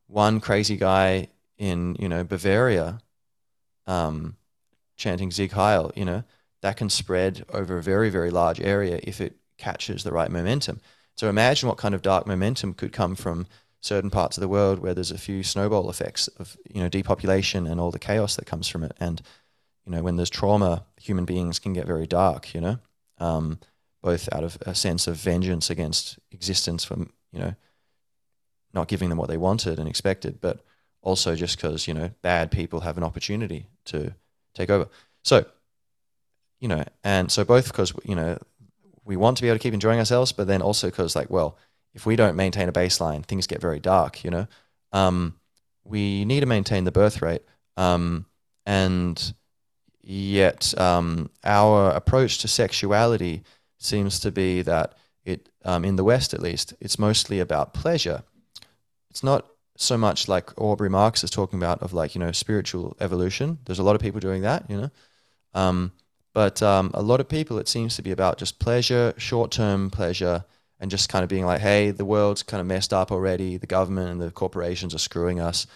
one 0.10 0.40
crazy 0.40 0.76
guy 0.76 1.30
in 1.58 1.96
you 2.00 2.10
know 2.10 2.24
Bavaria 2.24 3.00
um, 3.88 4.36
chanting 4.98 5.32
Sieg 5.32 5.52
Heil, 5.52 5.92
you 5.96 6.06
know, 6.06 6.24
that 6.62 6.78
can 6.78 6.90
spread 6.90 7.46
over 7.54 7.78
a 7.78 7.84
very 7.84 8.10
very 8.10 8.32
large 8.32 8.60
area 8.60 9.00
if 9.04 9.22
it 9.22 9.38
catches 9.58 10.04
the 10.04 10.12
right 10.12 10.32
momentum. 10.32 10.82
So 11.16 11.30
imagine 11.30 11.70
what 11.70 11.78
kind 11.78 11.94
of 11.94 12.02
dark 12.02 12.26
momentum 12.26 12.74
could 12.74 12.92
come 12.92 13.16
from 13.16 13.48
certain 13.82 14.10
parts 14.10 14.38
of 14.38 14.42
the 14.42 14.48
world 14.48 14.80
where 14.80 14.94
there's 14.94 15.12
a 15.12 15.18
few 15.18 15.42
snowball 15.44 15.90
effects 15.90 16.28
of 16.28 16.58
you 16.70 16.82
know 16.82 16.90
depopulation 16.90 17.68
and 17.68 17.80
all 17.80 17.92
the 17.92 18.00
chaos 18.00 18.36
that 18.36 18.46
comes 18.46 18.68
from 18.68 18.84
it. 18.84 18.94
And 19.00 19.22
you 19.86 19.92
know 19.92 20.02
when 20.02 20.16
there's 20.16 20.30
trauma, 20.30 20.86
human 21.00 21.26
beings 21.26 21.60
can 21.60 21.74
get 21.74 21.86
very 21.88 22.08
dark. 22.08 22.54
You 22.54 22.62
know, 22.62 22.80
um, 23.20 23.60
both 24.02 24.28
out 24.34 24.44
of 24.44 24.58
a 24.66 24.74
sense 24.74 25.08
of 25.08 25.18
vengeance 25.18 25.70
against 25.70 26.18
existence 26.32 26.84
for 26.84 26.98
you 27.32 27.40
know 27.40 27.56
not 28.74 28.88
giving 28.88 29.10
them 29.10 29.18
what 29.18 29.30
they 29.30 29.38
wanted 29.38 29.80
and 29.80 29.88
expected, 29.88 30.40
but 30.42 30.60
also 31.02 31.36
just 31.36 31.58
because 31.58 31.88
you 31.88 31.94
know 31.94 32.12
bad 32.22 32.52
people 32.52 32.82
have 32.82 32.98
an 32.98 33.04
opportunity 33.04 33.68
to 33.86 34.14
take 34.54 34.70
over. 34.70 34.88
So 35.24 35.46
you 36.60 36.68
know, 36.68 36.84
and 37.04 37.32
so 37.32 37.44
both 37.46 37.68
because 37.68 37.94
you 38.04 38.16
know 38.16 38.38
we 39.06 39.16
want 39.16 39.38
to 39.38 39.44
be 39.44 39.50
able 39.50 39.58
to 39.58 39.64
keep 39.64 39.74
enjoying 39.74 40.00
ourselves, 40.00 40.32
but 40.32 40.48
then 40.48 40.62
also 40.62 40.88
because 40.88 41.16
like 41.16 41.30
well 41.30 41.58
if 41.94 42.06
we 42.06 42.16
don't 42.16 42.36
maintain 42.36 42.70
a 42.70 42.72
baseline, 42.72 43.26
things 43.26 43.48
get 43.48 43.62
very 43.62 43.80
dark, 43.80 44.24
you 44.24 44.30
know. 44.30 44.48
Um, 44.92 45.36
we 45.84 46.26
need 46.26 46.42
to 46.42 46.46
maintain 46.46 46.84
the 46.84 46.92
birth 46.92 47.22
rate. 47.22 47.44
Um, 47.78 48.26
and 48.66 49.34
yet, 50.02 50.78
um, 50.80 51.30
our 51.44 51.90
approach 51.92 52.38
to 52.40 52.48
sexuality 52.48 53.44
seems 53.78 54.20
to 54.20 54.32
be 54.32 54.62
that 54.62 54.94
it, 55.24 55.50
um, 55.66 55.84
in 55.84 55.96
the 55.96 56.04
West 56.04 56.34
at 56.34 56.42
least, 56.42 56.74
it's 56.80 57.00
mostly 57.00 57.40
about 57.40 57.74
pleasure. 57.74 58.24
It's 59.10 59.24
not 59.24 59.46
so 59.76 59.98
much 59.98 60.28
like 60.28 60.60
Aubrey 60.60 60.90
Marcus 60.90 61.24
is 61.24 61.30
talking 61.30 61.58
about 61.58 61.82
of 61.82 61.94
like, 61.94 62.14
you 62.16 62.20
know, 62.20 62.32
spiritual 62.32 62.98
evolution. 63.00 63.60
There's 63.66 63.80
a 63.80 63.84
lot 63.84 63.96
of 63.96 64.02
people 64.02 64.20
doing 64.20 64.42
that, 64.42 64.70
you 64.70 64.78
know. 64.82 64.92
Um, 65.54 65.94
but 66.34 66.62
um, 66.62 66.92
a 66.94 67.02
lot 67.02 67.20
of 67.20 67.30
people, 67.30 67.58
it 67.58 67.68
seems 67.68 67.96
to 67.96 68.02
be 68.02 68.12
about 68.12 68.38
just 68.38 68.60
pleasure, 68.60 69.14
short 69.18 69.52
term 69.52 69.90
pleasure 69.90 70.44
and 70.80 70.92
just 70.92 71.10
kind 71.10 71.24
of 71.24 71.30
being 71.30 71.46
like, 71.46 71.62
hey, 71.62 71.92
the 71.92 72.06
world's 72.06 72.44
kind 72.44 72.62
of 72.62 72.68
messed 72.68 72.94
up 72.94 73.12
already. 73.12 73.58
The 73.58 73.68
government 73.68 74.12
and 74.12 74.22
the 74.22 74.32
corporations 74.32 74.94
are 74.94 75.00
screwing 75.00 75.40
us. 75.40 75.68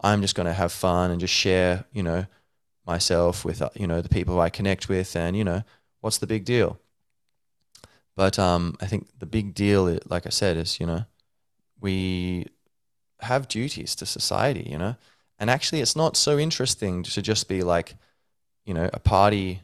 I'm 0.00 0.22
just 0.22 0.34
going 0.34 0.46
to 0.46 0.52
have 0.52 0.72
fun 0.72 1.10
and 1.10 1.20
just 1.20 1.32
share, 1.32 1.84
you 1.92 2.02
know, 2.02 2.26
myself 2.86 3.44
with, 3.44 3.62
uh, 3.62 3.70
you 3.74 3.86
know, 3.86 4.00
the 4.00 4.08
people 4.08 4.40
I 4.40 4.50
connect 4.50 4.88
with. 4.88 5.14
And, 5.14 5.36
you 5.36 5.44
know, 5.44 5.62
what's 6.00 6.18
the 6.18 6.26
big 6.26 6.44
deal? 6.44 6.78
But 8.16 8.38
um, 8.38 8.76
I 8.80 8.86
think 8.86 9.08
the 9.18 9.26
big 9.26 9.54
deal, 9.54 9.98
like 10.06 10.26
I 10.26 10.30
said, 10.30 10.56
is, 10.56 10.80
you 10.80 10.86
know, 10.86 11.04
we 11.80 12.46
have 13.22 13.48
duties 13.48 13.94
to 13.96 14.06
society, 14.06 14.66
you 14.70 14.78
know? 14.78 14.96
And 15.38 15.50
actually, 15.50 15.80
it's 15.80 15.96
not 15.96 16.16
so 16.16 16.38
interesting 16.38 17.02
to 17.04 17.22
just 17.22 17.48
be 17.48 17.62
like, 17.62 17.94
you 18.64 18.74
know, 18.74 18.90
a 18.92 19.00
party 19.00 19.62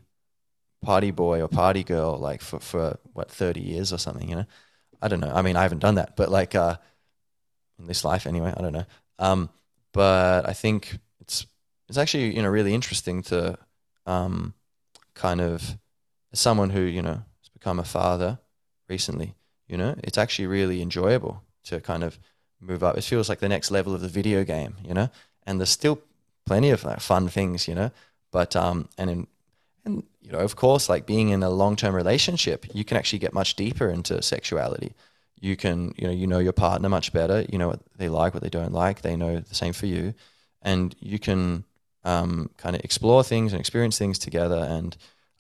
party 0.83 1.11
boy 1.11 1.41
or 1.41 1.49
party 1.49 1.83
girl 1.83 2.17
like 2.17 2.41
for, 2.41 2.61
for 2.61 2.99
what 3.13 3.29
30 3.31 3.61
years 3.61 3.93
or 3.93 3.99
something 3.99 4.29
you 4.29 4.37
know 4.37 4.47
I 5.01 5.09
don't 5.09 5.21
know. 5.21 5.33
I 5.33 5.43
mean, 5.43 5.57
I 5.57 5.63
haven't 5.63 5.81
done 5.81 5.97
that, 5.97 6.17
but 6.17 6.31
like 6.31 6.55
uh, 6.55 6.77
in 7.79 7.87
this 7.87 8.05
life 8.05 8.27
anyway. 8.27 8.53
I 8.57 8.63
don't 8.63 8.73
know. 8.73 8.87
Um, 9.19 9.51
but 9.93 10.49
I 10.49 10.53
think 10.53 10.99
it's 11.21 11.47
it's 11.89 11.99
actually 11.99 12.35
you 12.35 12.43
know 12.43 12.49
really 12.49 12.75
interesting 12.75 13.23
to 13.25 13.59
um, 14.07 14.55
kind 15.15 15.41
of 15.41 15.79
as 16.33 16.41
someone 16.41 16.71
who 16.71 16.81
you 16.81 17.03
know 17.03 17.23
has 17.41 17.49
become 17.53 17.79
a 17.79 17.85
father 17.85 18.39
recently. 18.89 19.35
You 19.69 19.77
know, 19.77 19.97
it's 20.03 20.19
actually 20.19 20.47
really 20.47 20.81
enjoyable 20.81 21.43
to 21.65 21.81
kind 21.81 22.05
of 22.05 22.19
move 22.61 22.83
up. 22.83 22.97
It 22.97 23.05
feels 23.05 23.29
like 23.29 23.41
the 23.41 23.49
next 23.49 23.71
level 23.71 23.95
of 23.95 24.01
the 24.01 24.09
video 24.09 24.45
game. 24.45 24.77
You 24.85 24.95
know, 24.95 25.11
and 25.47 25.61
there's 25.61 25.71
still 25.71 26.01
plenty 26.45 26.71
of 26.71 26.85
like, 26.85 27.01
fun 27.01 27.29
things. 27.29 27.69
You 27.69 27.75
know, 27.75 27.91
but 28.31 28.57
um, 28.57 28.89
and 28.99 29.11
in 29.11 29.27
and 29.85 30.03
you 30.21 30.33
know, 30.33 30.39
of 30.39 30.57
course, 30.57 30.89
like 30.89 31.07
being 31.07 31.29
in 31.29 31.43
a 31.43 31.51
long-term 31.51 31.95
relationship, 31.95 32.67
you 32.75 32.85
can 32.85 32.97
actually 32.97 33.21
get 33.21 33.33
much 33.33 33.55
deeper 33.55 33.89
into 33.89 34.21
sexuality. 34.21 34.93
You 35.39 35.57
can, 35.57 35.95
you 35.97 36.07
know, 36.07 36.13
you 36.13 36.27
know 36.27 36.39
your 36.39 36.53
partner 36.53 36.89
much 36.89 37.13
better. 37.13 37.45
You 37.49 37.59
know 37.59 37.69
what 37.69 37.81
they 37.97 38.09
like, 38.09 38.35
what 38.35 38.43
they 38.43 38.49
don't 38.49 38.73
like. 38.73 39.03
They 39.03 39.17
know 39.17 39.39
the 39.39 39.55
same 39.55 39.73
for 39.73 39.87
you, 39.87 40.15
and 40.63 40.95
you 40.99 41.19
can 41.19 41.65
um, 42.05 42.51
kind 42.57 42.75
of 42.75 42.83
explore 42.83 43.23
things 43.23 43.53
and 43.53 43.61
experience 43.61 43.99
things 43.99 44.19
together, 44.19 44.67
and 44.69 44.97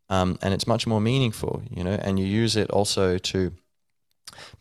um, 0.08 0.38
and 0.42 0.54
it's 0.54 0.66
much 0.66 0.86
more 0.86 1.00
meaningful, 1.00 1.62
you 1.70 1.82
know. 1.82 1.98
And 2.00 2.18
you 2.18 2.26
use 2.26 2.56
it 2.56 2.70
also 2.70 3.18
to 3.18 3.52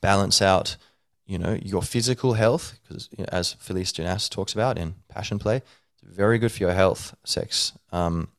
balance 0.01 0.41
out, 0.41 0.77
you 1.25 1.37
know, 1.37 1.57
your 1.61 1.81
physical 1.81 2.33
health, 2.33 2.79
because 2.83 3.09
you 3.17 3.23
know, 3.23 3.29
as 3.31 3.53
Felice 3.53 3.91
Dunas 3.91 4.29
talks 4.29 4.53
about 4.53 4.77
in 4.77 4.95
Passion 5.09 5.39
Play, 5.39 5.57
it's 5.57 6.15
very 6.15 6.37
good 6.37 6.51
for 6.51 6.63
your 6.63 6.73
health, 6.73 7.15
sex. 7.23 7.73
Um, 7.91 8.29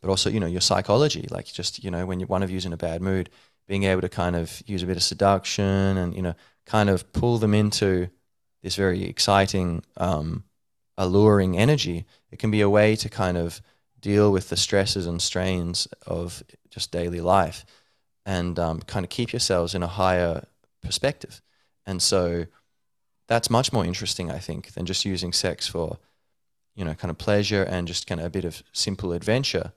but 0.00 0.08
also 0.08 0.30
you 0.30 0.40
know 0.40 0.46
your 0.46 0.60
psychology 0.60 1.26
like 1.30 1.46
just 1.46 1.82
you 1.84 1.90
know 1.90 2.06
when 2.06 2.20
one 2.22 2.42
of 2.42 2.50
you's 2.50 2.66
in 2.66 2.72
a 2.72 2.76
bad 2.76 3.00
mood 3.02 3.30
being 3.68 3.84
able 3.84 4.00
to 4.00 4.08
kind 4.08 4.34
of 4.34 4.62
use 4.66 4.82
a 4.82 4.86
bit 4.86 4.96
of 4.96 5.02
seduction 5.02 5.96
and 5.96 6.14
you 6.14 6.22
know 6.22 6.34
kind 6.66 6.90
of 6.90 7.12
pull 7.12 7.38
them 7.38 7.54
into 7.54 8.08
this 8.62 8.76
very 8.76 9.04
exciting 9.04 9.82
um, 9.96 10.44
alluring 10.96 11.56
energy 11.56 12.04
it 12.30 12.38
can 12.38 12.50
be 12.50 12.60
a 12.60 12.70
way 12.70 12.96
to 12.96 13.08
kind 13.08 13.36
of 13.36 13.60
deal 14.00 14.32
with 14.32 14.48
the 14.48 14.56
stresses 14.56 15.06
and 15.06 15.20
strains 15.20 15.86
of 16.06 16.42
just 16.70 16.90
daily 16.90 17.20
life 17.20 17.64
and 18.24 18.58
um, 18.58 18.80
kind 18.80 19.04
of 19.04 19.10
keep 19.10 19.32
yourselves 19.32 19.74
in 19.74 19.82
a 19.82 19.86
higher 19.86 20.44
perspective 20.82 21.42
and 21.90 22.00
so 22.00 22.46
that's 23.28 23.50
much 23.50 23.72
more 23.72 23.84
interesting 23.84 24.30
i 24.30 24.38
think 24.38 24.72
than 24.72 24.86
just 24.86 25.04
using 25.04 25.32
sex 25.32 25.66
for 25.66 25.98
you 26.80 26.84
know 26.84 26.94
kind 26.94 27.10
of 27.10 27.18
pleasure 27.18 27.62
and 27.62 27.88
just 27.88 28.06
kind 28.06 28.20
of 28.20 28.26
a 28.26 28.30
bit 28.30 28.44
of 28.44 28.62
simple 28.72 29.12
adventure. 29.12 29.72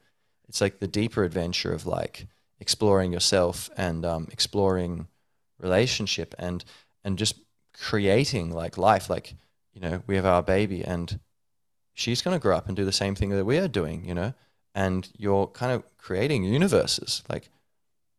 It's 0.48 0.62
like 0.62 0.80
the 0.80 0.88
deeper 0.88 1.24
adventure 1.24 1.74
of 1.74 1.86
like 1.86 2.28
exploring 2.60 3.12
yourself 3.12 3.70
and 3.76 4.06
um, 4.06 4.28
exploring 4.32 5.08
relationship 5.60 6.36
and 6.38 6.64
and 7.04 7.18
just 7.18 7.36
creating 7.78 8.52
like 8.52 8.78
life. 8.78 9.10
Like 9.10 9.36
you 9.74 9.82
know 9.82 10.04
we 10.08 10.16
have 10.16 10.26
our 10.26 10.44
baby 10.44 10.84
and 10.84 11.20
she's 11.94 12.22
going 12.22 12.36
to 12.36 12.42
grow 12.42 12.56
up 12.56 12.68
and 12.68 12.76
do 12.76 12.86
the 12.86 12.92
same 12.92 13.16
thing 13.16 13.30
that 13.30 13.46
we 13.46 13.58
are 13.58 13.68
doing 13.68 14.06
you 14.06 14.14
know? 14.14 14.34
And 14.76 15.08
you're 15.18 15.48
kind 15.48 15.72
of 15.72 15.84
creating 15.98 16.44
universes. 16.46 17.24
Like 17.30 17.50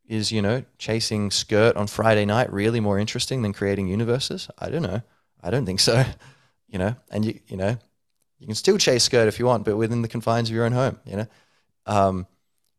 is 0.06 0.30
you 0.30 0.42
know 0.42 0.64
chasing 0.78 1.30
skirt 1.30 1.76
on 1.76 1.86
friday 1.86 2.24
night 2.24 2.52
really 2.52 2.80
more 2.80 2.98
interesting 2.98 3.42
than 3.42 3.52
creating 3.52 3.88
universes? 3.88 4.48
I 4.58 4.70
don't 4.70 4.82
know. 4.82 5.02
I 5.42 5.50
don't 5.50 5.66
think 5.66 5.80
so. 5.80 6.04
You 6.66 6.78
know 6.78 6.96
and 7.08 7.24
you 7.24 7.38
you 7.46 7.56
know 7.56 7.78
you 8.40 8.46
can 8.46 8.56
still 8.56 8.78
chase 8.78 9.04
skirt 9.04 9.28
if 9.28 9.38
you 9.38 9.46
want 9.46 9.64
but 9.64 9.76
within 9.76 10.02
the 10.02 10.08
confines 10.08 10.48
of 10.48 10.56
your 10.56 10.64
own 10.64 10.72
home 10.72 10.98
you 11.04 11.14
know? 11.16 11.26
Um, 11.86 12.26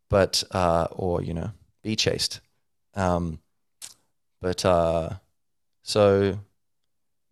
but 0.10 0.44
uh, 0.52 0.88
or 0.92 1.22
you 1.22 1.34
know, 1.34 1.52
be 1.84 1.96
chased. 1.96 2.42
Um, 2.94 3.40
but 4.42 4.64
uh, 4.66 5.10
so 5.84 6.40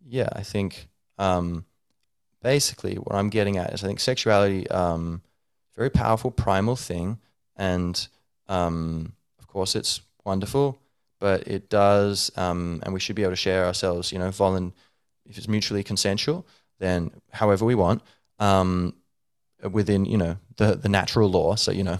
yeah, 0.04 0.28
I 0.32 0.42
think 0.42 0.88
um, 1.18 1.64
basically 2.42 2.96
what 2.96 3.14
I'm 3.14 3.30
getting 3.30 3.56
at 3.56 3.72
is 3.72 3.84
I 3.84 3.86
think 3.86 4.00
sexuality 4.00 4.68
um, 4.68 5.22
very 5.76 5.90
powerful 5.90 6.30
primal 6.30 6.76
thing, 6.76 7.18
and 7.56 8.06
um, 8.48 9.14
course 9.54 9.74
it's 9.74 10.00
wonderful, 10.24 10.78
but 11.20 11.48
it 11.48 11.70
does, 11.70 12.30
um, 12.36 12.80
and 12.82 12.92
we 12.92 13.00
should 13.00 13.16
be 13.16 13.22
able 13.22 13.32
to 13.32 13.36
share 13.36 13.64
ourselves. 13.64 14.12
You 14.12 14.18
know, 14.18 14.28
volun 14.28 14.72
if 15.24 15.38
it's 15.38 15.48
mutually 15.48 15.82
consensual, 15.82 16.46
then 16.78 17.10
however 17.32 17.64
we 17.64 17.74
want. 17.74 18.02
Um, 18.38 18.94
within 19.70 20.04
you 20.04 20.18
know 20.18 20.36
the 20.56 20.74
the 20.76 20.88
natural 20.88 21.30
law. 21.30 21.54
So 21.54 21.72
you 21.72 21.84
know, 21.84 21.98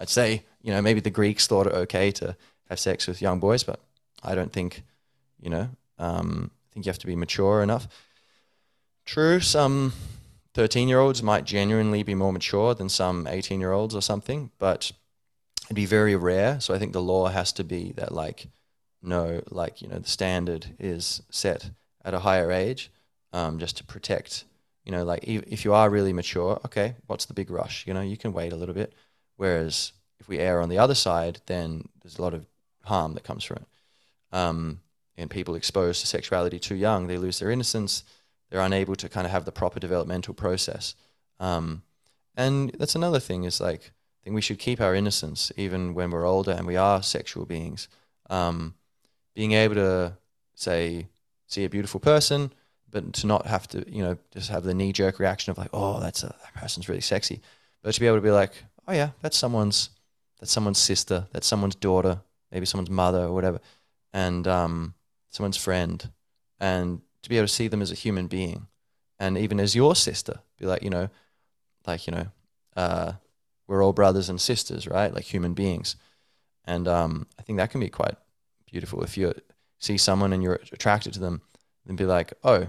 I'd 0.00 0.08
say 0.08 0.44
you 0.62 0.72
know 0.72 0.82
maybe 0.82 1.00
the 1.00 1.10
Greeks 1.10 1.46
thought 1.46 1.66
it 1.66 1.72
okay 1.72 2.10
to 2.12 2.36
have 2.68 2.80
sex 2.80 3.06
with 3.06 3.22
young 3.22 3.38
boys, 3.38 3.62
but 3.62 3.80
I 4.22 4.34
don't 4.34 4.52
think 4.52 4.82
you 5.40 5.50
know. 5.50 5.68
Um, 5.98 6.50
I 6.52 6.74
think 6.74 6.86
you 6.86 6.90
have 6.90 6.98
to 6.98 7.06
be 7.06 7.16
mature 7.16 7.62
enough. 7.62 7.88
True, 9.06 9.40
some 9.40 9.92
13 10.54 10.88
year 10.88 10.98
olds 10.98 11.22
might 11.22 11.44
genuinely 11.44 12.02
be 12.02 12.14
more 12.14 12.32
mature 12.32 12.74
than 12.74 12.88
some 12.88 13.26
18 13.26 13.60
year 13.60 13.72
olds 13.72 13.94
or 13.94 14.02
something, 14.02 14.50
but 14.58 14.92
it'd 15.66 15.76
be 15.76 15.86
very 15.86 16.16
rare. 16.16 16.60
So 16.60 16.74
I 16.74 16.78
think 16.78 16.92
the 16.92 17.02
law 17.02 17.28
has 17.28 17.52
to 17.54 17.64
be 17.64 17.92
that, 17.92 18.12
like, 18.12 18.48
no, 19.02 19.42
like, 19.50 19.82
you 19.82 19.88
know, 19.88 19.98
the 19.98 20.08
standard 20.08 20.74
is 20.78 21.22
set 21.30 21.70
at 22.04 22.14
a 22.14 22.20
higher 22.20 22.50
age 22.50 22.90
um, 23.32 23.58
just 23.58 23.76
to 23.76 23.84
protect 23.84 24.44
you 24.86 24.92
know, 24.92 25.02
like 25.02 25.24
if 25.24 25.64
you 25.64 25.74
are 25.74 25.90
really 25.90 26.12
mature, 26.12 26.60
okay, 26.64 26.94
what's 27.08 27.24
the 27.24 27.34
big 27.34 27.50
rush? 27.50 27.86
You 27.88 27.92
know, 27.92 28.02
you 28.02 28.16
can 28.16 28.32
wait 28.32 28.52
a 28.52 28.56
little 28.56 28.74
bit. 28.74 28.94
Whereas 29.36 29.92
if 30.20 30.28
we 30.28 30.38
err 30.38 30.62
on 30.62 30.68
the 30.68 30.78
other 30.78 30.94
side, 30.94 31.40
then 31.46 31.88
there's 32.00 32.18
a 32.18 32.22
lot 32.22 32.34
of 32.34 32.46
harm 32.84 33.14
that 33.14 33.24
comes 33.24 33.42
from 33.42 33.56
it. 33.56 33.66
Um, 34.32 34.80
and 35.16 35.28
people 35.28 35.56
exposed 35.56 36.00
to 36.00 36.06
sexuality 36.06 36.60
too 36.60 36.76
young, 36.76 37.08
they 37.08 37.18
lose 37.18 37.40
their 37.40 37.50
innocence. 37.50 38.04
they're 38.48 38.60
unable 38.60 38.94
to 38.94 39.08
kind 39.08 39.26
of 39.26 39.32
have 39.32 39.44
the 39.44 39.50
proper 39.50 39.80
developmental 39.80 40.32
process. 40.32 40.94
Um, 41.40 41.82
and 42.36 42.70
that's 42.78 42.94
another 42.94 43.18
thing 43.18 43.42
is 43.42 43.60
like 43.60 43.90
think 44.26 44.34
we 44.34 44.40
should 44.40 44.58
keep 44.58 44.80
our 44.80 44.92
innocence 44.92 45.52
even 45.56 45.94
when 45.94 46.10
we're 46.10 46.26
older 46.26 46.50
and 46.50 46.66
we 46.66 46.74
are 46.74 47.00
sexual 47.00 47.46
beings. 47.46 47.86
Um, 48.28 48.74
being 49.36 49.52
able 49.52 49.76
to 49.76 50.14
say 50.56 51.06
see 51.46 51.64
a 51.64 51.70
beautiful 51.70 52.00
person, 52.00 52.52
but 52.90 53.12
to 53.12 53.28
not 53.28 53.46
have 53.46 53.68
to 53.68 53.84
you 53.88 54.02
know 54.02 54.18
just 54.32 54.50
have 54.50 54.64
the 54.64 54.74
knee 54.74 54.92
jerk 54.92 55.20
reaction 55.20 55.52
of 55.52 55.58
like 55.58 55.70
oh 55.72 56.00
that's 56.00 56.24
a, 56.24 56.26
that 56.26 56.54
person's 56.54 56.88
really 56.88 57.00
sexy, 57.00 57.40
but 57.82 57.94
to 57.94 58.00
be 58.00 58.08
able 58.08 58.16
to 58.16 58.22
be 58.22 58.32
like 58.32 58.64
oh 58.88 58.92
yeah 58.92 59.10
that's 59.22 59.38
someone's 59.38 59.90
that's 60.40 60.50
someone's 60.50 60.78
sister, 60.78 61.28
that's 61.30 61.46
someone's 61.46 61.76
daughter, 61.76 62.20
maybe 62.50 62.66
someone's 62.66 62.90
mother 62.90 63.22
or 63.26 63.32
whatever, 63.32 63.60
and 64.12 64.48
um, 64.48 64.94
someone's 65.30 65.56
friend, 65.56 66.10
and 66.58 67.00
to 67.22 67.28
be 67.28 67.36
able 67.36 67.46
to 67.46 67.52
see 67.52 67.68
them 67.68 67.80
as 67.80 67.92
a 67.92 67.94
human 67.94 68.26
being, 68.26 68.66
and 69.20 69.38
even 69.38 69.60
as 69.60 69.76
your 69.76 69.94
sister, 69.94 70.40
be 70.58 70.66
like, 70.66 70.82
you 70.82 70.90
know, 70.90 71.10
like 71.86 72.08
you 72.08 72.12
know, 72.12 72.26
uh, 72.76 73.12
we're 73.66 73.82
all 73.82 73.92
brothers 73.92 74.28
and 74.28 74.40
sisters, 74.40 74.86
right? 74.86 75.12
Like 75.12 75.24
human 75.24 75.54
beings, 75.54 75.96
and 76.64 76.86
um, 76.88 77.26
I 77.38 77.42
think 77.42 77.58
that 77.58 77.70
can 77.70 77.80
be 77.80 77.88
quite 77.88 78.16
beautiful 78.70 79.02
if 79.02 79.16
you 79.16 79.34
see 79.78 79.96
someone 79.96 80.32
and 80.32 80.42
you're 80.42 80.60
attracted 80.72 81.12
to 81.14 81.20
them, 81.20 81.42
then 81.84 81.96
be 81.96 82.04
like, 82.04 82.32
oh, 82.42 82.68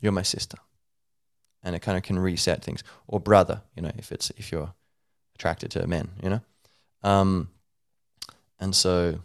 you're 0.00 0.12
my 0.12 0.22
sister, 0.22 0.58
and 1.62 1.74
it 1.74 1.80
kind 1.82 1.96
of 1.96 2.02
can 2.02 2.18
reset 2.18 2.62
things, 2.62 2.82
or 3.06 3.20
brother, 3.20 3.62
you 3.74 3.82
know, 3.82 3.92
if 3.96 4.12
it's 4.12 4.30
if 4.36 4.52
you're 4.52 4.74
attracted 5.36 5.70
to 5.70 5.86
men, 5.86 6.08
you 6.22 6.30
know? 6.30 6.40
Um, 7.02 7.50
and 8.58 8.74
so 8.74 9.20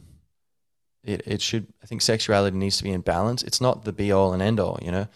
it, 1.03 1.21
it 1.25 1.41
should, 1.41 1.67
I 1.81 1.85
think 1.87 2.01
sexuality 2.01 2.55
needs 2.57 2.77
to 2.77 2.83
be 2.83 2.91
in 2.91 3.01
balance. 3.01 3.43
It's 3.43 3.61
not 3.61 3.85
the 3.85 3.93
be 3.93 4.11
all 4.11 4.33
and 4.33 4.41
end 4.41 4.59
all, 4.59 4.77
you 4.81 4.91
know? 4.91 5.07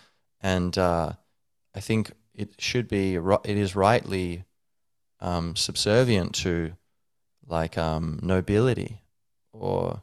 And 0.41 0.77
uh, 0.77 1.11
I 1.75 1.79
think 1.79 2.11
it 2.33 2.55
should 2.59 2.87
be, 2.87 3.15
it 3.15 3.57
is 3.57 3.75
rightly 3.75 4.45
um, 5.19 5.55
subservient 5.55 6.35
to 6.35 6.73
like 7.47 7.77
um, 7.77 8.19
nobility 8.21 9.01
or 9.53 10.01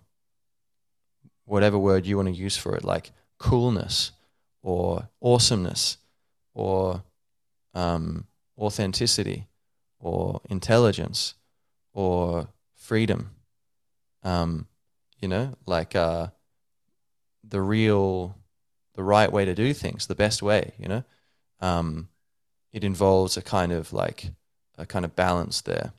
whatever 1.45 1.79
word 1.79 2.07
you 2.07 2.17
want 2.17 2.29
to 2.29 2.35
use 2.35 2.57
for 2.57 2.77
it, 2.77 2.85
like 2.85 3.11
coolness 3.39 4.13
or 4.63 5.09
awesomeness 5.21 5.99
or 6.55 7.03
um, 7.75 8.27
authenticity 8.59 9.49
or 9.99 10.41
intelligence 10.49 11.35
or 11.93 12.49
freedom. 12.75 13.31
Um, 14.23 14.67
you 15.21 15.29
know, 15.29 15.55
like 15.67 15.95
uh, 15.95 16.29
the 17.45 17.61
real, 17.61 18.37
the 18.95 19.03
right 19.03 19.31
way 19.31 19.45
to 19.45 19.55
do 19.55 19.73
things, 19.75 20.07
the 20.07 20.15
best 20.15 20.43
way. 20.43 20.73
You 20.79 20.89
know, 20.89 21.05
um, 21.61 22.09
it 22.73 22.85
involves 22.85 23.37
a 23.37 23.43
kind 23.43 23.73
of 23.73 23.93
like 23.93 24.31
a 24.79 24.87
kind 24.87 25.05
of 25.05 25.15
balance 25.17 25.61
there. 25.61 25.93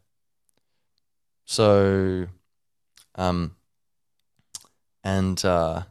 So, 1.45 2.28
um, 3.15 3.55
and 5.03 5.43
uh, 5.43 5.84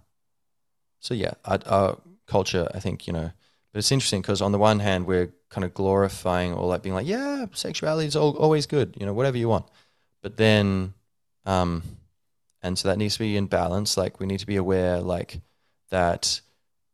so 1.00 1.14
yeah, 1.14 1.34
our, 1.44 1.98
culture, 2.26 2.66
I 2.74 2.78
think 2.78 3.06
you 3.06 3.12
know, 3.12 3.30
but 3.72 3.78
it's 3.78 3.92
interesting 3.92 4.22
because 4.22 4.40
on 4.40 4.52
the 4.52 4.58
one 4.58 4.80
hand 4.80 5.06
we're 5.06 5.32
kind 5.50 5.64
of 5.64 5.74
glorifying 5.74 6.54
or 6.54 6.66
like 6.66 6.82
being 6.82 6.94
like, 6.94 7.06
yeah, 7.06 7.44
sexuality 7.52 8.06
is 8.06 8.16
all, 8.16 8.36
always 8.38 8.66
good, 8.66 8.96
you 8.98 9.04
know, 9.04 9.12
whatever 9.12 9.36
you 9.36 9.48
want. 9.48 9.66
But 10.22 10.38
then, 10.38 10.94
um, 11.44 11.82
and 12.62 12.78
so 12.78 12.88
that 12.88 12.96
needs 12.96 13.14
to 13.14 13.20
be 13.20 13.36
in 13.36 13.46
balance. 13.46 13.96
Like 13.96 14.18
we 14.18 14.26
need 14.26 14.40
to 14.40 14.46
be 14.46 14.56
aware, 14.56 15.00
like 15.00 15.40
that 15.90 16.40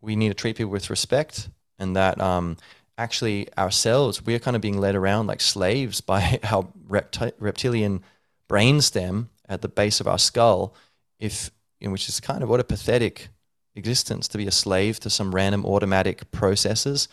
we 0.00 0.16
need 0.16 0.28
to 0.28 0.34
treat 0.34 0.56
people 0.56 0.72
with 0.72 0.90
respect, 0.90 1.48
and 1.78 1.94
that 1.94 2.20
um, 2.20 2.56
actually 2.98 3.48
ourselves 3.56 4.26
we 4.26 4.34
are 4.34 4.38
kind 4.40 4.56
of 4.56 4.60
being 4.60 4.78
led 4.78 4.94
around 4.94 5.28
like 5.28 5.40
slaves 5.40 6.00
by 6.00 6.40
our 6.50 6.66
repti- 6.88 7.32
reptilian 7.38 8.02
brainstem 8.48 9.28
at 9.48 9.62
the 9.62 9.68
base 9.68 10.00
of 10.00 10.08
our 10.08 10.18
skull. 10.18 10.74
If 11.18 11.50
in 11.80 11.92
which 11.92 12.08
is 12.08 12.20
kind 12.20 12.42
of 12.42 12.48
what 12.48 12.60
a 12.60 12.64
pathetic 12.64 13.28
existence 13.74 14.28
to 14.28 14.38
be 14.38 14.46
a 14.46 14.50
slave 14.50 14.98
to 15.00 15.08
some 15.10 15.34
random 15.34 15.64
automatic 15.64 16.30
processes 16.30 17.08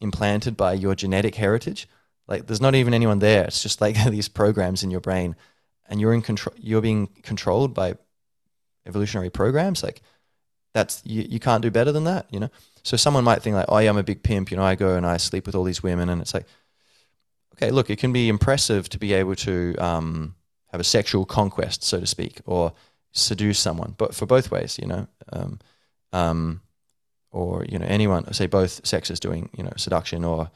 implanted 0.00 0.56
by 0.56 0.72
your 0.72 0.94
genetic 0.94 1.36
heritage. 1.36 1.88
Like 2.26 2.46
there's 2.46 2.60
not 2.60 2.74
even 2.74 2.92
anyone 2.92 3.20
there. 3.20 3.44
It's 3.44 3.62
just 3.62 3.80
like 3.80 3.96
these 4.10 4.28
programs 4.28 4.82
in 4.82 4.90
your 4.90 5.00
brain, 5.00 5.36
and 5.88 6.00
you're 6.00 6.14
in 6.14 6.22
control. 6.22 6.54
You're 6.58 6.82
being 6.82 7.08
controlled 7.22 7.74
by 7.74 7.94
evolutionary 8.86 9.30
programs. 9.30 9.82
Like 9.82 10.02
that's 10.74 11.02
you, 11.04 11.22
you 11.28 11.38
can't 11.38 11.62
do 11.62 11.70
better 11.70 11.92
than 11.92 12.04
that. 12.04 12.26
You 12.30 12.40
know. 12.40 12.50
So 12.82 12.96
someone 12.96 13.24
might 13.24 13.42
think 13.42 13.54
like, 13.54 13.66
oh 13.68 13.78
yeah, 13.78 13.90
I'm 13.90 13.96
a 13.96 14.02
big 14.02 14.22
pimp. 14.22 14.50
You 14.50 14.56
know, 14.56 14.64
I 14.64 14.74
go 14.74 14.96
and 14.96 15.06
I 15.06 15.16
sleep 15.16 15.46
with 15.46 15.54
all 15.54 15.64
these 15.64 15.82
women, 15.82 16.08
and 16.08 16.20
it's 16.20 16.34
like, 16.34 16.46
okay, 17.54 17.70
look, 17.70 17.90
it 17.90 17.98
can 17.98 18.12
be 18.12 18.28
impressive 18.28 18.88
to 18.90 18.98
be 18.98 19.12
able 19.12 19.36
to 19.36 19.76
um, 19.76 20.34
have 20.68 20.80
a 20.80 20.84
sexual 20.84 21.24
conquest, 21.24 21.84
so 21.84 22.00
to 22.00 22.06
speak, 22.06 22.40
or 22.44 22.72
seduce 23.12 23.58
someone, 23.58 23.94
but 23.98 24.14
for 24.14 24.26
both 24.26 24.50
ways, 24.50 24.78
you 24.80 24.86
know. 24.86 25.06
Um, 25.32 25.60
um, 26.12 26.60
or 27.32 27.64
you 27.68 27.78
know 27.78 27.86
anyone 27.86 28.30
say 28.32 28.46
both 28.46 28.84
sexes 28.86 29.18
doing 29.18 29.48
you 29.56 29.64
know 29.64 29.72
seduction 29.76 30.24
or 30.24 30.50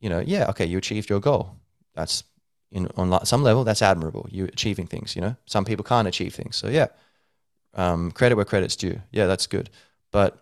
you 0.00 0.08
know 0.08 0.20
yeah 0.20 0.48
okay 0.48 0.64
you 0.64 0.78
achieved 0.78 1.10
your 1.10 1.20
goal 1.20 1.56
that's 1.94 2.24
in 2.70 2.88
on 2.96 3.24
some 3.26 3.42
level 3.42 3.64
that's 3.64 3.82
admirable 3.82 4.26
You're 4.30 4.46
achieving 4.46 4.86
things 4.86 5.14
you 5.14 5.20
know 5.20 5.36
some 5.46 5.64
people 5.64 5.84
can't 5.84 6.08
achieve 6.08 6.34
things 6.34 6.56
so 6.56 6.68
yeah 6.68 6.86
um, 7.74 8.10
credit 8.12 8.36
where 8.36 8.44
credit's 8.44 8.76
due 8.76 9.00
yeah 9.10 9.26
that's 9.26 9.46
good 9.46 9.68
but 10.10 10.38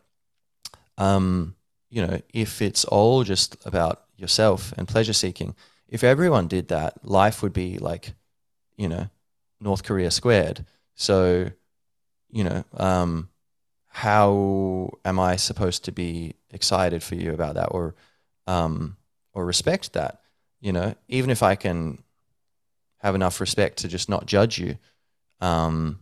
um, 1.01 1.55
you 1.91 2.07
know 2.07 2.21
if 2.33 2.63
it's 2.63 2.85
all 2.85 3.25
just 3.25 3.57
about 3.67 4.05
yourself 4.17 4.73
and 4.77 4.87
pleasure 4.87 5.13
seeking 5.13 5.55
if 5.89 6.05
everyone 6.05 6.47
did 6.47 6.69
that 6.69 7.05
life 7.05 7.43
would 7.43 7.53
be 7.53 7.79
like 7.79 8.15
you 8.77 8.89
know 8.89 9.09
north 9.61 9.83
korea 9.83 10.11
squared 10.11 10.65
so 10.95 11.51
you 12.31 12.45
know 12.45 12.65
um, 12.77 13.29
how 13.93 14.91
am 15.05 15.19
I 15.19 15.37
supposed 15.37 15.85
to 15.85 15.93
be 15.93 16.35
excited 16.51 17.03
for 17.03 17.17
you 17.17 17.33
about 17.33 17.57
that 17.57 17.67
or 17.67 17.97
um, 18.47 18.97
or 19.35 19.45
respect 19.45 19.93
that? 19.95 20.21
You 20.61 20.73
know, 20.73 20.95
even 21.09 21.31
if 21.31 21.43
I 21.43 21.57
can 21.57 22.03
have 22.99 23.15
enough 23.15 23.41
respect 23.41 23.79
to 23.79 23.89
just 23.89 24.09
not 24.09 24.27
judge 24.27 24.59
you, 24.59 24.79
um, 25.41 25.99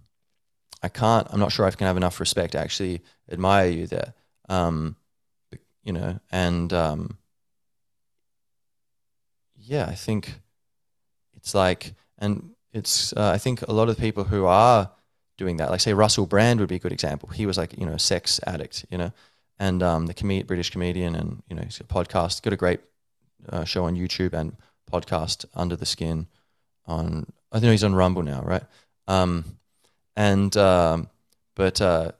I 0.82 0.88
can't. 0.88 1.26
I'm 1.30 1.40
not 1.40 1.50
sure 1.50 1.64
I 1.64 1.70
can 1.70 1.86
have 1.86 1.96
enough 1.96 2.20
respect 2.20 2.52
to 2.52 2.58
actually 2.58 3.00
admire 3.30 3.70
you 3.70 3.86
there. 3.86 4.12
Um, 4.48 4.96
you 5.82 5.92
know, 5.92 6.20
and 6.30 6.72
um, 6.72 7.18
yeah, 9.56 9.86
I 9.86 9.94
think 9.94 10.40
it's 11.34 11.54
like, 11.54 11.94
and 12.18 12.50
it's. 12.72 13.12
Uh, 13.12 13.30
I 13.34 13.38
think 13.38 13.62
a 13.62 13.72
lot 13.72 13.88
of 13.88 13.98
people 13.98 14.24
who 14.24 14.46
are 14.46 14.90
doing 15.36 15.56
that. 15.56 15.70
Like 15.70 15.80
say 15.80 15.94
Russell 15.94 16.26
Brand 16.26 16.60
would 16.60 16.68
be 16.68 16.76
a 16.76 16.80
good 16.80 16.92
example. 16.92 17.30
He 17.30 17.46
was 17.46 17.56
like 17.56 17.78
you 17.78 17.86
know 17.86 17.92
a 17.92 17.98
sex 17.98 18.40
addict, 18.46 18.84
you 18.90 18.98
know, 18.98 19.12
and 19.58 19.82
um, 19.82 20.06
the 20.06 20.14
com- 20.14 20.42
British 20.46 20.70
comedian, 20.70 21.14
and 21.14 21.42
you 21.48 21.56
know 21.56 21.62
he's 21.62 21.78
got 21.78 21.90
a 21.90 22.06
podcast, 22.06 22.42
got 22.42 22.52
a 22.52 22.56
great 22.56 22.80
uh, 23.48 23.64
show 23.64 23.84
on 23.84 23.96
YouTube 23.96 24.32
and 24.34 24.56
podcast 24.90 25.46
Under 25.54 25.76
the 25.76 25.86
Skin. 25.86 26.26
On 26.86 27.26
I 27.52 27.60
think 27.60 27.70
he's 27.70 27.84
on 27.84 27.94
Rumble 27.94 28.22
now, 28.22 28.42
right? 28.42 28.64
Um, 29.06 29.44
and 30.16 30.54
um, 30.56 31.08
but 31.54 31.80
uh, 31.80 32.12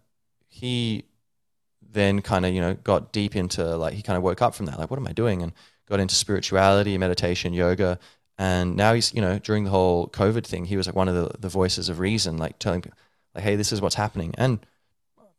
he 0.49 1.05
then 1.99 2.23
kind 2.23 2.47
of 2.47 2.55
you 2.55 2.61
know 2.61 2.75
got 2.75 3.13
deep 3.13 3.37
into 3.37 3.77
like 3.77 3.95
he 3.95 4.03
kind 4.03 4.17
of 4.17 4.23
woke 4.23 4.43
up 4.43 4.55
from 4.55 4.67
that 4.67 4.79
like 4.79 4.91
what 4.91 4.99
am 4.99 5.07
I 5.07 5.13
doing 5.13 5.43
and 5.43 5.53
got 5.89 6.01
into 6.01 6.15
spirituality, 6.15 6.97
meditation, 6.99 7.53
yoga, 7.53 7.99
and 8.37 8.77
now 8.77 8.95
he's 8.95 9.13
you 9.15 9.21
know 9.21 9.39
during 9.39 9.65
the 9.65 9.71
whole 9.71 10.09
COVID 10.09 10.45
thing 10.45 10.65
he 10.65 10.77
was 10.77 10.87
like 10.87 10.97
one 10.97 11.09
of 11.09 11.15
the, 11.15 11.39
the 11.39 11.49
voices 11.49 11.89
of 11.89 11.99
reason 11.99 12.37
like 12.37 12.59
telling 12.59 12.83
people 12.83 12.99
like, 13.35 13.45
hey, 13.45 13.57
this 13.57 13.73
is 13.73 13.81
what's 13.81 13.95
happening, 13.95 14.35
and 14.39 14.59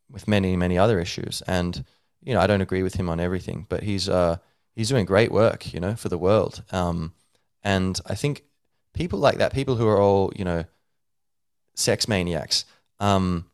with 0.09 0.27
many 0.27 0.55
many 0.55 0.77
other 0.77 0.99
issues. 0.99 1.41
And 1.47 1.83
you 2.23 2.33
know, 2.33 2.39
I 2.39 2.47
don't 2.47 2.61
agree 2.61 2.83
with 2.83 2.95
him 2.95 3.09
on 3.09 3.19
everything, 3.19 3.65
but 3.69 3.83
he's 3.83 4.07
uh, 4.09 4.37
he's 4.75 4.89
doing 4.89 5.05
great 5.05 5.31
work, 5.31 5.73
you 5.73 5.79
know, 5.79 5.95
for 5.95 6.09
the 6.09 6.17
world. 6.17 6.63
Um, 6.71 7.13
and 7.63 7.99
I 8.05 8.15
think 8.15 8.43
people 8.93 9.19
like 9.19 9.37
that, 9.37 9.53
people 9.53 9.75
who 9.75 9.87
are 9.87 9.99
all 9.99 10.31
you 10.35 10.45
know, 10.45 10.65
sex 11.75 12.07
maniacs. 12.07 12.65
Um, 12.99 13.45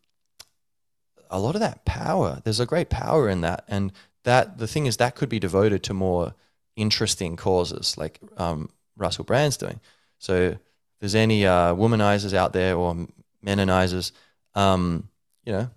a 1.29 1.39
lot 1.39 1.55
of 1.55 1.61
that 1.61 1.85
power, 1.85 2.41
there's 2.43 2.59
a 2.59 2.65
great 2.65 2.89
power 2.89 3.29
in 3.29 3.41
that, 3.41 3.63
and 3.67 3.91
that 4.23 4.57
the 4.57 4.67
thing 4.67 4.85
is 4.85 4.97
that 4.97 5.15
could 5.15 5.29
be 5.29 5.39
devoted 5.39 5.83
to 5.83 5.93
more 5.93 6.33
interesting 6.75 7.35
causes, 7.35 7.97
like 7.97 8.19
um, 8.37 8.69
Russell 8.97 9.23
Brand's 9.23 9.57
doing. 9.57 9.79
So, 10.19 10.33
if 10.35 10.59
there's 10.99 11.15
any 11.15 11.45
uh, 11.45 11.75
womanizers 11.75 12.33
out 12.33 12.53
there 12.53 12.75
or 12.75 13.07
menonizers, 13.45 14.11
um, 14.55 15.09
you 15.43 15.51
know, 15.51 15.69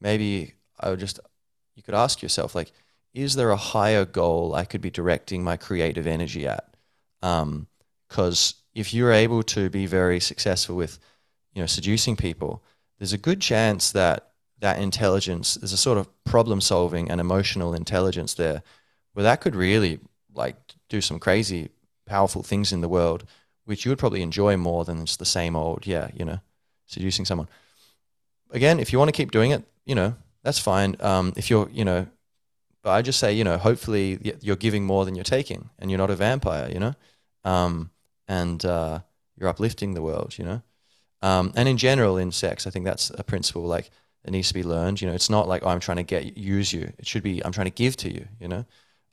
maybe 0.00 0.54
I 0.80 0.90
would 0.90 1.00
just, 1.00 1.20
you 1.76 1.82
could 1.82 1.94
ask 1.94 2.22
yourself, 2.22 2.54
like, 2.54 2.72
is 3.14 3.34
there 3.34 3.50
a 3.50 3.56
higher 3.56 4.04
goal 4.04 4.54
I 4.54 4.64
could 4.64 4.80
be 4.80 4.90
directing 4.90 5.42
my 5.42 5.56
creative 5.56 6.06
energy 6.06 6.46
at? 6.46 6.74
Because 7.20 8.52
um, 8.52 8.58
if 8.74 8.94
you're 8.94 9.12
able 9.12 9.42
to 9.44 9.70
be 9.70 9.86
very 9.86 10.20
successful 10.20 10.76
with, 10.76 10.98
you 11.52 11.62
know, 11.62 11.66
seducing 11.66 12.16
people, 12.16 12.62
there's 12.98 13.12
a 13.12 13.18
good 13.18 13.40
chance 13.40 13.92
that 13.92 14.27
that 14.60 14.78
intelligence, 14.78 15.54
there's 15.54 15.72
a 15.72 15.76
sort 15.76 15.98
of 15.98 16.08
problem 16.24 16.60
solving 16.60 17.10
and 17.10 17.20
emotional 17.20 17.74
intelligence 17.74 18.34
there, 18.34 18.62
where 19.12 19.24
that 19.24 19.40
could 19.40 19.54
really 19.54 20.00
like 20.34 20.56
do 20.88 21.00
some 21.00 21.18
crazy, 21.18 21.70
powerful 22.06 22.42
things 22.42 22.72
in 22.72 22.80
the 22.80 22.88
world, 22.88 23.24
which 23.64 23.84
you 23.84 23.90
would 23.90 23.98
probably 23.98 24.22
enjoy 24.22 24.56
more 24.56 24.84
than 24.84 25.06
just 25.06 25.18
the 25.18 25.24
same 25.24 25.54
old, 25.56 25.86
yeah, 25.86 26.08
you 26.14 26.24
know, 26.24 26.40
seducing 26.86 27.24
someone. 27.24 27.48
Again, 28.50 28.80
if 28.80 28.92
you 28.92 28.98
want 28.98 29.08
to 29.08 29.16
keep 29.16 29.30
doing 29.30 29.50
it, 29.50 29.64
you 29.84 29.94
know, 29.94 30.14
that's 30.42 30.58
fine. 30.58 30.96
Um, 31.00 31.32
if 31.36 31.50
you're, 31.50 31.68
you 31.70 31.84
know, 31.84 32.06
but 32.82 32.90
I 32.90 33.02
just 33.02 33.18
say, 33.18 33.32
you 33.32 33.44
know, 33.44 33.58
hopefully 33.58 34.36
you're 34.40 34.56
giving 34.56 34.84
more 34.84 35.04
than 35.04 35.14
you're 35.14 35.24
taking, 35.24 35.70
and 35.78 35.90
you're 35.90 35.98
not 35.98 36.10
a 36.10 36.16
vampire, 36.16 36.70
you 36.70 36.78
know, 36.78 36.94
um, 37.44 37.90
and 38.26 38.64
uh, 38.64 39.00
you're 39.36 39.48
uplifting 39.48 39.94
the 39.94 40.02
world, 40.02 40.38
you 40.38 40.44
know. 40.44 40.62
Um, 41.20 41.52
and 41.56 41.68
in 41.68 41.76
general, 41.76 42.16
in 42.16 42.30
sex, 42.32 42.66
I 42.66 42.70
think 42.70 42.84
that's 42.84 43.10
a 43.10 43.24
principle 43.24 43.62
like 43.62 43.90
that 44.28 44.32
needs 44.32 44.48
to 44.48 44.54
be 44.54 44.62
learned. 44.62 45.00
You 45.00 45.08
know, 45.08 45.14
it's 45.14 45.30
not 45.30 45.48
like 45.48 45.62
oh, 45.64 45.68
I'm 45.68 45.80
trying 45.80 45.96
to 45.96 46.02
get 46.02 46.36
use 46.36 46.70
you. 46.70 46.92
It 46.98 47.06
should 47.06 47.22
be 47.22 47.42
I'm 47.44 47.52
trying 47.52 47.66
to 47.66 47.70
give 47.70 47.96
to 47.98 48.12
you. 48.12 48.28
You 48.38 48.48
know, 48.48 48.64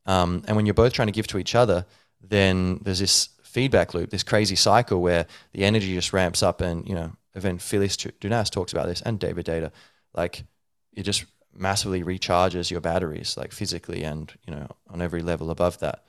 um, 0.06 0.44
and 0.46 0.58
when 0.58 0.66
you're 0.66 0.74
both 0.74 0.92
trying 0.92 1.08
to 1.08 1.14
give 1.14 1.28
to 1.28 1.38
each 1.38 1.56
other, 1.56 1.86
then 2.22 2.82
there's 2.84 3.00
this 3.00 3.30
feedback 3.44 3.94
loop, 3.94 4.10
this 4.10 4.24
crazy 4.24 4.58
cycle 4.58 5.02
where 5.02 5.26
the 5.54 5.64
energy 5.64 5.94
just 5.94 6.12
ramps 6.12 6.44
up, 6.44 6.60
and 6.60 6.86
you 6.88 6.94
know, 6.94 7.14
even 7.34 7.58
Felice 7.58 7.96
Dunas 7.96 8.50
talks 8.50 8.74
about 8.74 8.88
this, 8.88 9.02
and 9.02 9.18
David 9.18 9.46
Deida, 9.46 9.72
like 10.14 10.44
it 10.92 11.04
just 11.04 11.24
massively 11.58 12.04
recharges 12.04 12.70
your 12.70 12.82
batteries, 12.82 13.38
like 13.38 13.54
physically 13.54 14.04
and 14.04 14.34
you 14.46 14.54
know 14.54 14.68
on 14.90 15.02
every 15.02 15.22
level 15.22 15.50
above 15.50 15.80
that. 15.80 16.04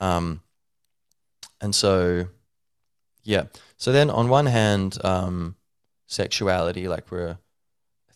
Um, 0.00 0.40
and 1.60 1.74
so 1.74 2.28
yeah. 3.22 3.44
So 3.76 3.92
then, 3.92 4.08
on 4.08 4.28
one 4.30 4.46
hand, 4.46 4.96
um, 5.04 5.56
sexuality, 6.06 6.88
like 6.88 7.10
we're, 7.10 7.38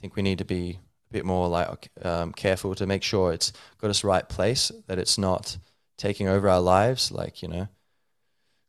think 0.01 0.17
we 0.17 0.23
need 0.23 0.39
to 0.39 0.45
be 0.45 0.79
a 1.11 1.13
bit 1.13 1.25
more 1.25 1.49
like 1.49 1.91
um, 2.03 2.33
careful 2.33 2.75
to 2.75 2.87
make 2.87 3.03
sure 3.03 3.33
it's 3.33 3.53
got 3.79 3.91
us 3.91 4.05
right 4.05 4.29
place, 4.29 4.73
that 4.87 4.99
it's 4.99 5.19
not 5.19 5.59
taking 5.99 6.29
over 6.29 6.49
our 6.49 6.61
lives. 6.61 7.13
Like 7.13 7.43
you 7.43 7.49
know, 7.49 7.69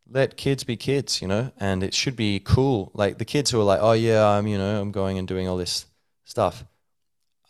let 0.10 0.38
kids 0.38 0.64
be 0.64 0.76
kids, 0.76 1.22
you 1.22 1.28
know, 1.28 1.52
and 1.58 1.84
it 1.84 1.94
should 1.94 2.16
be 2.16 2.40
cool. 2.40 2.92
Like 2.94 3.18
the 3.18 3.26
kids 3.26 3.52
who 3.52 3.60
are 3.60 3.66
like, 3.66 3.80
oh 3.82 3.94
yeah, 3.94 4.28
I'm 4.28 4.48
you 4.48 4.58
know, 4.58 4.82
I'm 4.82 4.92
going 4.92 5.18
and 5.18 5.28
doing 5.28 5.48
all 5.48 5.58
this 5.58 5.86
stuff. 6.26 6.66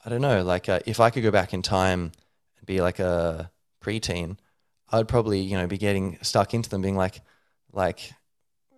I 0.05 0.09
don't 0.09 0.21
know. 0.21 0.43
Like 0.43 0.69
uh, 0.69 0.79
if 0.85 0.99
I 0.99 1.09
could 1.09 1.23
go 1.23 1.31
back 1.31 1.53
in 1.53 1.61
time 1.61 2.11
and 2.57 2.65
be 2.65 2.81
like 2.81 2.99
a 2.99 3.51
preteen, 3.83 4.37
I'd 4.89 5.07
probably 5.07 5.39
you 5.39 5.57
know 5.57 5.67
be 5.67 5.77
getting 5.77 6.17
stuck 6.21 6.53
into 6.53 6.69
them, 6.69 6.81
being 6.81 6.97
like, 6.97 7.21
like 7.71 8.13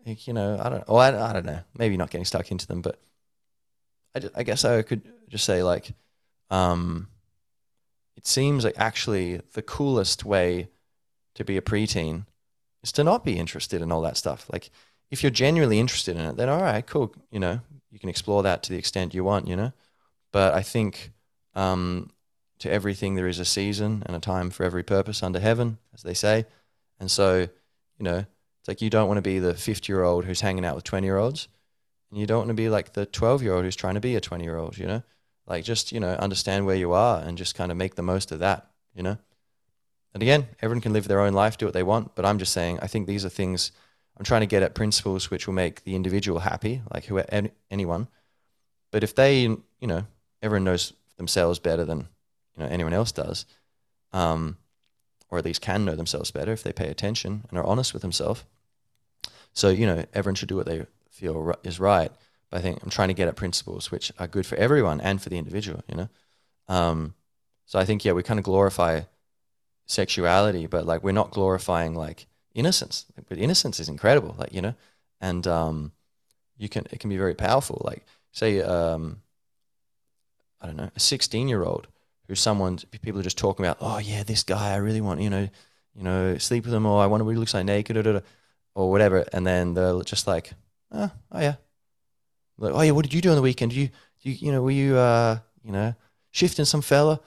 you 0.06 0.34
know, 0.34 0.60
I 0.62 0.70
don't, 0.70 0.88
well, 0.88 0.98
I, 0.98 1.30
I 1.30 1.34
don't 1.34 1.46
know, 1.46 1.60
maybe 1.78 1.98
not 1.98 2.10
getting 2.10 2.26
stuck 2.26 2.52
into 2.52 2.68
them, 2.68 2.82
but 2.82 3.00
I, 4.16 4.22
I 4.36 4.44
guess 4.44 4.66
I 4.66 4.82
could 4.82 5.02
just 5.30 5.46
say 5.46 5.64
like, 5.64 5.94
um, 6.50 7.08
it 8.16 8.28
seems 8.28 8.64
like 8.64 8.76
actually 8.78 9.42
the 9.54 9.62
coolest 9.62 10.24
way 10.24 10.70
to 11.36 11.44
be 11.44 11.58
a 11.58 11.62
preteen 11.62 12.26
is 12.84 12.92
to 12.94 13.04
not 13.04 13.26
be 13.26 13.38
interested 13.38 13.82
in 13.82 13.92
all 13.92 14.02
that 14.02 14.18
stuff. 14.18 14.46
Like, 14.52 14.70
if 15.10 15.24
you're 15.24 15.30
genuinely 15.30 15.80
interested 15.80 16.16
in 16.18 16.26
it, 16.26 16.38
then 16.38 16.50
all 16.50 16.62
right, 16.62 16.86
cool. 16.86 17.14
You 17.32 17.40
know, 17.40 17.60
you 17.92 18.00
can 18.00 18.10
explore 18.10 18.44
that 18.44 18.64
to 18.64 18.72
the 18.72 18.80
extent 18.80 19.14
you 19.14 19.24
want. 19.24 19.48
You 19.48 19.56
know, 19.56 19.74
but 20.32 20.54
I 20.54 20.64
think 20.64 21.12
um, 21.54 22.12
to 22.60 22.72
everything 22.72 23.16
there 23.16 23.28
is 23.28 23.40
a 23.40 23.46
season 23.46 24.04
and 24.06 24.16
a 24.16 24.20
time 24.20 24.50
for 24.50 24.64
every 24.64 24.84
purpose 24.84 25.22
under 25.22 25.40
heaven, 25.40 25.78
as 25.94 26.02
they 26.02 26.16
say, 26.16 26.46
and 27.00 27.12
so 27.12 27.42
you 27.42 28.04
know 28.04 28.26
it's 28.64 28.68
like 28.68 28.82
you 28.82 28.90
don't 28.90 29.08
want 29.08 29.18
to 29.18 29.22
be 29.22 29.40
the 29.40 29.54
50 29.54 29.92
year 29.92 30.04
old 30.04 30.26
who's 30.26 30.42
hanging 30.42 30.66
out 30.66 30.76
with 30.76 30.86
20 30.86 31.06
year 31.06 31.18
olds. 31.18 31.48
And 32.14 32.20
you 32.20 32.28
don't 32.28 32.38
want 32.38 32.50
to 32.50 32.54
be 32.54 32.70
like 32.70 32.94
the 32.94 33.08
12 33.08 33.42
year 33.42 33.56
old 33.56 33.66
who's 33.66 33.76
trying 33.76 33.96
to 33.96 34.00
be 34.00 34.16
a 34.16 34.22
20 34.22 34.44
year 34.44 34.56
old, 34.56 34.78
you 34.78 34.86
know? 34.86 35.02
Like 35.48 35.64
just, 35.64 35.92
you 35.92 36.00
know, 36.00 36.12
understand 36.12 36.68
where 36.68 36.76
you 36.76 36.94
are 36.94 37.20
and 37.20 37.36
just 37.36 37.56
kind 37.56 37.72
of 37.72 37.78
make 37.78 37.96
the 37.96 38.04
most 38.04 38.32
of 38.32 38.38
that, 38.38 38.68
you 38.94 39.02
know? 39.02 39.18
And 40.14 40.22
again, 40.22 40.48
everyone 40.62 40.82
can 40.82 40.94
live 40.94 41.08
their 41.08 41.22
own 41.22 41.34
life, 41.34 41.58
do 41.58 41.66
what 41.66 41.74
they 41.74 41.82
want. 41.82 42.14
But 42.14 42.24
I'm 42.24 42.38
just 42.38 42.54
saying, 42.54 42.78
I 42.84 42.86
think 42.86 43.08
these 43.08 43.26
are 43.26 43.30
things 43.30 43.72
I'm 44.16 44.24
trying 44.24 44.42
to 44.42 44.46
get 44.46 44.62
at 44.62 44.76
principles 44.76 45.32
which 45.32 45.48
will 45.48 45.56
make 45.56 45.86
the 45.86 45.96
individual 45.96 46.42
happy, 46.42 46.84
like 46.94 47.06
who 47.06 47.18
anyone. 47.72 48.10
But 48.92 49.04
if 49.04 49.16
they, 49.16 49.42
you 49.42 49.58
know, 49.82 50.06
everyone 50.44 50.66
knows 50.66 50.94
themselves 51.18 51.58
better 51.58 51.84
than 51.84 52.10
you 52.56 52.64
know 52.64 52.70
anyone 52.70 52.94
else 52.94 53.12
does, 53.12 53.48
um, 54.12 54.58
or 55.32 55.40
at 55.40 55.46
least 55.46 55.62
can 55.62 55.84
know 55.84 55.96
themselves 55.96 56.30
better 56.30 56.52
if 56.52 56.62
they 56.62 56.74
pay 56.74 56.90
attention 56.90 57.46
and 57.50 57.58
are 57.58 57.66
honest 57.66 57.92
with 57.92 58.04
themselves. 58.04 58.44
So, 59.52 59.70
you 59.70 59.88
know, 59.88 60.06
everyone 60.14 60.36
should 60.36 60.50
do 60.50 60.58
what 60.58 60.68
they 60.68 60.86
feel 61.14 61.54
is 61.64 61.80
right. 61.80 62.12
But 62.50 62.58
I 62.58 62.62
think 62.62 62.84
I'm 62.84 62.90
trying 62.90 63.08
to 63.08 63.14
get 63.14 63.28
at 63.28 63.36
principles 63.36 63.92
which 63.92 64.12
are 64.20 64.28
good 64.28 64.46
for 64.46 64.56
everyone 64.56 65.00
and 65.00 65.22
for 65.22 65.30
the 65.30 65.38
individual, 65.38 65.84
you 65.88 65.96
know? 65.96 66.10
Um, 66.68 67.14
so 67.66 67.80
I 67.80 67.86
think, 67.86 68.04
yeah, 68.04 68.12
we 68.12 68.24
kind 68.24 68.40
of 68.40 68.44
glorify 68.44 69.02
sexuality, 69.86 70.68
but 70.68 70.86
like 70.86 71.04
we're 71.04 71.12
not 71.12 71.32
glorifying 71.32 71.96
like 71.96 72.28
innocence. 72.54 73.06
But 73.30 73.38
innocence 73.38 73.80
is 73.80 73.90
incredible, 73.90 74.36
like, 74.38 74.54
you 74.54 74.62
know? 74.62 74.76
And 75.22 75.48
um, 75.48 75.92
you 76.58 76.68
can, 76.70 76.86
it 76.92 77.00
can 77.00 77.10
be 77.10 77.18
very 77.18 77.36
powerful. 77.36 77.82
Like, 77.86 78.04
say, 78.32 78.62
um, 78.62 79.22
I 80.60 80.66
don't 80.68 80.78
know, 80.78 80.92
a 80.96 81.00
16 81.00 81.48
year 81.48 81.64
old 81.64 81.88
who's 82.28 82.40
someone 82.40 82.80
people 83.02 83.20
are 83.20 83.24
just 83.24 83.38
talking 83.38 83.66
about, 83.66 83.78
oh, 83.82 83.98
yeah, 84.00 84.24
this 84.24 84.44
guy, 84.44 84.74
I 84.74 84.78
really 84.78 85.02
want, 85.02 85.22
you 85.22 85.30
know, 85.30 85.50
you 85.96 86.04
know, 86.04 86.38
sleep 86.38 86.66
with 86.66 86.74
him, 86.74 86.86
or 86.86 87.02
I 87.02 87.06
wonder 87.06 87.24
what 87.24 87.32
he 87.32 87.38
looks 87.38 87.54
like 87.54 87.66
naked, 87.66 88.24
or 88.76 88.90
whatever, 88.92 89.26
and 89.32 89.46
then 89.46 89.74
they're 89.74 90.02
just 90.02 90.26
like, 90.26 90.54
oh, 90.94 91.12
oh 91.32 91.40
yeah, 91.40 91.56
like, 92.58 92.74
oh 92.74 92.82
yeah, 92.82 92.92
what 92.92 93.04
did 93.04 93.14
you 93.14 93.22
do 93.22 93.30
on 93.30 93.36
the 93.36 93.42
weekend? 93.42 93.74
you, 93.74 93.90
you, 94.22 94.32
you 94.34 94.52
know, 94.52 94.62
were 94.62 94.72
you, 94.72 94.98
uh, 94.98 95.40
you 95.64 95.72
know, 95.72 95.96
shifting 96.32 96.66
some 96.66 96.82
fella? 96.82 97.20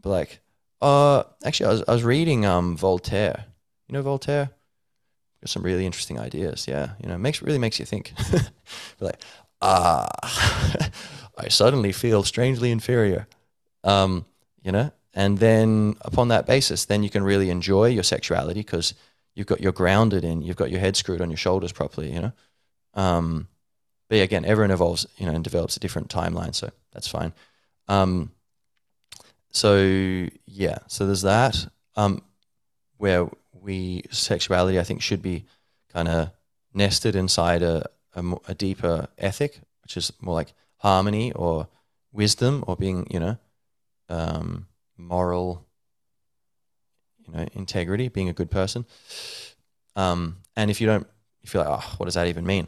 But 0.00 0.10
like, 0.10 0.40
uh, 0.80 1.24
actually, 1.44 1.66
I 1.66 1.72
was, 1.72 1.84
I 1.88 1.92
was 1.92 2.04
reading 2.04 2.46
um 2.46 2.76
Voltaire. 2.76 3.44
You 3.88 3.94
know 3.94 4.02
Voltaire? 4.02 4.50
Got 5.42 5.50
some 5.50 5.62
really 5.62 5.86
interesting 5.86 6.18
ideas. 6.18 6.66
Yeah, 6.68 6.90
you 7.02 7.08
know, 7.08 7.18
makes 7.18 7.42
really 7.42 7.58
makes 7.58 7.78
you 7.78 7.86
think. 7.86 8.12
like, 9.00 9.20
ah, 9.60 10.08
I 11.38 11.48
suddenly 11.48 11.92
feel 11.92 12.22
strangely 12.22 12.70
inferior. 12.70 13.26
Um, 13.84 14.26
you 14.62 14.72
know, 14.72 14.92
and 15.14 15.38
then 15.38 15.96
upon 16.02 16.28
that 16.28 16.46
basis, 16.46 16.84
then 16.84 17.02
you 17.02 17.10
can 17.10 17.22
really 17.22 17.50
enjoy 17.50 17.86
your 17.86 18.02
sexuality 18.02 18.60
because 18.60 18.94
you've 19.34 19.46
got 19.46 19.60
you're 19.60 19.72
grounded 19.72 20.24
in, 20.24 20.42
you've 20.42 20.56
got 20.56 20.70
your 20.70 20.80
head 20.80 20.96
screwed 20.96 21.20
on 21.20 21.30
your 21.30 21.36
shoulders 21.36 21.72
properly, 21.72 22.12
you 22.12 22.20
know. 22.20 22.32
Um, 22.98 23.46
but 24.08 24.20
again, 24.20 24.44
everyone 24.44 24.72
evolves, 24.72 25.06
you 25.18 25.26
know, 25.26 25.32
and 25.32 25.44
develops 25.44 25.76
a 25.76 25.80
different 25.80 26.08
timeline, 26.08 26.54
so 26.54 26.70
that's 26.92 27.06
fine. 27.06 27.32
Um, 27.86 28.32
so 29.50 29.76
yeah, 30.46 30.78
so 30.88 31.06
there's 31.06 31.22
that 31.22 31.68
um, 31.94 32.22
where 32.96 33.28
we 33.52 34.02
sexuality, 34.10 34.80
I 34.80 34.82
think, 34.82 35.00
should 35.00 35.22
be 35.22 35.44
kind 35.92 36.08
of 36.08 36.32
nested 36.74 37.14
inside 37.14 37.62
a, 37.62 37.88
a, 38.14 38.24
a 38.48 38.54
deeper 38.54 39.08
ethic, 39.16 39.60
which 39.82 39.96
is 39.96 40.12
more 40.20 40.34
like 40.34 40.52
harmony 40.78 41.32
or 41.32 41.68
wisdom 42.12 42.64
or 42.66 42.76
being, 42.76 43.06
you 43.10 43.20
know, 43.20 43.38
um, 44.08 44.66
moral 44.96 45.64
you 47.24 47.32
know, 47.32 47.46
integrity, 47.52 48.08
being 48.08 48.28
a 48.28 48.32
good 48.32 48.50
person. 48.50 48.86
Um, 49.94 50.38
and 50.56 50.70
if 50.70 50.80
you 50.80 50.86
don't, 50.86 51.06
you 51.42 51.48
feel 51.48 51.62
like, 51.62 51.70
oh, 51.70 51.94
what 51.98 52.06
does 52.06 52.14
that 52.14 52.26
even 52.26 52.44
mean? 52.44 52.66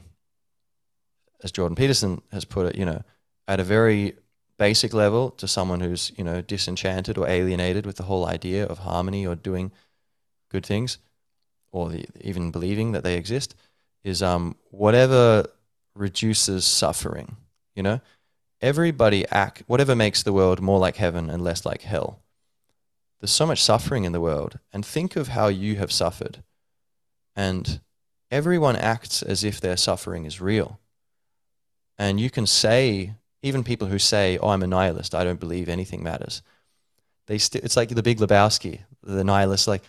As 1.43 1.53
Jordan 1.53 1.77
Peterson 1.77 2.23
has 2.33 2.45
put 2.45 2.67
it, 2.67 2.77
you 2.77 2.85
know, 2.85 3.03
at 3.49 3.61
a 3.61 3.65
very 3.65 4.15
basic 4.59 4.93
level 4.93 5.31
to 5.31 5.49
someone 5.49 5.81
who's, 5.81 6.13
you 6.17 6.25
know, 6.25 6.41
disenchanted 6.43 7.17
or 7.17 7.27
alienated 7.27 7.87
with 7.87 7.97
the 7.97 8.03
whole 8.05 8.27
idea 8.27 8.67
of 8.67 8.81
harmony 8.81 9.27
or 9.27 9.35
doing 9.35 9.73
good 10.51 10.67
things 10.67 10.99
or 11.73 11.89
the, 11.89 12.05
even 12.21 12.51
believing 12.51 12.93
that 12.93 13.05
they 13.05 13.17
exist 13.17 13.55
is 14.05 14.23
um, 14.23 14.57
whatever 14.71 15.47
reduces 15.95 16.65
suffering, 16.65 17.37
you 17.75 17.83
know, 17.83 18.01
everybody 18.61 19.27
act, 19.29 19.63
whatever 19.67 19.95
makes 19.95 20.23
the 20.23 20.33
world 20.33 20.61
more 20.61 20.79
like 20.79 20.97
heaven 20.97 21.31
and 21.31 21.43
less 21.43 21.65
like 21.65 21.83
hell 21.83 22.21
there's 23.21 23.31
so 23.31 23.47
much 23.47 23.63
suffering 23.63 24.05
in 24.05 24.13
the 24.13 24.21
world, 24.21 24.59
and 24.73 24.85
think 24.85 25.15
of 25.15 25.29
how 25.29 25.49
you 25.49 25.77
have 25.77 25.93
suffered. 25.93 26.43
And 27.37 27.81
everyone 28.31 28.77
acts 28.77 29.23
as 29.23 29.45
if 29.45 29.61
their 29.61 29.77
suffering 29.77 30.25
is 30.25 30.41
real. 30.41 30.81
And 32.01 32.19
you 32.19 32.31
can 32.31 32.47
say, 32.47 33.13
even 33.43 33.63
people 33.63 33.87
who 33.87 33.99
say, 33.99 34.39
"Oh, 34.39 34.49
I'm 34.49 34.63
a 34.63 34.67
nihilist. 34.67 35.15
I 35.15 35.23
don't 35.23 35.39
believe 35.39 35.69
anything 35.69 36.03
matters." 36.03 36.41
They 37.27 37.37
st- 37.37 37.63
it's 37.63 37.77
like 37.77 37.91
the 37.91 38.03
Big 38.03 38.19
Lebowski, 38.21 38.81
the 39.03 39.23
nihilist, 39.23 39.69
like 39.69 39.83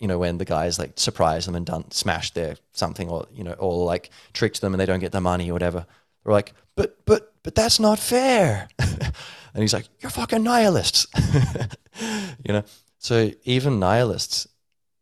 you 0.00 0.08
know 0.08 0.18
when 0.18 0.38
the 0.38 0.44
guys 0.44 0.80
like 0.80 0.94
surprise 0.96 1.46
them 1.46 1.54
and 1.54 1.64
done 1.64 1.92
smashed 1.92 2.34
their 2.34 2.56
something 2.72 3.08
or 3.08 3.28
you 3.32 3.44
know 3.44 3.52
or 3.52 3.84
like 3.86 4.10
tricked 4.32 4.60
them 4.62 4.74
and 4.74 4.80
they 4.80 4.84
don't 4.84 4.98
get 4.98 5.12
their 5.12 5.20
money 5.20 5.48
or 5.48 5.52
whatever. 5.52 5.86
They're 6.24 6.32
like, 6.32 6.54
"But 6.74 6.96
but 7.04 7.32
but 7.44 7.54
that's 7.54 7.78
not 7.78 8.00
fair." 8.00 8.68
and 8.78 9.62
he's 9.62 9.72
like, 9.72 9.86
"You're 10.00 10.10
fucking 10.10 10.42
nihilists." 10.42 11.06
you 12.44 12.52
know, 12.52 12.64
so 12.98 13.30
even 13.44 13.78
nihilists 13.78 14.48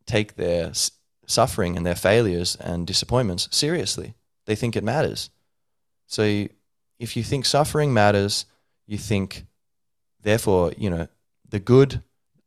take 0.05 0.37
their 0.37 0.73
suffering 1.27 1.79
and 1.79 1.87
their 1.87 1.95
failures 1.95 2.57
and 2.57 2.87
disappointments 2.87 3.49
seriously. 3.51 4.13
They 4.45 4.55
think 4.55 4.77
it 4.77 4.85
matters. 4.85 5.31
So 6.13 6.47
if 6.99 7.17
you 7.17 7.23
think 7.23 7.47
suffering 7.47 7.95
matters, 7.95 8.45
you 8.87 8.99
think 8.99 9.47
therefore, 10.21 10.75
you 10.77 10.91
know, 10.91 11.09
the 11.49 11.59
good, 11.59 12.03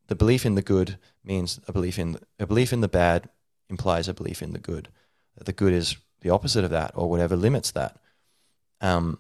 the 0.06 0.14
belief 0.14 0.46
in 0.46 0.54
the 0.54 0.62
good 0.62 1.00
means 1.24 1.60
a 1.68 1.74
belief 1.74 1.98
in 1.98 2.20
a 2.40 2.46
belief 2.46 2.72
in 2.72 2.82
the 2.82 2.88
bad 2.88 3.28
implies 3.68 4.08
a 4.08 4.14
belief 4.14 4.44
in 4.44 4.54
the 4.54 4.60
good. 4.60 4.90
That 5.36 5.46
the 5.46 5.52
good 5.52 5.74
is 5.74 5.98
the 6.22 6.30
opposite 6.30 6.64
of 6.64 6.70
that, 6.70 6.92
or 6.94 7.10
whatever 7.10 7.36
limits 7.36 7.72
that. 7.72 7.98
Um, 8.82 9.18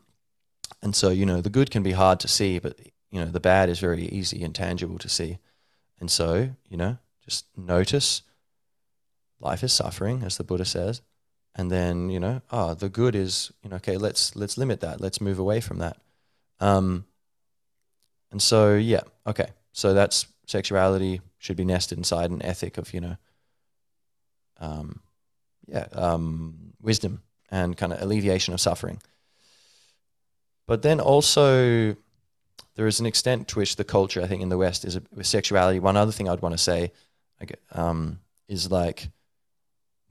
and 0.84 0.96
so, 0.96 1.10
you 1.10 1.26
know, 1.26 1.42
the 1.42 1.50
good 1.50 1.72
can 1.72 1.82
be 1.82 1.94
hard 1.94 2.20
to 2.20 2.28
see, 2.28 2.60
but 2.60 2.80
you 3.10 3.20
know, 3.20 3.32
the 3.32 3.40
bad 3.40 3.68
is 3.68 3.80
very 3.80 4.06
easy 4.10 4.44
and 4.44 4.54
tangible 4.54 5.00
to 5.00 5.10
see. 5.10 5.40
And 6.00 6.12
so, 6.12 6.52
you 6.70 6.78
know, 6.78 7.00
just 7.24 7.46
notice 7.58 8.22
life 9.40 9.64
is 9.64 9.74
suffering, 9.74 10.22
as 10.22 10.38
the 10.38 10.44
Buddha 10.44 10.66
says, 10.66 11.02
and 11.56 11.72
then 11.72 12.10
you 12.10 12.20
know, 12.20 12.42
oh, 12.52 12.74
the 12.74 12.90
good 12.90 13.16
is 13.16 13.52
you 13.64 13.70
know, 13.70 13.78
okay, 13.78 13.98
let's 13.98 14.36
let's 14.36 14.58
limit 14.58 14.82
that, 14.82 15.02
let's 15.02 15.22
move 15.22 15.40
away 15.40 15.62
from 15.62 15.80
that. 15.80 15.98
Um, 16.60 17.06
and 18.32 18.42
so, 18.42 18.76
yeah, 18.76 19.02
okay, 19.26 19.48
so 19.72 19.94
that's 19.94 20.28
sexuality 20.48 21.22
should 21.38 21.58
be 21.58 21.66
nested 21.66 21.98
inside 21.98 22.32
an 22.32 22.42
ethic 22.42 22.78
of 22.78 22.94
you 22.94 23.02
know, 23.02 23.18
um, 24.60 25.00
yeah, 25.68 25.88
um, 25.94 26.74
wisdom 26.82 27.22
and 27.50 27.78
kind 27.78 27.94
of 27.94 28.02
alleviation 28.02 28.54
of 28.54 28.62
suffering. 28.62 29.02
But 30.68 30.82
then 30.82 31.00
also, 31.00 31.96
there 32.76 32.88
is 32.88 33.00
an 33.00 33.06
extent 33.06 33.48
to 33.50 33.60
which 33.60 33.76
the 33.76 33.84
culture, 33.84 34.22
I 34.22 34.28
think, 34.28 34.42
in 34.42 34.50
the 34.50 34.58
West 34.58 34.84
is 34.84 34.96
a, 34.96 35.04
with 35.14 35.28
sexuality. 35.28 35.80
One 35.80 35.96
other 35.96 36.12
thing 36.12 36.28
I'd 36.28 36.42
want 36.42 36.54
to 36.54 36.62
say, 36.62 36.92
um, 37.72 38.20
is 38.48 38.72
like 38.72 39.10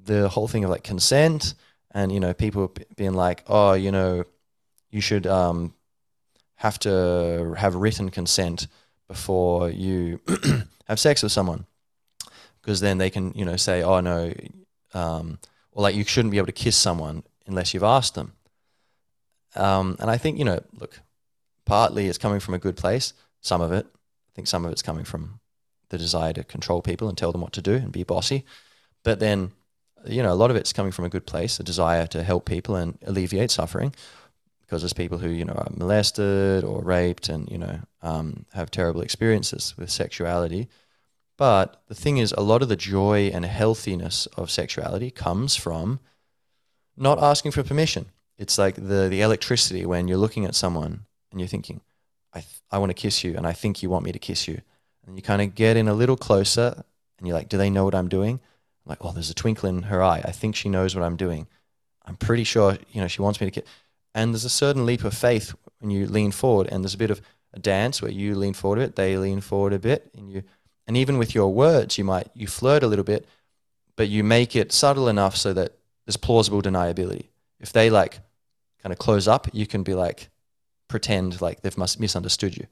the 0.05 0.28
whole 0.28 0.48
thing 0.48 0.64
of 0.64 0.70
like 0.70 0.84
consent 0.84 1.55
and 1.92 2.12
you 2.12 2.20
know 2.20 2.34
people 2.34 2.72
being 2.96 3.14
like 3.14 3.44
oh 3.48 3.72
you 3.72 3.90
know 3.90 4.24
you 4.90 5.00
should 5.00 5.26
um, 5.26 5.74
have 6.57 6.78
to 6.78 7.55
have 7.59 7.74
written 7.74 8.11
consent 8.11 8.68
before 9.09 9.70
you 9.70 10.20
have 10.88 11.00
sex 11.00 11.22
with 11.22 11.32
someone. 11.32 11.66
Because 12.61 12.80
then 12.80 12.98
they 12.98 13.11
can 13.11 13.32
you 13.34 13.44
know 13.44 13.57
say 13.57 13.82
oh 13.82 14.00
no 14.00 14.32
um, 14.94 15.38
or 15.72 15.82
like 15.82 15.94
you 15.94 16.05
shouldn't 16.05 16.30
be 16.30 16.38
able 16.38 16.46
to 16.46 16.52
kiss 16.52 16.76
someone 16.76 17.24
unless 17.46 17.74
you've 17.74 17.82
asked 17.82 18.14
them. 18.14 18.32
Um, 19.57 19.96
and 20.00 20.11
i 20.11 20.16
think 20.16 20.38
you 20.38 20.44
know 20.44 20.61
look 20.80 21.00
partly 21.64 22.09
it's 22.09 22.18
coming 22.18 22.40
from 22.40 22.55
a 22.55 22.59
good 22.59 22.76
place 22.76 23.12
some 23.44 23.61
of 23.61 23.72
it. 23.72 23.86
I 23.86 24.30
think 24.34 24.48
some 24.48 24.64
of 24.64 24.72
it's 24.72 24.82
coming 24.82 25.05
from 25.05 25.40
the 25.90 25.98
desire 25.98 26.32
to 26.32 26.42
control 26.42 26.82
people 26.82 27.09
and 27.09 27.16
tell 27.16 27.30
them 27.30 27.42
what 27.42 27.52
to 27.52 27.62
do 27.62 27.74
and 27.74 27.92
be 27.92 28.02
bossy. 28.02 28.44
But 29.02 29.20
then 29.20 29.52
you 30.07 30.22
know, 30.22 30.32
a 30.32 30.34
lot 30.34 30.50
of 30.50 30.57
it's 30.57 30.72
coming 30.72 30.92
from 30.92 31.05
a 31.05 31.09
good 31.09 31.26
place, 31.26 31.59
a 31.61 31.62
desire 31.62 32.07
to 32.09 32.22
help 32.22 32.44
people 32.44 32.76
and 32.76 32.98
alleviate 33.07 33.50
suffering, 33.50 33.94
because 34.61 34.82
there's 34.82 34.92
people 34.92 35.18
who 35.18 35.28
you 35.28 35.44
know 35.44 35.55
are 35.55 35.68
molested 35.76 36.64
or 36.64 36.82
raped 36.82 37.28
and 37.28 37.50
you 37.50 37.59
know 37.59 37.80
um, 38.02 38.44
have 38.52 38.70
terrible 38.70 39.00
experiences 39.00 39.74
with 39.76 39.90
sexuality. 39.90 40.68
But 41.36 41.82
the 41.88 41.94
thing 41.94 42.18
is, 42.18 42.32
a 42.32 42.40
lot 42.40 42.62
of 42.62 42.68
the 42.68 42.76
joy 42.76 43.30
and 43.34 43.44
healthiness 43.44 44.26
of 44.36 44.50
sexuality 44.50 45.11
comes 45.11 45.57
from 45.57 45.98
not 46.96 47.20
asking 47.22 47.52
for 47.52 47.62
permission. 47.62 48.07
It's 48.38 48.59
like 48.59 48.76
the 48.76 49.09
the 49.09 49.20
electricity 49.20 49.84
when 49.86 50.09
you're 50.09 50.18
looking 50.18 50.44
at 50.44 50.55
someone 50.55 51.07
and 51.30 51.40
you're 51.40 51.48
thinking, 51.48 51.80
I 52.32 52.40
th- 52.40 52.62
I 52.70 52.78
want 52.78 52.90
to 52.90 52.94
kiss 52.94 53.24
you, 53.24 53.36
and 53.36 53.46
I 53.46 53.52
think 53.52 53.82
you 53.82 53.90
want 53.90 54.05
me 54.05 54.12
to 54.12 54.18
kiss 54.18 54.48
you, 54.48 54.61
and 55.07 55.16
you 55.16 55.22
kind 55.22 55.42
of 55.42 55.55
get 55.55 55.76
in 55.76 55.88
a 55.88 55.94
little 55.94 56.16
closer, 56.16 56.84
and 57.18 57.26
you're 57.26 57.36
like, 57.36 57.48
do 57.48 57.59
they 57.59 57.70
know 57.70 57.84
what 57.84 57.94
I'm 57.94 58.09
doing? 58.09 58.40
I'm 58.85 58.91
like, 58.91 59.05
oh, 59.05 59.12
there's 59.12 59.30
a 59.30 59.35
twinkle 59.35 59.68
in 59.68 59.82
her 59.85 60.03
eye. 60.03 60.22
I 60.24 60.32
think 60.32 60.55
she 60.55 60.68
knows 60.68 60.95
what 60.95 61.05
I'm 61.05 61.16
doing. 61.16 61.47
I'm 62.05 62.16
pretty 62.16 62.45
sure, 62.45 62.76
you 62.93 63.01
know, 63.01 63.09
she 63.09 63.22
wants 63.22 63.41
me 63.41 63.47
to 63.47 63.51
get. 63.51 63.66
And 64.14 64.32
there's 64.32 64.45
a 64.45 64.51
certain 64.51 64.87
leap 64.87 65.05
of 65.05 65.14
faith 65.14 65.55
when 65.80 65.91
you 65.91 66.07
lean 66.07 66.30
forward, 66.30 66.68
and 66.70 66.85
there's 66.85 66.95
a 66.95 66.99
bit 66.99 67.11
of 67.11 67.20
a 67.53 67.59
dance 67.59 68.03
where 68.03 68.11
you 68.11 68.35
lean 68.35 68.53
forward 68.53 68.78
a 68.78 68.82
bit, 68.82 68.97
they 68.97 69.16
lean 69.16 69.41
forward 69.41 69.72
a 69.72 69.78
bit, 69.78 70.11
and 70.16 70.30
you, 70.30 70.43
and 70.87 70.97
even 70.97 71.18
with 71.18 71.35
your 71.35 71.53
words, 71.53 71.97
you 71.97 72.05
might 72.05 72.28
you 72.35 72.47
flirt 72.47 72.82
a 72.82 72.87
little 72.87 73.05
bit, 73.05 73.26
but 73.97 74.09
you 74.09 74.22
make 74.22 74.55
it 74.55 74.72
subtle 74.72 75.09
enough 75.09 75.37
so 75.37 75.53
that 75.53 75.72
there's 76.05 76.16
plausible 76.16 76.62
deniability. 76.62 77.28
If 77.61 77.72
they 77.72 77.91
like 77.91 78.20
kind 78.82 78.93
of 78.93 78.99
close 78.99 79.26
up, 79.26 79.49
you 79.53 79.66
can 79.66 79.82
be 79.82 79.95
like 79.95 80.28
pretend 80.89 81.41
like 81.41 81.62
they've 81.62 81.78
must 81.78 82.01
misunderstood 82.01 82.57
you, 82.57 82.66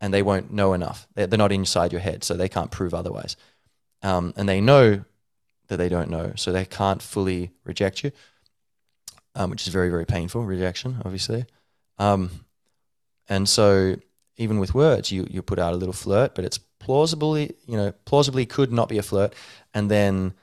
and 0.00 0.14
they 0.14 0.22
won't 0.22 0.52
know 0.52 0.72
enough. 0.72 1.08
They're, 1.14 1.26
they're 1.26 1.38
not 1.38 1.52
inside 1.52 1.92
your 1.92 2.00
head, 2.00 2.22
so 2.22 2.34
they 2.34 2.48
can't 2.48 2.70
prove 2.70 2.94
otherwise. 2.94 3.36
Um, 4.02 4.32
and 4.36 4.48
they 4.48 4.60
know 4.60 5.04
that 5.70 5.76
they 5.76 5.88
don't 5.88 6.10
know. 6.10 6.32
So 6.36 6.52
they 6.52 6.64
can't 6.64 7.00
fully 7.00 7.52
reject 7.64 8.04
you, 8.04 8.10
um, 9.36 9.50
which 9.50 9.66
is 9.66 9.72
very, 9.72 9.88
very 9.88 10.04
painful, 10.04 10.44
rejection, 10.44 10.98
obviously. 11.04 11.46
Um, 11.96 12.30
and 13.28 13.48
so 13.48 13.96
even 14.36 14.58
with 14.58 14.74
words, 14.74 15.12
you, 15.12 15.26
you 15.30 15.42
put 15.42 15.60
out 15.60 15.72
a 15.72 15.76
little 15.76 15.92
flirt, 15.92 16.34
but 16.34 16.44
it's 16.44 16.58
plausibly, 16.58 17.54
you 17.66 17.76
know, 17.76 17.92
plausibly 18.04 18.46
could 18.46 18.72
not 18.72 18.88
be 18.88 18.98
a 18.98 19.02
flirt. 19.02 19.32
And 19.72 19.88
then, 19.90 20.34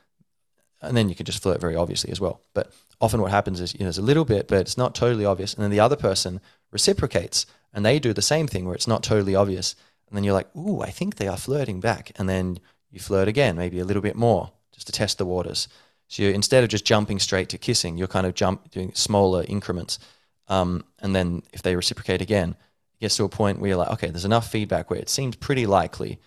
and 0.82 0.95
then 0.95 1.09
you 1.09 1.15
can 1.15 1.25
just 1.25 1.43
flirt 1.43 1.59
very 1.59 1.75
obviously 1.75 2.11
as 2.11 2.21
well. 2.21 2.39
But 2.53 2.71
often 3.01 3.21
what 3.21 3.32
happens 3.32 3.59
is, 3.59 3.73
you 3.73 3.80
know, 3.80 3.86
there's 3.86 3.97
a 3.97 4.01
little 4.01 4.25
bit, 4.25 4.47
but 4.47 4.59
it's 4.59 4.78
not 4.78 4.95
totally 4.95 5.25
obvious. 5.25 5.53
And 5.53 5.63
then 5.63 5.71
the 5.71 5.82
other 5.82 5.97
person 5.97 6.39
reciprocates 6.71 7.45
and 7.73 7.86
they 7.86 7.99
do 7.99 8.13
the 8.13 8.21
same 8.21 8.47
thing 8.47 8.65
where 8.65 8.75
it's 8.75 8.88
not 8.88 9.03
totally 9.03 9.36
obvious. 9.36 9.75
And 10.07 10.15
then 10.15 10.23
you're 10.23 10.34
like, 10.34 10.55
ooh, 10.55 10.82
I 10.82 10.89
think 10.89 11.15
they 11.15 11.28
are 11.28 11.36
flirting 11.36 11.82
back. 11.82 12.13
And 12.15 12.30
then 12.30 12.59
you 12.89 13.01
flirt 13.01 13.28
again, 13.28 13.57
maybe 13.57 13.80
a 13.80 13.86
little 13.86 14.01
bit 14.01 14.15
more 14.15 14.51
just 14.78 14.88
to 14.88 14.93
test 14.93 15.17
the 15.17 15.25
waters. 15.25 15.67
So 16.07 16.23
you, 16.23 16.30
instead 16.30 16.63
of 16.63 16.69
just 16.69 16.86
jumping 16.86 17.19
straight 17.19 17.49
to 17.49 17.57
kissing, 17.57 17.97
you're 17.97 18.07
kind 18.07 18.28
of 18.28 18.36
jump 18.36 18.71
doing 18.71 18.93
smaller 18.93 19.43
increments. 19.47 19.99
Um, 20.47 20.86
and 20.99 21.15
then 21.15 21.43
if 21.51 21.63
they 21.63 21.75
reciprocate 21.75 22.21
again, 22.21 22.51
it 22.51 23.01
gets 23.01 23.17
to 23.17 23.25
a 23.25 23.30
point 23.30 23.59
where 23.59 23.69
you're 23.69 23.78
like, 23.78 23.91
okay, 23.91 24.09
there's 24.09 24.23
enough 24.23 24.49
feedback 24.49 24.89
where 24.89 24.99
it 24.99 25.09
seems 25.09 25.36
pretty 25.36 25.65
likely 25.65 26.19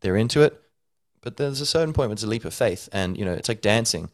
they're 0.00 0.16
into 0.16 0.42
it, 0.42 0.60
but 1.20 1.36
there's 1.36 1.60
a 1.60 1.66
certain 1.66 1.92
point 1.92 2.08
where 2.08 2.14
it's 2.14 2.22
a 2.22 2.28
leap 2.28 2.44
of 2.44 2.54
faith, 2.54 2.88
and 2.92 3.16
you 3.16 3.24
know 3.24 3.32
it's 3.32 3.48
like 3.48 3.60
dancing. 3.60 4.08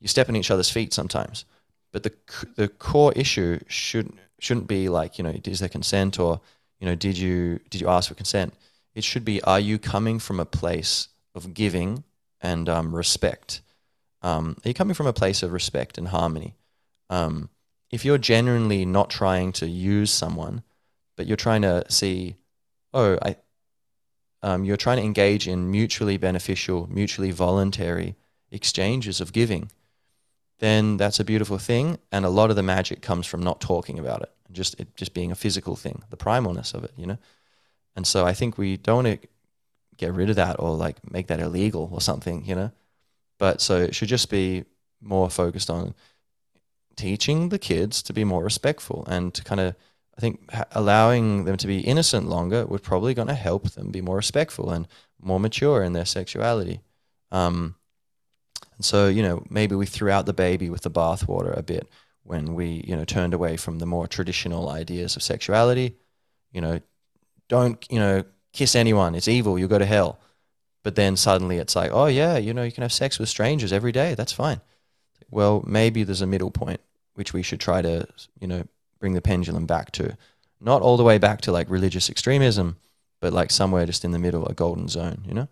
You 0.00 0.08
step 0.08 0.28
on 0.28 0.36
each 0.36 0.50
other's 0.50 0.70
feet 0.70 0.92
sometimes, 0.92 1.44
but 1.92 2.02
the 2.02 2.12
the 2.56 2.68
core 2.68 3.12
issue 3.14 3.58
should 3.68 4.12
shouldn't 4.38 4.68
be 4.68 4.88
like 4.88 5.18
you 5.18 5.24
know 5.24 5.34
is 5.44 5.60
there 5.60 5.68
consent 5.68 6.18
or 6.18 6.40
you 6.78 6.86
know 6.86 6.94
did 6.94 7.18
you 7.18 7.60
did 7.70 7.80
you 7.80 7.88
ask 7.88 8.08
for 8.08 8.14
consent? 8.14 8.54
It 8.94 9.04
should 9.04 9.24
be 9.24 9.42
are 9.42 9.60
you 9.60 9.78
coming 9.78 10.18
from 10.18 10.40
a 10.40 10.46
place 10.46 11.08
of 11.34 11.52
giving 11.52 12.04
and 12.40 12.68
um, 12.68 12.94
respect. 12.94 13.62
Um, 14.22 14.56
are 14.64 14.68
you 14.68 14.74
coming 14.74 14.94
from 14.94 15.06
a 15.06 15.12
place 15.12 15.42
of 15.42 15.52
respect 15.52 15.98
and 15.98 16.08
harmony? 16.08 16.54
Um, 17.10 17.50
if 17.90 18.04
you're 18.04 18.18
genuinely 18.18 18.84
not 18.84 19.10
trying 19.10 19.52
to 19.52 19.68
use 19.68 20.10
someone, 20.10 20.62
but 21.16 21.26
you're 21.26 21.36
trying 21.36 21.62
to 21.62 21.84
see, 21.88 22.36
oh, 22.92 23.18
I, 23.22 23.36
um, 24.42 24.64
you're 24.64 24.76
trying 24.76 24.98
to 24.98 25.04
engage 25.04 25.48
in 25.48 25.70
mutually 25.70 26.16
beneficial, 26.16 26.88
mutually 26.90 27.30
voluntary 27.30 28.16
exchanges 28.50 29.20
of 29.20 29.32
giving, 29.32 29.70
then 30.58 30.96
that's 30.96 31.20
a 31.20 31.24
beautiful 31.24 31.58
thing. 31.58 31.98
And 32.10 32.24
a 32.24 32.30
lot 32.30 32.50
of 32.50 32.56
the 32.56 32.62
magic 32.62 33.02
comes 33.02 33.26
from 33.26 33.42
not 33.42 33.60
talking 33.60 33.98
about 33.98 34.22
it, 34.22 34.32
just 34.52 34.78
it 34.80 34.94
just 34.96 35.14
being 35.14 35.30
a 35.30 35.36
physical 35.36 35.76
thing, 35.76 36.02
the 36.10 36.16
primalness 36.16 36.74
of 36.74 36.84
it, 36.84 36.92
you 36.96 37.06
know. 37.06 37.18
And 37.94 38.06
so 38.06 38.26
I 38.26 38.34
think 38.34 38.58
we 38.58 38.76
don't 38.76 39.06
get 39.96 40.12
rid 40.14 40.30
of 40.30 40.36
that 40.36 40.56
or 40.58 40.74
like 40.76 40.96
make 41.10 41.26
that 41.28 41.40
illegal 41.40 41.88
or 41.92 42.00
something, 42.00 42.44
you 42.44 42.54
know. 42.54 42.70
But 43.38 43.60
so 43.60 43.76
it 43.76 43.94
should 43.94 44.08
just 44.08 44.30
be 44.30 44.64
more 45.00 45.30
focused 45.30 45.70
on 45.70 45.94
teaching 46.96 47.50
the 47.50 47.58
kids 47.58 48.02
to 48.02 48.12
be 48.12 48.24
more 48.24 48.42
respectful 48.42 49.04
and 49.06 49.34
to 49.34 49.44
kind 49.44 49.60
of 49.60 49.76
I 50.16 50.20
think 50.20 50.50
allowing 50.72 51.44
them 51.44 51.58
to 51.58 51.66
be 51.66 51.80
innocent 51.80 52.26
longer 52.28 52.64
would 52.64 52.82
probably 52.82 53.12
going 53.12 53.28
to 53.28 53.34
help 53.34 53.70
them 53.72 53.90
be 53.90 54.00
more 54.00 54.16
respectful 54.16 54.70
and 54.70 54.88
more 55.20 55.38
mature 55.38 55.82
in 55.82 55.92
their 55.92 56.06
sexuality. 56.06 56.80
Um, 57.30 57.74
and 58.76 58.84
so, 58.84 59.08
you 59.08 59.22
know, 59.22 59.44
maybe 59.50 59.74
we 59.74 59.84
threw 59.84 60.10
out 60.10 60.24
the 60.24 60.32
baby 60.32 60.70
with 60.70 60.82
the 60.82 60.90
bathwater 60.90 61.56
a 61.56 61.62
bit 61.62 61.86
when 62.22 62.54
we, 62.54 62.82
you 62.86 62.96
know, 62.96 63.04
turned 63.04 63.34
away 63.34 63.58
from 63.58 63.78
the 63.78 63.86
more 63.86 64.06
traditional 64.06 64.70
ideas 64.70 65.16
of 65.16 65.22
sexuality. 65.22 65.96
You 66.50 66.62
know, 66.62 66.80
don't, 67.48 67.84
you 67.90 67.98
know, 67.98 68.24
kiss 68.56 68.74
anyone, 68.74 69.14
it's 69.14 69.28
evil, 69.28 69.58
you'll 69.58 69.68
go 69.68 69.78
to 69.78 69.86
hell. 69.86 70.18
But 70.82 70.94
then 70.94 71.16
suddenly 71.16 71.58
it's 71.58 71.76
like, 71.76 71.90
oh 71.92 72.06
yeah, 72.06 72.36
you 72.36 72.54
know, 72.54 72.62
you 72.62 72.72
can 72.72 72.82
have 72.82 72.92
sex 72.92 73.18
with 73.18 73.28
strangers 73.28 73.72
every 73.72 73.92
day, 73.92 74.14
that's 74.14 74.32
fine. 74.32 74.60
Well, 75.30 75.64
maybe 75.66 76.02
there's 76.02 76.22
a 76.22 76.26
middle 76.26 76.50
point 76.50 76.80
which 77.14 77.32
we 77.32 77.42
should 77.42 77.60
try 77.60 77.82
to, 77.82 78.06
you 78.40 78.46
know, 78.46 78.64
bring 79.00 79.14
the 79.14 79.22
pendulum 79.22 79.66
back 79.66 79.90
to. 79.92 80.16
Not 80.60 80.82
all 80.82 80.96
the 80.96 81.04
way 81.04 81.18
back 81.18 81.40
to 81.42 81.52
like 81.52 81.68
religious 81.70 82.08
extremism, 82.08 82.76
but 83.20 83.32
like 83.32 83.50
somewhere 83.50 83.86
just 83.86 84.04
in 84.04 84.12
the 84.12 84.18
middle, 84.18 84.46
a 84.46 84.54
golden 84.54 84.88
zone, 84.88 85.22
you 85.26 85.34
know? 85.34 85.48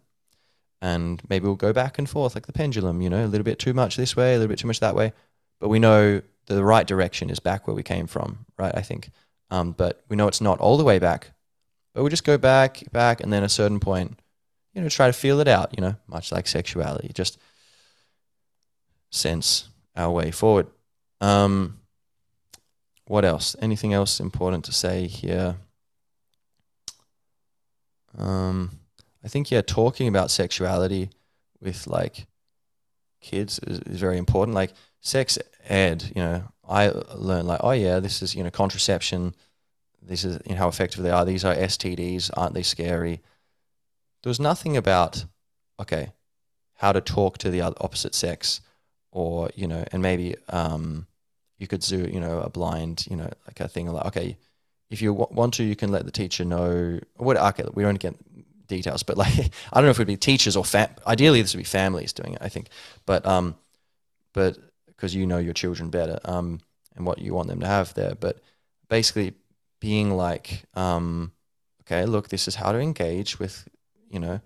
And 0.80 1.22
maybe 1.28 1.46
we'll 1.46 1.57
go 1.57 1.72
back 1.72 1.98
and 1.98 2.09
forth 2.09 2.34
like 2.34 2.46
the 2.46 2.52
pendulum, 2.52 3.00
you 3.00 3.09
know, 3.09 3.24
a 3.24 3.26
little 3.26 3.44
bit 3.44 3.59
too 3.59 3.72
much 3.72 3.96
this 3.96 4.14
way, 4.14 4.34
a 4.34 4.38
little 4.38 4.48
bit 4.48 4.59
too 4.59 4.66
much 4.66 4.80
that 4.80 4.94
way. 4.94 5.12
But 5.59 5.68
we 5.68 5.78
know 5.78 6.20
the 6.46 6.64
right 6.64 6.86
direction 6.86 7.30
is 7.30 7.40
back 7.40 7.66
where 7.66 7.74
we 7.74 7.82
came 7.82 8.07
from, 8.07 8.44
right? 8.59 8.76
I 8.76 8.82
think. 8.82 9.11
Um, 9.50 9.72
but 9.72 10.02
we 10.09 10.16
know 10.16 10.28
it's 10.28 10.40
not 10.40 10.61
all 10.61 10.76
the 10.76 10.84
way 10.84 10.98
back, 10.98 11.30
but 11.95 12.03
we 12.03 12.11
just 12.11 12.24
go 12.24 12.36
back, 12.36 12.82
back, 12.92 13.20
and 13.20 13.32
then 13.32 13.45
a 13.45 13.49
certain 13.49 13.80
point, 13.80 14.18
you 14.74 14.82
know, 14.82 14.88
try 14.88 15.07
to 15.07 15.12
feel 15.12 15.40
it 15.40 15.49
out, 15.49 15.72
you 15.76 15.80
know, 15.80 15.95
much 16.07 16.32
like 16.32 16.47
sexuality, 16.47 17.11
just 17.14 17.38
sense 19.11 19.68
our 19.97 20.11
way 20.11 20.30
forward. 20.30 20.66
Um, 21.20 21.78
what 23.07 23.24
else? 23.24 23.55
Anything 23.61 23.92
else 23.92 24.18
important 24.18 24.64
to 24.64 24.72
say 24.72 25.07
here? 25.07 25.57
Um, 28.18 28.80
I 29.24 29.28
think 29.28 29.51
yeah, 29.51 29.62
talking 29.62 30.09
about 30.09 30.30
sexuality 30.30 31.11
with 31.61 31.86
like 31.86 32.26
kids 33.20 33.59
is, 33.61 33.78
is 33.80 34.01
very 34.01 34.18
important. 34.18 34.55
Like 34.55 34.72
sex 35.01 35.38
ed, 35.68 36.05
you 36.14 36.22
know, 36.22 36.45
I 36.68 36.88
learned 37.14 37.49
like, 37.49 37.61
oh 37.62 37.72
yeah, 37.72 38.01
this 38.01 38.22
is 38.22 38.34
you 38.34 38.42
know 38.42 38.51
contraception. 38.51 39.34
This 40.07 40.24
is 40.24 40.38
you 40.46 40.52
know, 40.52 40.59
how 40.59 40.68
effective 40.68 41.02
they 41.02 41.11
are. 41.11 41.24
These 41.24 41.44
are 41.44 41.55
STDs. 41.55 42.30
Aren't 42.36 42.55
they 42.55 42.62
scary? 42.62 43.20
There 44.22 44.30
was 44.30 44.40
nothing 44.40 44.76
about 44.76 45.24
okay, 45.80 46.12
how 46.74 46.92
to 46.92 47.00
talk 47.00 47.38
to 47.38 47.50
the 47.50 47.62
opposite 47.62 48.14
sex, 48.14 48.61
or 49.12 49.50
you 49.55 49.66
know, 49.66 49.84
and 49.92 50.02
maybe 50.02 50.36
um, 50.48 51.07
you 51.59 51.66
could 51.66 51.80
do 51.80 52.09
you 52.11 52.20
know 52.20 52.40
a 52.40 52.50
blind 52.50 53.07
you 53.11 53.16
know 53.16 53.30
like 53.46 53.61
a 53.61 53.68
thing 53.68 53.86
like 53.88 54.07
okay, 54.07 54.36
if 54.90 55.00
you 55.02 55.12
w- 55.12 55.34
want 55.34 55.55
to, 55.55 55.64
you 55.64 55.76
can 55.76 55.90
let 55.90 56.05
the 56.05 56.12
teacher 56.12 56.44
know. 56.44 57.00
What 57.16 57.36
okay, 57.36 57.64
we 57.72 57.82
don't 57.82 57.98
get 57.98 58.14
details, 58.66 59.02
but 59.02 59.16
like 59.16 59.34
I 59.72 59.80
don't 59.80 59.84
know 59.84 59.90
if 59.90 59.96
it 59.96 60.00
would 60.00 60.07
be 60.07 60.16
teachers 60.16 60.57
or 60.57 60.64
fam- 60.64 60.94
ideally 61.07 61.42
this 61.42 61.55
would 61.55 61.61
be 61.61 61.64
families 61.64 62.12
doing 62.12 62.34
it. 62.34 62.42
I 62.42 62.48
think, 62.48 62.68
but 63.07 63.24
um, 63.26 63.57
but 64.32 64.59
because 64.86 65.14
you 65.14 65.26
know 65.26 65.38
your 65.38 65.55
children 65.55 65.90
better 65.90 66.20
um 66.24 66.61
and 66.96 67.05
what 67.05 67.18
you 67.18 67.34
want 67.34 67.48
them 67.48 67.61
to 67.61 67.66
have 67.66 67.94
there, 67.94 68.14
but 68.14 68.40
basically 68.88 69.34
being 69.85 70.16
like 70.16 70.64
um, 70.72 71.30
okay, 71.82 72.07
look, 72.07 72.28
this 72.28 72.49
is 72.49 72.55
how 72.55 72.72
to 72.72 72.78
engage 72.78 73.39
with 73.39 73.68
you 74.09 74.18
know 74.18 74.41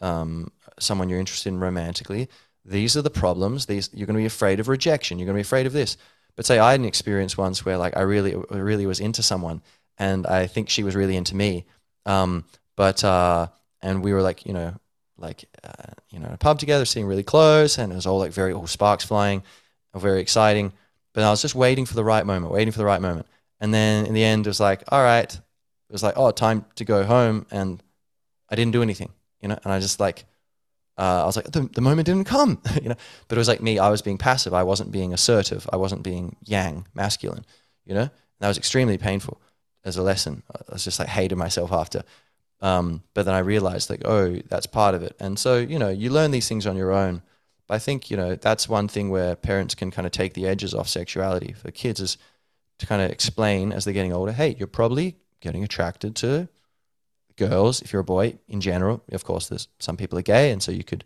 um 0.00 0.52
someone 0.78 1.08
you're 1.08 1.18
interested 1.18 1.48
in 1.48 1.58
romantically. 1.58 2.28
These 2.64 2.96
are 2.96 3.02
the 3.02 3.10
problems. 3.10 3.66
These 3.66 3.90
you're 3.92 4.06
going 4.06 4.16
to 4.16 4.22
be 4.22 4.34
afraid 4.36 4.60
of 4.60 4.68
rejection. 4.68 5.18
You're 5.18 5.26
going 5.26 5.34
to 5.34 5.42
be 5.42 5.48
afraid 5.48 5.66
of 5.66 5.72
this. 5.72 5.96
But 6.36 6.46
say 6.46 6.60
I 6.60 6.70
had 6.70 6.80
an 6.80 6.86
experience 6.86 7.36
once 7.36 7.64
where 7.64 7.76
like 7.76 7.96
I 7.96 8.02
really 8.02 8.36
really 8.50 8.86
was 8.86 9.00
into 9.00 9.22
someone 9.22 9.62
and 9.98 10.28
I 10.28 10.46
think 10.46 10.68
she 10.68 10.84
was 10.84 10.94
really 10.94 11.16
into 11.16 11.34
me. 11.34 11.64
Um, 12.06 12.44
but 12.76 13.02
uh, 13.02 13.48
and 13.82 14.04
we 14.04 14.12
were 14.12 14.22
like, 14.22 14.46
you 14.46 14.52
know, 14.52 14.74
like 15.18 15.44
uh, 15.64 15.92
you 16.10 16.20
know, 16.20 16.28
in 16.28 16.34
a 16.34 16.38
pub 16.38 16.60
together, 16.60 16.84
sitting 16.84 17.08
really 17.08 17.24
close, 17.24 17.78
and 17.78 17.92
it 17.92 17.96
was 17.96 18.06
all 18.06 18.20
like 18.20 18.32
very 18.32 18.52
all 18.52 18.68
sparks 18.68 19.04
flying, 19.04 19.42
very 19.94 20.20
exciting. 20.20 20.72
But 21.12 21.24
I 21.24 21.30
was 21.30 21.42
just 21.42 21.56
waiting 21.56 21.84
for 21.84 21.94
the 21.94 22.04
right 22.04 22.24
moment, 22.24 22.52
waiting 22.52 22.72
for 22.72 22.78
the 22.78 22.84
right 22.92 23.02
moment, 23.02 23.26
and 23.64 23.72
then 23.72 24.04
in 24.04 24.12
the 24.12 24.22
end, 24.22 24.46
it 24.46 24.50
was 24.50 24.60
like, 24.60 24.84
all 24.88 25.02
right, 25.02 25.32
it 25.34 25.92
was 25.92 26.02
like, 26.02 26.18
oh, 26.18 26.30
time 26.30 26.66
to 26.74 26.84
go 26.84 27.02
home, 27.02 27.46
and 27.50 27.82
I 28.50 28.56
didn't 28.56 28.72
do 28.72 28.82
anything, 28.82 29.10
you 29.40 29.48
know, 29.48 29.58
and 29.64 29.72
I 29.72 29.80
just 29.80 29.98
like. 29.98 30.26
Uh, 30.96 31.22
I 31.22 31.26
was 31.26 31.34
like, 31.34 31.46
the, 31.46 31.62
the 31.62 31.80
moment 31.80 32.06
didn't 32.06 32.26
come, 32.26 32.62
you 32.82 32.90
know. 32.90 32.94
But 33.26 33.36
it 33.36 33.40
was 33.40 33.48
like 33.48 33.60
me, 33.60 33.80
I 33.80 33.88
was 33.88 34.00
being 34.00 34.18
passive. 34.18 34.54
I 34.54 34.62
wasn't 34.62 34.92
being 34.92 35.12
assertive. 35.12 35.68
I 35.72 35.76
wasn't 35.76 36.04
being 36.04 36.36
yang, 36.44 36.86
masculine, 36.94 37.44
you 37.84 37.94
know. 37.94 38.02
And 38.02 38.10
that 38.38 38.46
was 38.46 38.58
extremely 38.58 38.96
painful 38.96 39.40
as 39.82 39.96
a 39.96 40.02
lesson. 40.02 40.44
I 40.54 40.72
was 40.72 40.84
just 40.84 41.00
like 41.00 41.08
hated 41.08 41.34
myself 41.34 41.72
after. 41.72 42.04
Um, 42.60 43.02
but 43.12 43.24
then 43.24 43.34
I 43.34 43.40
realized 43.40 43.90
like, 43.90 44.02
oh, 44.04 44.36
that's 44.48 44.66
part 44.66 44.94
of 44.94 45.02
it. 45.02 45.16
And 45.18 45.36
so, 45.36 45.56
you 45.56 45.78
know, 45.80 45.88
you 45.88 46.10
learn 46.10 46.30
these 46.30 46.48
things 46.48 46.64
on 46.64 46.76
your 46.76 46.92
own. 46.92 47.22
But 47.66 47.74
I 47.74 47.78
think, 47.78 48.08
you 48.08 48.16
know, 48.16 48.36
that's 48.36 48.68
one 48.68 48.86
thing 48.86 49.10
where 49.10 49.34
parents 49.34 49.74
can 49.74 49.90
kind 49.90 50.06
of 50.06 50.12
take 50.12 50.34
the 50.34 50.46
edges 50.46 50.74
off 50.74 50.86
sexuality 50.86 51.54
for 51.54 51.72
kids 51.72 51.98
is 51.98 52.18
to 52.78 52.86
kind 52.86 53.02
of 53.02 53.10
explain 53.10 53.72
as 53.72 53.84
they're 53.84 53.94
getting 53.94 54.12
older, 54.12 54.32
hey, 54.32 54.56
you're 54.58 54.66
probably 54.66 55.16
getting 55.40 55.64
attracted 55.64 56.16
to 56.16 56.48
girls 57.36 57.82
if 57.82 57.92
you're 57.92 58.00
a 58.00 58.04
boy 58.04 58.38
in 58.48 58.60
general. 58.60 59.02
Of 59.12 59.24
course, 59.24 59.48
there's 59.48 59.68
some 59.78 59.96
people 59.96 60.18
are 60.18 60.22
gay. 60.22 60.50
And 60.50 60.62
so 60.62 60.72
you 60.72 60.84
could 60.84 61.04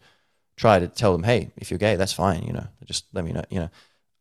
try 0.56 0.78
to 0.78 0.88
tell 0.88 1.12
them, 1.12 1.22
hey, 1.22 1.50
if 1.56 1.70
you're 1.70 1.78
gay, 1.78 1.96
that's 1.96 2.12
fine, 2.12 2.42
you 2.42 2.52
know, 2.52 2.66
just 2.84 3.06
let 3.12 3.24
me 3.24 3.32
know, 3.32 3.44
you 3.50 3.60
know. 3.60 3.70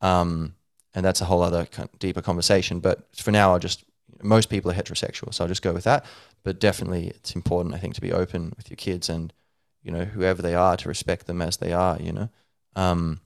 Um, 0.02 0.56
and 0.94 1.06
that's 1.06 1.22
a 1.22 1.26
whole 1.26 1.42
other 1.42 1.66
kind 1.66 1.90
of 1.92 2.00
deeper 2.00 2.22
conversation. 2.22 2.80
But 2.80 3.08
for 3.16 3.32
now, 3.32 3.52
I'll 3.52 3.60
just 3.60 3.84
most 4.24 4.50
people 4.50 4.72
are 4.72 4.74
heterosexual, 4.74 5.34
so 5.34 5.44
I'll 5.44 5.48
just 5.48 5.62
go 5.62 5.74
with 5.74 5.84
that. 5.84 6.06
But 6.44 6.60
definitely, 6.60 7.08
it's 7.08 7.36
important, 7.36 7.76
I 7.76 7.78
think, 7.78 7.94
to 7.96 8.02
be 8.02 8.12
open 8.12 8.54
with 8.58 8.70
your 8.70 8.78
kids 8.78 9.10
and 9.10 9.34
you 9.84 9.92
know 9.92 10.06
whoever 10.06 10.42
they 10.42 10.56
are 10.56 10.78
to 10.78 10.88
respect 10.88 11.28
them 11.28 11.42
as 11.42 11.58
they 11.58 11.74
are. 11.74 11.98
You 12.00 12.14
know, 12.14 12.30
um, 12.76 13.22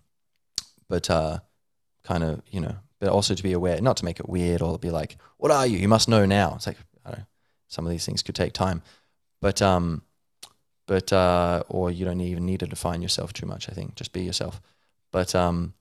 but 0.90 1.10
uh, 1.10 1.40
kind 2.04 2.24
of 2.24 2.42
you 2.50 2.60
know, 2.60 2.76
but 3.02 3.10
also 3.10 3.34
to 3.34 3.44
be 3.44 3.52
aware, 3.52 3.82
not 3.82 3.98
to 3.98 4.06
make 4.06 4.20
it 4.22 4.30
weird 4.30 4.62
or 4.62 4.80
be 4.80 4.92
like, 4.92 5.18
"What 5.38 5.52
are 5.52 5.68
you? 5.68 5.78
You 5.78 5.90
must 5.90 6.08
know 6.08 6.26
now." 6.26 6.54
It's 6.56 6.68
like 6.68 6.78
I 7.04 7.10
don't 7.10 7.20
know, 7.20 7.26
some 7.68 7.86
of 7.86 7.92
these 7.92 8.06
things 8.06 8.22
could 8.22 8.36
take 8.36 8.54
time, 8.54 8.82
but 9.42 9.62
um, 9.62 10.04
but 10.88 11.12
uh, 11.12 11.64
or 11.68 11.92
you 11.92 12.06
don't 12.06 12.22
even 12.22 12.46
need 12.46 12.62
to 12.62 12.68
define 12.68 13.02
yourself 13.02 13.34
too 13.34 13.48
much. 13.48 13.68
I 13.68 13.74
think 13.74 13.96
just 13.96 14.14
be 14.14 14.22
yourself. 14.22 14.62
But 15.12 15.36
um, 15.36 15.74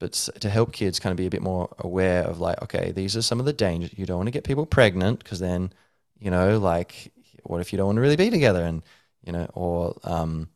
but 0.00 0.12
to 0.40 0.50
help 0.50 0.72
kids 0.72 1.00
kind 1.00 1.12
of 1.12 1.16
be 1.16 1.26
a 1.26 1.30
bit 1.30 1.42
more 1.42 1.72
aware 1.78 2.24
of 2.24 2.40
like, 2.40 2.60
okay, 2.62 2.92
these 2.92 3.16
are 3.16 3.22
some 3.22 3.40
of 3.40 3.46
the 3.46 3.52
dangers. 3.52 3.96
You 3.96 4.04
don't 4.04 4.18
want 4.18 4.26
to 4.26 4.32
get 4.32 4.44
people 4.44 4.66
pregnant 4.66 5.20
because 5.20 5.38
then, 5.38 5.72
you 6.18 6.30
know, 6.30 6.58
like, 6.58 7.12
what 7.44 7.60
if 7.60 7.72
you 7.72 7.76
don't 7.76 7.86
want 7.86 7.96
to 7.96 8.02
really 8.02 8.16
be 8.16 8.30
together 8.30 8.64
and, 8.64 8.82
you 9.24 9.32
know, 9.32 9.48
or, 9.54 9.96
um, 10.04 10.48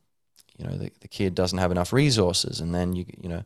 you 0.58 0.66
know, 0.66 0.76
the, 0.76 0.90
the 1.00 1.08
kid 1.08 1.34
doesn't 1.34 1.58
have 1.58 1.70
enough 1.70 1.92
resources 1.92 2.60
and 2.60 2.74
then 2.74 2.94
you, 2.94 3.06
you 3.20 3.28
know, 3.28 3.44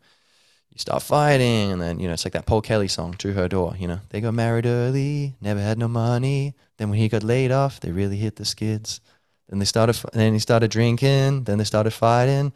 you 0.73 0.79
start 0.79 1.03
fighting 1.03 1.71
and 1.71 1.83
then, 1.83 2.01
you 2.01 2.07
know, 2.07 2.15
it's 2.15 2.25
like 2.25 2.33
that 2.33 2.47
Paul 2.47 2.63
Kelly 2.63 2.89
song, 2.89 3.13
To 3.15 3.35
Her 3.35 3.47
Door, 3.47 3.77
you 3.79 3.87
know, 3.87 4.01
they 4.09 4.23
got 4.23 4.33
married 4.33 4.65
early, 4.65 5.35
never 5.41 5.61
had 5.61 5.79
no 5.79 5.87
money. 5.87 6.55
Then 6.79 6.89
when 6.89 6.99
he 6.99 7.11
got 7.11 7.23
laid 7.23 7.53
off, 7.53 7.81
they 7.81 7.93
really 7.93 8.17
hit 8.17 8.37
the 8.37 8.47
skids. 8.47 9.01
Then 9.49 9.59
they 9.59 9.67
started, 9.67 9.97
then 10.15 10.33
he 10.33 10.39
started 10.39 10.71
drinking, 10.71 11.45
then 11.45 11.59
they 11.59 11.65
started 11.65 11.91
fighting. 11.91 12.55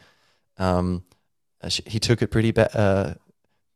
Um, 0.57 1.05
uh, 1.61 1.69
he 1.87 1.99
took 1.99 2.23
it 2.23 2.29
pretty 2.29 2.53
bad, 2.53 2.75
uh, 2.75 3.15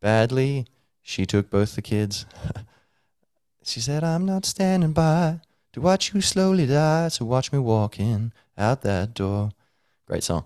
badly. 0.00 0.66
She 1.02 1.26
took 1.26 1.50
both 1.50 1.74
the 1.74 1.82
kids. 1.82 2.24
she 3.62 3.80
said, 3.80 4.02
I'm 4.02 4.24
not 4.24 4.46
standing 4.46 4.92
by 4.92 5.40
to 5.74 5.82
watch 5.82 6.14
you 6.14 6.22
slowly 6.22 6.66
die, 6.66 7.08
so 7.08 7.26
watch 7.26 7.52
me 7.52 7.58
walking 7.58 8.32
out 8.56 8.80
that 8.82 9.12
door. 9.12 9.50
Great 10.06 10.24
song. 10.24 10.44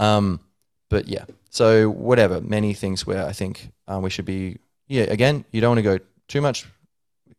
Um, 0.00 0.40
but 0.88 1.06
yeah, 1.06 1.26
so 1.56 1.88
whatever, 1.88 2.42
many 2.42 2.74
things 2.74 3.06
where 3.06 3.24
I 3.24 3.32
think 3.32 3.72
um, 3.88 4.02
we 4.02 4.10
should 4.10 4.26
be, 4.26 4.58
yeah, 4.88 5.04
again, 5.04 5.42
you 5.52 5.62
don't 5.62 5.70
want 5.70 5.78
to 5.78 5.98
go 5.98 6.04
too 6.28 6.42
much, 6.42 6.66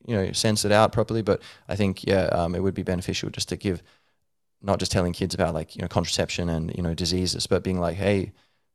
you 0.07 0.15
know, 0.15 0.31
sense 0.31 0.65
it 0.65 0.71
out 0.71 0.91
properly, 0.91 1.21
but 1.21 1.39
I 1.69 1.75
think, 1.75 2.03
yeah, 2.03 2.23
um, 2.31 2.55
it 2.55 2.63
would 2.63 2.73
be 2.73 2.81
beneficial 2.81 3.29
just 3.29 3.49
to 3.49 3.55
give, 3.55 3.83
not 4.59 4.79
just 4.79 4.91
telling 4.91 5.13
kids 5.13 5.35
about 5.35 5.53
like, 5.53 5.75
you 5.75 5.83
know, 5.83 5.87
contraception 5.87 6.49
and, 6.49 6.73
you 6.75 6.81
know, 6.81 6.95
diseases, 6.95 7.45
but 7.45 7.63
being 7.63 7.79
like, 7.79 7.95
hey, 7.95 8.31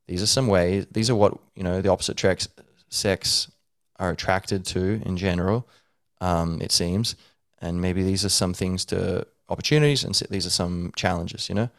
these 0.07 0.23
are 0.23 0.27
some 0.27 0.47
ways, 0.47 0.87
these 0.91 1.09
are 1.09 1.15
what, 1.15 1.37
you 1.55 1.63
know, 1.63 1.81
the 1.81 1.91
opposite 1.91 2.15
tracks 2.15 2.47
sex 2.87 3.51
are 3.99 4.11
attracted 4.11 4.65
to 4.67 5.01
in 5.05 5.17
general, 5.17 5.67
um, 6.21 6.61
it 6.61 6.71
seems. 6.71 7.17
And 7.59 7.81
maybe 7.81 8.01
these 8.01 8.23
are 8.23 8.29
some 8.29 8.53
things 8.53 8.85
to 8.85 9.27
opportunities 9.49 10.05
and 10.05 10.15
these 10.29 10.45
are 10.45 10.51
some 10.51 10.93
challenges, 10.95 11.49
you 11.49 11.55
know? 11.55 11.69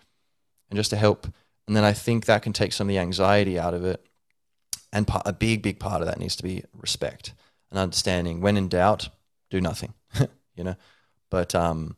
And 0.69 0.77
just 0.77 0.91
to 0.91 0.97
help. 0.97 1.29
And 1.67 1.77
then 1.77 1.85
I 1.85 1.93
think 1.93 2.27
that 2.27 2.43
can 2.43 2.53
take 2.53 2.73
some 2.73 2.87
of 2.87 2.89
the 2.89 2.99
anxiety 2.99 3.59
out 3.59 3.75
of 3.75 3.85
it. 3.85 4.05
And 4.93 5.09
a 5.25 5.33
big, 5.33 5.62
big 5.62 5.81
part 5.81 6.03
of 6.03 6.07
that 6.07 6.21
needs 6.21 6.37
to 6.37 6.43
be 6.43 6.62
respect 6.73 7.33
and 7.71 7.79
understanding. 7.79 8.41
When 8.41 8.57
in 8.57 8.69
doubt, 8.69 9.09
do 9.51 9.61
nothing, 9.61 9.95
you 10.55 10.65
know? 10.65 10.77
But, 11.31 11.55
um, 11.55 11.97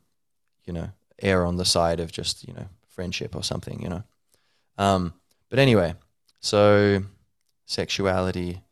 you 0.65 0.73
know, 0.73 0.91
err 1.21 1.45
on 1.45 1.57
the 1.57 1.65
side 1.65 2.01
of 2.01 2.11
just, 2.11 2.47
you 2.49 2.55
know, 2.55 2.69
friendship 2.89 3.37
or 3.37 3.43
something, 3.43 3.83
you 3.83 3.89
know? 3.89 4.03
Um, 4.79 5.13
but 5.51 5.59
anyway, 5.59 5.95
so 6.41 7.03
sexuality 7.67 8.63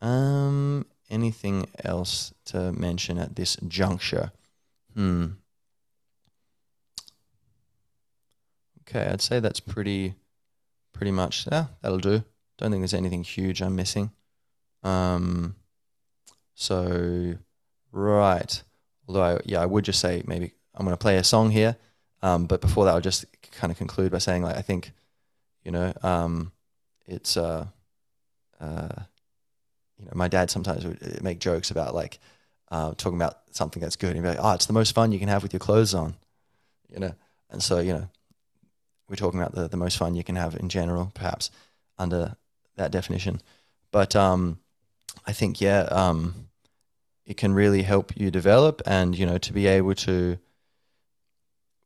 um, 0.00 0.86
anything 1.10 1.66
else 1.84 2.32
to 2.46 2.72
mention 2.72 3.18
at 3.18 3.36
this 3.36 3.56
juncture? 3.66 4.32
Hmm. 4.94 5.26
Okay, 8.82 9.06
I'd 9.06 9.20
say 9.20 9.40
that's 9.40 9.60
pretty, 9.60 10.14
pretty 10.98 11.12
much. 11.12 11.46
Yeah, 11.50 11.66
that'll 11.80 11.98
do. 11.98 12.24
Don't 12.58 12.72
think 12.72 12.82
there's 12.82 12.92
anything 12.92 13.22
huge 13.22 13.62
I'm 13.62 13.76
missing. 13.76 14.10
Um, 14.82 15.54
so 16.54 17.36
right. 17.92 18.62
Although, 19.06 19.22
I, 19.22 19.40
yeah, 19.44 19.62
I 19.62 19.66
would 19.66 19.84
just 19.84 20.00
say 20.00 20.22
maybe 20.26 20.52
I'm 20.74 20.84
going 20.84 20.92
to 20.92 21.00
play 21.00 21.16
a 21.16 21.24
song 21.24 21.50
here. 21.50 21.76
Um, 22.20 22.46
but 22.46 22.60
before 22.60 22.84
that, 22.84 22.94
I'll 22.94 23.00
just 23.00 23.24
kind 23.52 23.70
of 23.70 23.78
conclude 23.78 24.10
by 24.10 24.18
saying, 24.18 24.42
like, 24.42 24.56
I 24.56 24.62
think, 24.62 24.90
you 25.62 25.70
know, 25.70 25.92
um, 26.02 26.50
it's 27.06 27.36
uh, 27.36 27.66
uh, 28.60 28.88
you 29.98 30.04
know, 30.04 30.12
my 30.14 30.26
dad 30.26 30.50
sometimes 30.50 30.84
would 30.84 30.98
uh, 31.00 31.22
make 31.22 31.38
jokes 31.38 31.70
about 31.70 31.94
like 31.94 32.18
uh, 32.72 32.92
talking 32.96 33.18
about 33.18 33.38
something 33.52 33.80
that's 33.80 33.96
good. 33.96 34.14
And 34.14 34.22
be 34.22 34.28
like, 34.30 34.38
oh, 34.40 34.52
it's 34.52 34.66
the 34.66 34.72
most 34.72 34.94
fun 34.96 35.12
you 35.12 35.20
can 35.20 35.28
have 35.28 35.44
with 35.44 35.52
your 35.52 35.60
clothes 35.60 35.94
on, 35.94 36.16
you 36.88 36.98
know. 36.98 37.14
And 37.50 37.62
so, 37.62 37.78
you 37.78 37.92
know, 37.92 38.08
we're 39.08 39.16
talking 39.16 39.40
about 39.40 39.54
the, 39.54 39.68
the 39.68 39.76
most 39.76 39.96
fun 39.96 40.14
you 40.14 40.24
can 40.24 40.36
have 40.36 40.54
in 40.56 40.68
general, 40.68 41.10
perhaps 41.14 41.50
under 41.98 42.36
that 42.76 42.90
definition. 42.90 43.40
But 43.90 44.14
um, 44.14 44.58
I 45.26 45.32
think, 45.32 45.60
yeah, 45.60 45.80
um, 45.90 46.48
it 47.26 47.36
can 47.36 47.54
really 47.54 47.82
help 47.82 48.12
you 48.16 48.30
develop 48.30 48.82
and, 48.86 49.18
you 49.18 49.26
know, 49.26 49.38
to 49.38 49.52
be 49.52 49.66
able 49.66 49.94
to, 49.94 50.38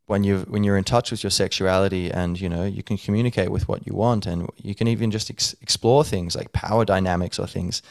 when 0.06 0.24
you 0.24 0.40
when 0.40 0.64
you're 0.64 0.76
in 0.76 0.84
touch 0.84 1.10
with 1.10 1.22
your 1.22 1.30
sexuality 1.30 2.10
and 2.10 2.38
you 2.38 2.48
know 2.48 2.64
you 2.64 2.82
can 2.82 2.98
communicate 2.98 3.50
with 3.50 3.68
what 3.68 3.86
you 3.86 3.94
want 3.94 4.26
and 4.26 4.48
you 4.56 4.74
can 4.74 4.88
even 4.88 5.10
just 5.10 5.30
ex- 5.30 5.54
explore 5.62 6.04
things 6.04 6.34
like 6.36 6.52
power 6.52 6.84
dynamics 6.84 7.38
or 7.38 7.46
things 7.46 7.82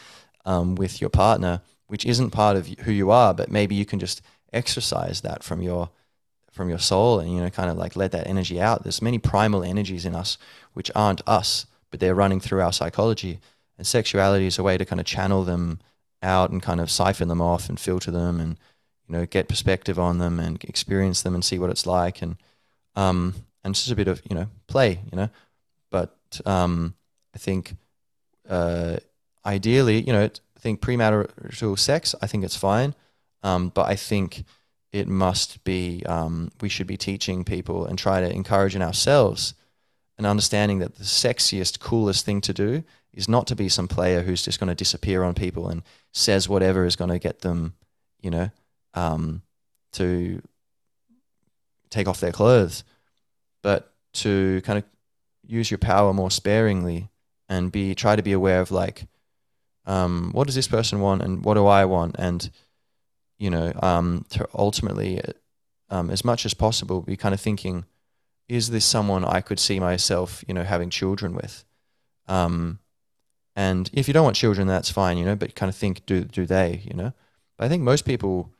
um, 0.45 0.75
with 0.75 1.01
your 1.01 1.09
partner 1.09 1.61
which 1.87 2.05
isn't 2.05 2.29
part 2.29 2.57
of 2.57 2.67
who 2.67 2.91
you 2.91 3.09
are 3.09 3.33
but 3.33 3.49
maybe 3.49 3.75
you 3.75 3.85
can 3.85 3.97
just 3.97 4.21
exercise 4.53 5.21
that 5.21 5.41
from 5.41 5.61
your 5.61 5.89
from 6.51 6.69
your 6.69 6.79
soul 6.79 7.19
and 7.19 7.33
you 7.33 7.41
know 7.41 7.49
kind 7.49 7.69
of 7.69 7.77
like 7.77 7.95
let 7.95 8.11
that 8.11 8.27
energy 8.27 8.61
out. 8.61 8.83
There's 8.83 9.01
many 9.01 9.17
primal 9.17 9.63
energies 9.63 10.05
in 10.05 10.15
us 10.15 10.37
which 10.73 10.91
aren't 10.93 11.21
us 11.27 11.65
but 11.91 11.99
they're 11.99 12.15
running 12.15 12.39
through 12.39 12.61
our 12.61 12.73
psychology. 12.73 13.39
And 13.77 13.85
sexuality 13.85 14.47
is 14.47 14.57
a 14.57 14.63
way 14.63 14.77
to 14.77 14.85
kind 14.85 14.99
of 14.99 15.05
channel 15.05 15.43
them 15.43 15.79
out 16.23 16.49
and 16.49 16.61
kind 16.61 16.79
of 16.79 16.89
siphon 16.89 17.27
them 17.27 17.41
off 17.41 17.69
and 17.69 17.79
filter 17.79 18.11
them 18.11 18.39
and 18.39 18.57
you 19.07 19.13
know 19.13 19.25
get 19.25 19.49
perspective 19.49 19.99
on 19.99 20.17
them 20.17 20.39
and 20.39 20.63
experience 20.63 21.21
them 21.21 21.35
and 21.35 21.43
see 21.43 21.59
what 21.59 21.69
it's 21.69 21.85
like. 21.85 22.21
And 22.21 22.37
um 22.95 23.35
and 23.63 23.73
it's 23.73 23.81
just 23.81 23.91
a 23.91 23.95
bit 23.95 24.07
of 24.07 24.21
you 24.29 24.35
know 24.35 24.47
play 24.67 24.99
you 25.11 25.17
know. 25.17 25.29
But 25.89 26.15
um 26.45 26.95
i 27.35 27.37
think 27.37 27.75
uh 28.49 28.97
ideally 29.45 30.01
you 30.01 30.13
know 30.13 30.23
i 30.25 30.59
think 30.59 30.81
premarital 30.81 31.77
sex 31.77 32.15
i 32.21 32.27
think 32.27 32.43
it's 32.43 32.55
fine. 32.55 32.95
Um 33.43 33.69
but 33.69 33.87
i 33.87 33.95
think 33.95 34.45
it 34.91 35.07
must 35.07 35.63
be 35.63 36.03
um, 36.05 36.51
we 36.61 36.69
should 36.69 36.87
be 36.87 36.97
teaching 36.97 37.43
people 37.43 37.85
and 37.85 37.97
try 37.97 38.19
to 38.19 38.29
encourage 38.29 38.75
in 38.75 38.81
ourselves 38.81 39.53
an 40.17 40.25
understanding 40.25 40.79
that 40.79 40.95
the 40.95 41.03
sexiest 41.03 41.79
coolest 41.79 42.25
thing 42.25 42.41
to 42.41 42.53
do 42.53 42.83
is 43.13 43.27
not 43.27 43.47
to 43.47 43.55
be 43.55 43.69
some 43.69 43.87
player 43.87 44.21
who's 44.21 44.43
just 44.43 44.59
going 44.59 44.67
to 44.67 44.75
disappear 44.75 45.23
on 45.23 45.33
people 45.33 45.67
and 45.67 45.81
says 46.11 46.47
whatever 46.47 46.85
is 46.85 46.95
going 46.95 47.09
to 47.09 47.19
get 47.19 47.41
them 47.41 47.73
you 48.21 48.29
know 48.29 48.49
um, 48.93 49.41
to 49.93 50.41
take 51.91 52.07
off 52.07 52.19
their 52.19 52.31
clothes. 52.31 52.83
But 53.61 53.93
to 54.13 54.61
kind 54.63 54.79
of 54.79 54.85
use 55.45 55.69
your 55.69 55.77
power 55.77 56.13
more 56.13 56.31
sparingly 56.31 57.09
and 57.47 57.71
be 57.71 57.93
try 57.93 58.15
to 58.15 58.23
be 58.23 58.31
aware 58.31 58.61
of 58.61 58.71
like 58.71 59.05
um, 59.85 60.31
what 60.31 60.47
does 60.47 60.55
this 60.55 60.67
person 60.67 60.99
want 60.99 61.21
and 61.21 61.43
what 61.43 61.55
do 61.55 61.67
i 61.67 61.85
want? 61.85 62.15
And 62.17 62.49
you 63.41 63.49
know, 63.49 63.73
um, 63.81 64.23
to 64.29 64.47
ultimately, 64.53 65.19
um, 65.89 66.11
as 66.11 66.23
much 66.23 66.45
as 66.45 66.53
possible, 66.53 67.01
be 67.01 67.17
kind 67.17 67.33
of 67.33 67.41
thinking, 67.41 67.85
is 68.47 68.69
this 68.69 68.85
someone 68.85 69.25
I 69.25 69.41
could 69.41 69.59
see 69.59 69.79
myself, 69.79 70.43
you 70.47 70.53
know, 70.53 70.63
having 70.63 70.91
children 70.91 71.33
with? 71.33 71.65
Um, 72.27 72.77
and 73.55 73.89
if 73.93 74.07
you 74.07 74.13
don't 74.13 74.23
want 74.23 74.35
children, 74.35 74.67
that's 74.67 74.91
fine, 74.91 75.17
you 75.17 75.25
know, 75.25 75.35
but 75.35 75.55
kind 75.55 75.69
of 75.69 75.75
think, 75.75 76.05
do 76.05 76.23
do 76.23 76.45
they, 76.45 76.83
you 76.85 76.95
know? 76.95 77.13
But 77.57 77.65
I 77.65 77.69
think 77.69 77.81
most 77.81 78.05
people 78.05 78.51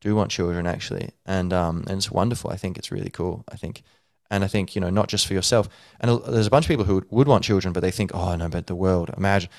do 0.00 0.14
want 0.14 0.30
children 0.30 0.64
actually, 0.64 1.10
and 1.26 1.52
um, 1.52 1.84
and 1.88 1.98
it's 1.98 2.10
wonderful. 2.10 2.50
I 2.50 2.56
think 2.56 2.78
it's 2.78 2.92
really 2.92 3.10
cool. 3.10 3.44
I 3.50 3.56
think, 3.56 3.82
and 4.30 4.44
I 4.44 4.46
think 4.46 4.76
you 4.76 4.80
know, 4.80 4.90
not 4.90 5.08
just 5.08 5.26
for 5.26 5.34
yourself. 5.34 5.68
And 5.98 6.22
there's 6.22 6.46
a 6.46 6.50
bunch 6.50 6.66
of 6.66 6.68
people 6.68 6.86
who 6.86 7.04
would 7.10 7.28
want 7.28 7.44
children, 7.44 7.72
but 7.72 7.80
they 7.80 7.90
think, 7.90 8.12
oh 8.14 8.36
no, 8.36 8.48
but 8.48 8.68
the 8.68 8.76
world. 8.76 9.10
Imagine 9.16 9.50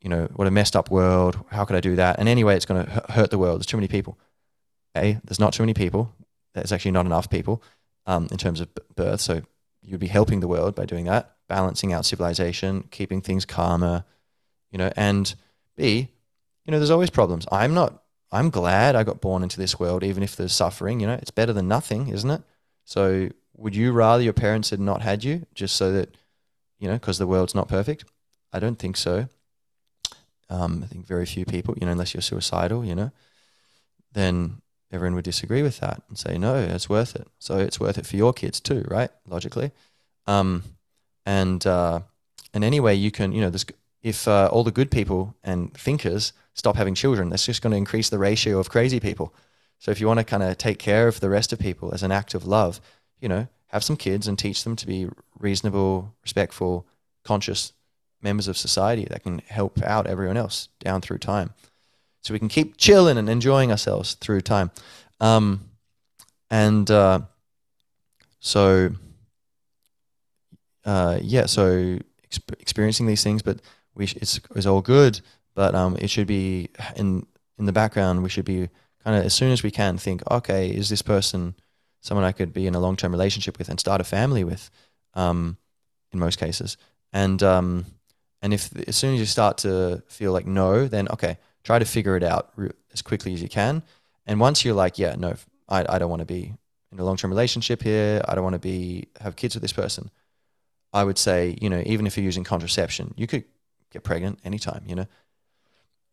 you 0.00 0.08
know, 0.08 0.28
what 0.34 0.48
a 0.48 0.50
messed 0.50 0.76
up 0.76 0.90
world. 0.90 1.44
How 1.50 1.64
could 1.64 1.76
I 1.76 1.80
do 1.80 1.96
that? 1.96 2.18
And 2.18 2.28
anyway, 2.28 2.56
it's 2.56 2.64
going 2.64 2.84
to 2.84 3.04
hurt 3.10 3.30
the 3.30 3.38
world. 3.38 3.58
There's 3.58 3.66
too 3.66 3.76
many 3.76 3.88
people. 3.88 4.18
A, 4.96 5.20
there's 5.24 5.40
not 5.40 5.52
too 5.52 5.62
many 5.62 5.74
people. 5.74 6.14
There's 6.54 6.72
actually 6.72 6.90
not 6.92 7.06
enough 7.06 7.30
people 7.30 7.62
um, 8.06 8.28
in 8.30 8.38
terms 8.38 8.60
of 8.60 8.68
birth. 8.96 9.20
So 9.20 9.42
you'd 9.82 10.00
be 10.00 10.08
helping 10.08 10.40
the 10.40 10.48
world 10.48 10.74
by 10.74 10.84
doing 10.86 11.04
that, 11.06 11.36
balancing 11.48 11.92
out 11.92 12.06
civilization, 12.06 12.88
keeping 12.90 13.20
things 13.20 13.44
calmer, 13.44 14.04
you 14.70 14.78
know. 14.78 14.92
And 14.96 15.34
B, 15.76 16.08
you 16.64 16.72
know, 16.72 16.78
there's 16.78 16.90
always 16.90 17.10
problems. 17.10 17.46
I'm 17.52 17.74
not. 17.74 18.02
I'm 18.32 18.50
glad 18.50 18.94
I 18.94 19.02
got 19.02 19.20
born 19.20 19.42
into 19.42 19.58
this 19.58 19.78
world, 19.80 20.04
even 20.04 20.22
if 20.22 20.36
there's 20.36 20.52
suffering. 20.52 21.00
You 21.00 21.08
know, 21.08 21.14
it's 21.14 21.32
better 21.32 21.52
than 21.52 21.68
nothing, 21.68 22.08
isn't 22.08 22.30
it? 22.30 22.42
So 22.84 23.28
would 23.56 23.74
you 23.76 23.92
rather 23.92 24.22
your 24.22 24.32
parents 24.32 24.70
had 24.70 24.80
not 24.80 25.02
had 25.02 25.24
you, 25.24 25.46
just 25.54 25.76
so 25.76 25.92
that, 25.92 26.16
you 26.78 26.88
know, 26.88 26.94
because 26.94 27.18
the 27.18 27.26
world's 27.26 27.54
not 27.54 27.68
perfect? 27.68 28.04
I 28.52 28.58
don't 28.58 28.78
think 28.78 28.96
so. 28.96 29.28
Um, 30.50 30.82
I 30.84 30.86
think 30.86 31.06
very 31.06 31.26
few 31.26 31.44
people, 31.44 31.74
you 31.80 31.86
know, 31.86 31.92
unless 31.92 32.12
you're 32.12 32.20
suicidal, 32.20 32.84
you 32.84 32.94
know, 32.94 33.12
then 34.12 34.60
everyone 34.92 35.14
would 35.14 35.24
disagree 35.24 35.62
with 35.62 35.78
that 35.78 36.02
and 36.08 36.18
say, 36.18 36.36
no, 36.36 36.56
it's 36.56 36.88
worth 36.88 37.14
it. 37.14 37.28
So 37.38 37.58
it's 37.58 37.78
worth 37.78 37.96
it 37.96 38.06
for 38.06 38.16
your 38.16 38.32
kids 38.32 38.60
too, 38.60 38.84
right? 38.88 39.10
Logically. 39.26 39.70
Um, 40.26 40.64
and, 41.24 41.64
uh, 41.64 42.00
and 42.52 42.64
anyway, 42.64 42.94
you 42.94 43.12
can, 43.12 43.32
you 43.32 43.40
know, 43.40 43.50
this, 43.50 43.64
if 44.02 44.26
uh, 44.26 44.48
all 44.50 44.64
the 44.64 44.72
good 44.72 44.90
people 44.90 45.36
and 45.44 45.72
thinkers 45.74 46.32
stop 46.54 46.76
having 46.76 46.94
children, 46.94 47.30
that's 47.30 47.46
just 47.46 47.62
going 47.62 47.70
to 47.70 47.76
increase 47.76 48.08
the 48.08 48.18
ratio 48.18 48.58
of 48.58 48.68
crazy 48.68 48.98
people. 48.98 49.32
So 49.78 49.92
if 49.92 50.00
you 50.00 50.08
want 50.08 50.18
to 50.18 50.24
kind 50.24 50.42
of 50.42 50.58
take 50.58 50.78
care 50.78 51.06
of 51.06 51.20
the 51.20 51.30
rest 51.30 51.52
of 51.52 51.58
people 51.58 51.94
as 51.94 52.02
an 52.02 52.12
act 52.12 52.34
of 52.34 52.44
love, 52.44 52.80
you 53.20 53.28
know, 53.28 53.46
have 53.68 53.84
some 53.84 53.96
kids 53.96 54.26
and 54.26 54.36
teach 54.36 54.64
them 54.64 54.74
to 54.76 54.86
be 54.86 55.08
reasonable, 55.38 56.12
respectful, 56.22 56.86
conscious 57.24 57.72
members 58.22 58.48
of 58.48 58.56
society 58.56 59.06
that 59.10 59.22
can 59.22 59.40
help 59.48 59.82
out 59.82 60.06
everyone 60.06 60.36
else 60.36 60.68
down 60.78 61.00
through 61.00 61.18
time. 61.18 61.54
So 62.22 62.34
we 62.34 62.38
can 62.38 62.48
keep 62.48 62.76
chilling 62.76 63.16
and 63.16 63.28
enjoying 63.28 63.70
ourselves 63.70 64.14
through 64.14 64.42
time. 64.42 64.70
Um, 65.20 65.70
and 66.50 66.90
uh, 66.90 67.20
so, 68.40 68.90
uh, 70.84 71.18
yeah, 71.22 71.46
so 71.46 71.98
exp- 72.28 72.60
experiencing 72.60 73.06
these 73.06 73.22
things, 73.22 73.42
but 73.42 73.60
we 73.94 74.06
sh- 74.06 74.16
it's, 74.16 74.40
it's 74.54 74.66
all 74.66 74.82
good, 74.82 75.20
but 75.54 75.74
um, 75.74 75.96
it 75.98 76.10
should 76.10 76.26
be 76.26 76.68
in, 76.96 77.26
in 77.58 77.64
the 77.64 77.72
background, 77.72 78.22
we 78.22 78.28
should 78.28 78.44
be 78.44 78.68
kind 79.04 79.16
of 79.16 79.24
as 79.24 79.34
soon 79.34 79.50
as 79.50 79.62
we 79.62 79.70
can 79.70 79.96
think, 79.96 80.22
okay, 80.30 80.68
is 80.68 80.88
this 80.88 81.02
person 81.02 81.54
someone 82.02 82.24
I 82.24 82.32
could 82.32 82.52
be 82.52 82.66
in 82.66 82.74
a 82.74 82.80
long 82.80 82.96
term 82.96 83.12
relationship 83.12 83.58
with 83.58 83.68
and 83.68 83.80
start 83.80 84.00
a 84.00 84.04
family 84.04 84.44
with 84.44 84.70
um, 85.14 85.56
in 86.12 86.18
most 86.18 86.38
cases? 86.38 86.76
And 87.12 87.42
um, 87.42 87.86
and 88.42 88.54
if 88.54 88.70
as 88.88 88.96
soon 88.96 89.14
as 89.14 89.20
you 89.20 89.26
start 89.26 89.58
to 89.58 90.02
feel 90.08 90.32
like 90.32 90.46
no, 90.46 90.88
then 90.88 91.08
okay, 91.08 91.38
try 91.62 91.78
to 91.78 91.84
figure 91.84 92.16
it 92.16 92.22
out 92.22 92.52
as 92.92 93.02
quickly 93.02 93.34
as 93.34 93.42
you 93.42 93.48
can. 93.48 93.82
And 94.26 94.40
once 94.40 94.64
you're 94.64 94.74
like, 94.74 94.98
yeah, 94.98 95.14
no, 95.16 95.34
I, 95.68 95.84
I 95.88 95.98
don't 95.98 96.10
want 96.10 96.20
to 96.20 96.26
be 96.26 96.54
in 96.92 96.98
a 96.98 97.04
long 97.04 97.16
term 97.16 97.30
relationship 97.30 97.82
here. 97.82 98.22
I 98.26 98.34
don't 98.34 98.44
want 98.44 98.54
to 98.54 98.60
be 98.60 99.08
have 99.20 99.36
kids 99.36 99.54
with 99.54 99.62
this 99.62 99.72
person. 99.72 100.10
I 100.92 101.04
would 101.04 101.18
say, 101.18 101.56
you 101.60 101.70
know, 101.70 101.82
even 101.86 102.06
if 102.06 102.16
you're 102.16 102.24
using 102.24 102.44
contraception, 102.44 103.14
you 103.16 103.26
could 103.26 103.44
get 103.92 104.02
pregnant 104.02 104.40
anytime, 104.44 104.82
you 104.86 104.94
know. 104.94 105.06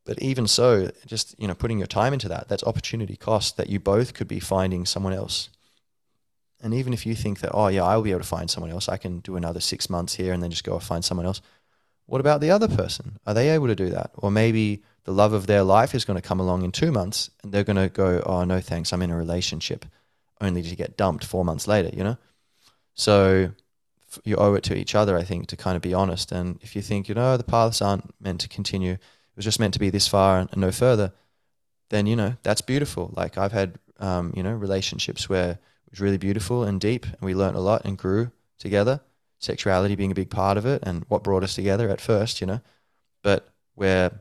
But 0.05 0.21
even 0.21 0.47
so, 0.47 0.91
just 1.05 1.35
you 1.39 1.47
know, 1.47 1.55
putting 1.55 1.79
your 1.79 1.87
time 1.87 2.13
into 2.13 2.29
that, 2.29 2.47
that's 2.47 2.63
opportunity 2.63 3.15
cost 3.15 3.57
that 3.57 3.69
you 3.69 3.79
both 3.79 4.13
could 4.13 4.27
be 4.27 4.39
finding 4.39 4.85
someone 4.85 5.13
else. 5.13 5.49
And 6.61 6.73
even 6.73 6.91
if 6.91 7.05
you 7.05 7.13
think 7.13 7.39
that, 7.41 7.51
oh 7.53 7.67
yeah, 7.67 7.83
I'll 7.83 8.01
be 8.01 8.11
able 8.11 8.21
to 8.21 8.27
find 8.27 8.49
someone 8.49 8.71
else, 8.71 8.89
I 8.89 8.97
can 8.97 9.19
do 9.19 9.35
another 9.35 9.59
six 9.59 9.89
months 9.89 10.15
here 10.15 10.33
and 10.33 10.41
then 10.41 10.49
just 10.49 10.63
go 10.63 10.79
find 10.79 11.05
someone 11.05 11.25
else 11.25 11.41
what 12.07 12.21
about 12.21 12.41
the 12.41 12.51
other 12.51 12.67
person? 12.67 13.19
Are 13.27 13.33
they 13.33 13.49
able 13.49 13.67
to 13.67 13.75
do 13.75 13.89
that? 13.89 14.11
Or 14.15 14.31
maybe 14.31 14.81
the 15.03 15.11
love 15.11 15.33
of 15.33 15.45
their 15.45 15.63
life 15.63 15.93
is 15.93 16.05
going 16.05 16.19
to 16.19 16.27
come 16.27 16.39
along 16.39 16.63
in 16.63 16.71
two 16.71 16.91
months 16.91 17.29
and 17.43 17.51
they're 17.51 17.65
going 17.65 17.77
to 17.77 17.89
go, 17.89 18.23
oh, 18.25 18.43
no, 18.45 18.59
thanks, 18.59 18.91
I'm 18.91 19.01
in 19.01 19.11
a 19.11 19.15
relationship, 19.15 19.85
only 20.41 20.63
to 20.63 20.75
get 20.75 20.97
dumped 20.97 21.25
four 21.25 21.45
months 21.45 21.67
later, 21.67 21.89
you 21.95 22.03
know? 22.03 22.17
So 22.95 23.51
you 24.23 24.37
owe 24.37 24.53
it 24.55 24.63
to 24.63 24.75
each 24.75 24.95
other, 24.95 25.17
I 25.17 25.23
think, 25.23 25.47
to 25.47 25.57
kind 25.57 25.75
of 25.75 25.81
be 25.81 25.93
honest. 25.93 26.31
And 26.31 26.57
if 26.61 26.75
you 26.75 26.81
think, 26.81 27.09
you 27.09 27.15
know, 27.15 27.35
the 27.35 27.43
paths 27.43 27.81
aren't 27.81 28.13
meant 28.21 28.39
to 28.41 28.49
continue, 28.49 28.93
it 28.93 29.35
was 29.35 29.45
just 29.45 29.59
meant 29.59 29.73
to 29.73 29.79
be 29.79 29.89
this 29.89 30.07
far 30.07 30.39
and 30.39 30.57
no 30.57 30.71
further, 30.71 31.11
then, 31.89 32.07
you 32.07 32.15
know, 32.15 32.35
that's 32.43 32.61
beautiful. 32.61 33.13
Like 33.15 33.37
I've 33.37 33.51
had, 33.51 33.79
um, 33.99 34.33
you 34.35 34.43
know, 34.43 34.53
relationships 34.53 35.27
where 35.27 35.51
it 35.51 35.91
was 35.91 35.99
really 35.99 36.17
beautiful 36.17 36.63
and 36.63 36.79
deep 36.79 37.05
and 37.05 37.21
we 37.21 37.35
learned 37.35 37.57
a 37.57 37.61
lot 37.61 37.83
and 37.83 37.97
grew 37.97 38.31
together 38.59 39.01
sexuality 39.39 39.95
being 39.95 40.11
a 40.11 40.15
big 40.15 40.29
part 40.29 40.57
of 40.57 40.65
it 40.65 40.81
and 40.83 41.05
what 41.07 41.23
brought 41.23 41.43
us 41.43 41.55
together 41.55 41.89
at 41.89 42.01
first, 42.01 42.41
you 42.41 42.47
know, 42.47 42.61
but 43.23 43.49
where 43.75 44.11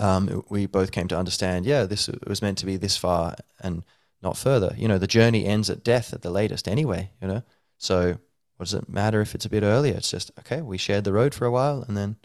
um, 0.00 0.44
we 0.48 0.66
both 0.66 0.90
came 0.90 1.08
to 1.08 1.18
understand, 1.18 1.64
yeah, 1.64 1.84
this 1.84 2.08
was 2.26 2.42
meant 2.42 2.58
to 2.58 2.66
be 2.66 2.76
this 2.76 2.96
far 2.96 3.36
and 3.60 3.84
not 4.22 4.36
further. 4.36 4.74
You 4.76 4.88
know, 4.88 4.98
the 4.98 5.06
journey 5.06 5.46
ends 5.46 5.70
at 5.70 5.84
death 5.84 6.12
at 6.12 6.22
the 6.22 6.30
latest 6.30 6.66
anyway, 6.66 7.10
you 7.20 7.28
know. 7.28 7.42
So 7.78 8.18
what 8.56 8.64
does 8.64 8.74
it 8.74 8.88
matter 8.88 9.20
if 9.20 9.34
it's 9.34 9.44
a 9.44 9.50
bit 9.50 9.62
earlier? 9.62 9.94
It's 9.94 10.10
just, 10.10 10.30
okay, 10.40 10.60
we 10.60 10.78
shared 10.78 11.04
the 11.04 11.12
road 11.12 11.34
for 11.34 11.46
a 11.46 11.50
while 11.50 11.84
and 11.86 11.96
then, 11.96 12.16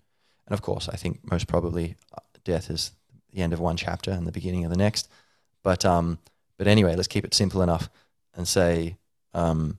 and 0.47 0.53
of 0.53 0.61
course, 0.61 0.89
I 0.89 0.95
think 0.95 1.29
most 1.29 1.47
probably 1.47 1.95
uh, 2.13 2.21
death 2.43 2.69
is 2.69 2.91
the 3.33 3.41
end 3.41 3.53
of 3.53 3.59
one 3.59 3.77
chapter 3.77 4.11
and 4.11 4.25
the 4.25 4.31
beginning 4.31 4.63
of 4.63 4.71
the 4.71 4.77
next. 4.77 5.09
But, 5.63 5.85
um, 5.85 6.19
but 6.57 6.67
anyway, 6.67 6.95
let's 6.95 7.07
keep 7.07 7.25
it 7.25 7.33
simple 7.33 7.61
enough 7.61 7.89
and 8.33 8.47
say, 8.47 8.97
um, 9.33 9.77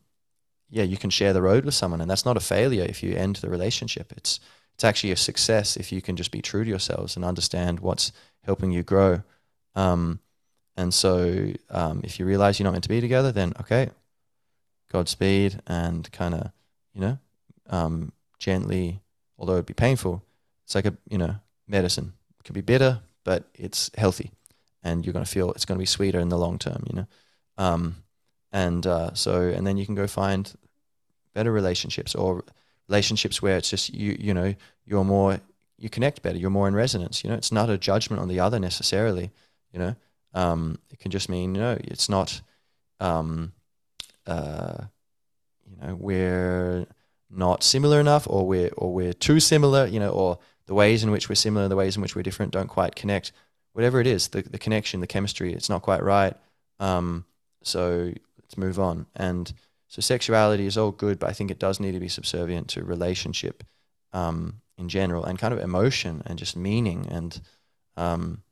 yeah, 0.70 0.84
you 0.84 0.96
can 0.96 1.10
share 1.10 1.32
the 1.32 1.42
road 1.42 1.64
with 1.64 1.74
someone, 1.74 2.00
and 2.00 2.10
that's 2.10 2.24
not 2.24 2.36
a 2.36 2.40
failure 2.40 2.84
if 2.84 3.02
you 3.02 3.14
end 3.14 3.36
the 3.36 3.48
relationship. 3.50 4.12
It's 4.16 4.40
it's 4.74 4.84
actually 4.84 5.10
a 5.10 5.16
success 5.16 5.76
if 5.76 5.90
you 5.90 6.00
can 6.00 6.16
just 6.16 6.30
be 6.30 6.40
true 6.40 6.62
to 6.62 6.70
yourselves 6.70 7.16
and 7.16 7.24
understand 7.24 7.80
what's 7.80 8.12
helping 8.44 8.70
you 8.70 8.84
grow. 8.84 9.22
Um, 9.74 10.20
and 10.76 10.94
so, 10.94 11.52
um, 11.70 12.02
if 12.04 12.20
you 12.20 12.26
realize 12.26 12.58
you're 12.58 12.64
not 12.64 12.72
meant 12.72 12.84
to 12.84 12.88
be 12.88 13.00
together, 13.00 13.32
then 13.32 13.54
okay, 13.60 13.90
Godspeed, 14.92 15.60
and 15.66 16.10
kind 16.12 16.34
of 16.34 16.52
you 16.94 17.00
know 17.00 17.18
um, 17.70 18.12
gently, 18.38 19.00
although 19.38 19.54
it'd 19.54 19.66
be 19.66 19.74
painful, 19.74 20.22
it's 20.64 20.74
like 20.74 20.86
a 20.86 20.96
you 21.08 21.18
know 21.18 21.36
medicine. 21.66 22.12
It 22.38 22.44
can 22.44 22.54
be 22.54 22.60
bitter, 22.60 23.00
but 23.24 23.44
it's 23.54 23.90
healthy, 23.96 24.30
and 24.82 25.04
you're 25.04 25.14
gonna 25.14 25.24
feel 25.24 25.50
it's 25.52 25.64
gonna 25.64 25.78
be 25.78 25.86
sweeter 25.86 26.20
in 26.20 26.28
the 26.28 26.38
long 26.38 26.58
term. 26.58 26.84
You 26.88 26.96
know. 26.96 27.06
And 28.62 28.82
uh, 28.86 29.10
so 29.14 29.32
and 29.56 29.66
then 29.66 29.76
you 29.78 29.86
can 29.86 29.94
go 29.94 30.06
find 30.06 30.42
better 31.34 31.52
relationships 31.52 32.14
or 32.14 32.44
relationships 32.88 33.42
where 33.42 33.56
it's 33.58 33.70
just 33.70 33.86
you 33.92 34.16
you 34.18 34.34
know 34.38 34.50
you're 34.88 35.04
more 35.04 35.40
you 35.76 35.88
connect 35.96 36.22
better 36.22 36.38
you're 36.38 36.58
more 36.58 36.68
in 36.70 36.74
resonance 36.74 37.22
you 37.22 37.30
know 37.30 37.36
it's 37.36 37.52
not 37.52 37.70
a 37.70 37.78
judgment 37.78 38.20
on 38.22 38.28
the 38.28 38.40
other 38.40 38.58
necessarily 38.58 39.30
you 39.72 39.78
know 39.78 39.94
um, 40.34 40.78
it 40.90 40.98
can 40.98 41.10
just 41.10 41.28
mean 41.28 41.54
you 41.54 41.60
know 41.60 41.76
it's 41.84 42.08
not 42.08 42.40
um, 43.00 43.52
uh, 44.26 44.84
you 45.70 45.76
know 45.80 45.94
we're 45.94 46.86
not 47.30 47.62
similar 47.62 48.00
enough, 48.00 48.26
or 48.28 48.46
we're 48.46 48.70
or 48.76 48.92
we're 48.92 49.12
too 49.12 49.40
similar, 49.40 49.86
you 49.86 50.00
know, 50.00 50.10
or 50.10 50.38
the 50.66 50.74
ways 50.74 51.02
in 51.02 51.10
which 51.10 51.28
we're 51.28 51.34
similar, 51.34 51.68
the 51.68 51.76
ways 51.76 51.96
in 51.96 52.02
which 52.02 52.16
we're 52.16 52.22
different, 52.22 52.52
don't 52.52 52.68
quite 52.68 52.94
connect. 52.94 53.32
Whatever 53.72 54.00
it 54.00 54.06
is, 54.06 54.28
the 54.28 54.42
the 54.42 54.58
connection, 54.58 55.00
the 55.00 55.06
chemistry, 55.06 55.52
it's 55.52 55.68
not 55.68 55.82
quite 55.82 56.02
right. 56.02 56.34
Um, 56.80 57.24
so 57.62 58.12
let's 58.48 58.58
move 58.58 58.80
on. 58.80 59.06
And 59.14 59.52
so 59.88 60.00
sexuality 60.00 60.66
is 60.66 60.78
all 60.78 60.90
good, 60.90 61.18
but 61.18 61.30
I 61.30 61.32
think 61.32 61.50
it 61.50 61.58
does 61.58 61.80
need 61.80 61.92
to 61.92 62.00
be 62.00 62.08
subservient 62.08 62.68
to 62.68 62.84
relationship 62.84 63.62
um, 64.12 64.60
in 64.78 64.88
general 64.88 65.24
and 65.24 65.38
kind 65.38 65.52
of 65.52 65.60
emotion 65.60 66.22
and 66.24 66.38
just 66.38 66.56
meaning 66.56 67.06
and 67.10 67.40
um, 67.96 68.42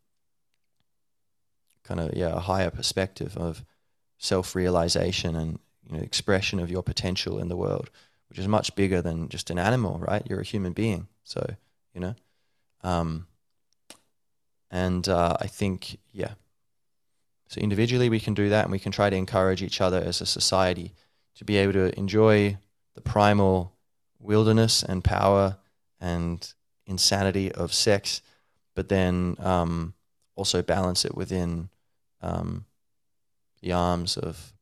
kind 1.84 2.00
of 2.00 2.14
yeah 2.14 2.34
a 2.34 2.40
higher 2.40 2.70
perspective 2.70 3.36
of 3.36 3.64
self-realization 4.18 5.36
and 5.36 5.58
you 5.88 5.96
know 5.96 6.02
expression 6.02 6.58
of 6.58 6.70
your 6.70 6.82
potential 6.82 7.38
in 7.38 7.48
the 7.48 7.56
world 7.56 7.90
which 8.28 8.38
is 8.38 8.48
much 8.48 8.74
bigger 8.74 9.00
than 9.00 9.28
just 9.28 9.50
an 9.50 9.58
animal 9.58 9.98
right 9.98 10.26
you're 10.28 10.40
a 10.40 10.44
human 10.44 10.72
being 10.72 11.06
so 11.22 11.46
you 11.94 12.00
know 12.00 12.14
um, 12.82 13.26
and 14.70 15.08
uh, 15.08 15.36
i 15.40 15.46
think 15.46 15.98
yeah 16.12 16.32
so 17.48 17.60
individually 17.60 18.08
we 18.08 18.20
can 18.20 18.34
do 18.34 18.48
that 18.48 18.64
and 18.64 18.72
we 18.72 18.78
can 18.78 18.92
try 18.92 19.10
to 19.10 19.16
encourage 19.16 19.62
each 19.62 19.80
other 19.80 19.98
as 19.98 20.20
a 20.20 20.26
society 20.26 20.92
to 21.34 21.44
be 21.44 21.56
able 21.56 21.72
to 21.72 21.98
enjoy 21.98 22.56
the 22.94 23.00
primal 23.00 23.72
wilderness 24.18 24.82
and 24.82 25.04
power 25.04 25.56
and 26.00 26.54
insanity 26.86 27.52
of 27.52 27.72
sex 27.72 28.20
but 28.74 28.88
then 28.88 29.36
um, 29.40 29.94
also 30.34 30.62
balance 30.62 31.04
it 31.04 31.14
within 31.14 31.68
um, 32.20 32.66
the 33.62 33.72
arms 33.72 34.16
of 34.16 34.52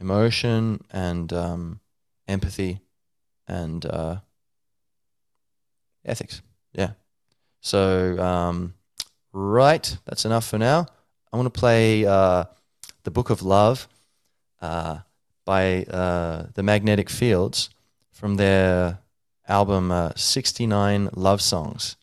emotion 0.00 0.82
and 0.90 1.32
um, 1.32 1.80
empathy 2.26 2.80
and 3.46 3.84
uh, 3.86 4.16
ethics. 6.04 6.42
Yeah. 6.72 6.92
So, 7.60 8.18
um, 8.18 8.74
right, 9.32 9.96
that's 10.06 10.24
enough 10.24 10.46
for 10.46 10.58
now. 10.58 10.86
I 11.32 11.36
want 11.36 11.52
to 11.52 11.58
play 11.58 12.04
uh, 12.04 12.44
The 13.04 13.10
Book 13.10 13.30
of 13.30 13.42
Love 13.42 13.88
uh, 14.60 14.98
by 15.44 15.84
uh, 15.84 16.46
The 16.54 16.62
Magnetic 16.62 17.08
Fields 17.08 17.70
from 18.12 18.34
their 18.34 18.98
album 19.48 19.92
uh, 19.92 20.12
69 20.16 21.10
Love 21.14 21.40
Songs. 21.40 21.96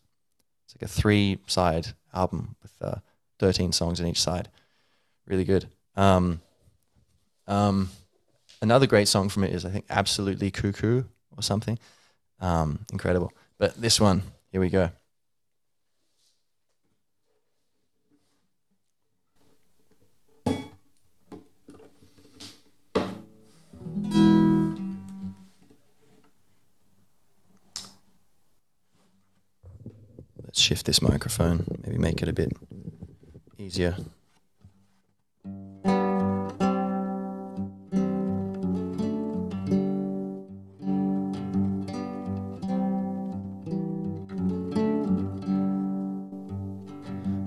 It's 0.65 0.75
like 0.75 0.89
a 0.89 0.93
three 0.93 1.39
side 1.47 1.88
album 2.13 2.55
with 2.61 2.73
uh, 2.82 2.99
13 3.39 3.73
songs 3.73 3.99
on 3.99 4.07
each 4.07 4.21
side. 4.21 4.49
Really 5.25 5.43
good. 5.43 5.67
Um, 5.97 6.39
um, 7.47 7.89
another 8.61 8.88
great 8.88 9.09
song 9.09 9.28
from 9.28 9.43
it 9.43 9.53
is, 9.53 9.65
I 9.65 9.69
think, 9.69 9.86
Absolutely 9.89 10.51
Cuckoo 10.51 11.03
or 11.36 11.43
something. 11.43 11.78
Um, 12.39 12.86
incredible. 12.93 13.34
But 13.57 13.80
this 13.82 13.99
one, 13.99 14.23
here 14.51 14.61
we 14.61 14.69
go. 14.69 14.91
Shift 30.60 30.86
this 30.86 31.01
microphone, 31.01 31.66
maybe 31.84 31.97
make 31.97 32.22
it 32.22 32.30
a 32.30 32.34
bit 32.34 32.51
easier. 33.58 33.95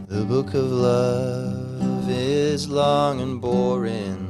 The 0.08 0.24
book 0.26 0.54
of 0.54 0.70
love 0.70 2.08
is 2.08 2.68
long 2.68 3.20
and 3.20 3.40
boring. 3.40 4.26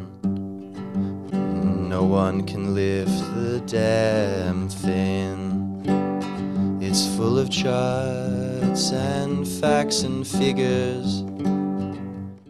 No 1.88 2.04
one 2.04 2.46
can 2.46 2.74
lift 2.74 3.34
the 3.34 3.60
damn 3.66 4.68
thing. 4.68 5.82
It's 6.80 7.06
full 7.16 7.38
of 7.38 7.50
and 8.62 9.46
facts 9.46 10.02
and 10.02 10.26
figures 10.26 11.20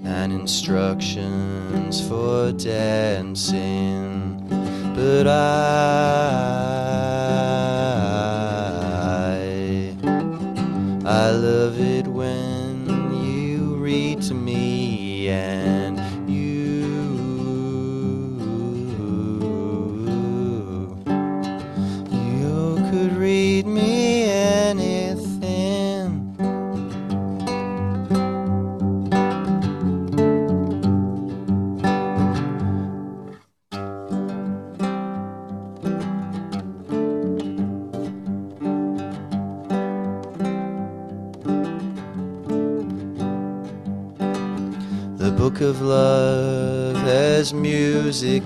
and 0.05 0.33
instructions 0.33 2.01
for 2.09 2.53
dancing. 2.53 4.47
But 4.95 5.27
I, 5.27 6.90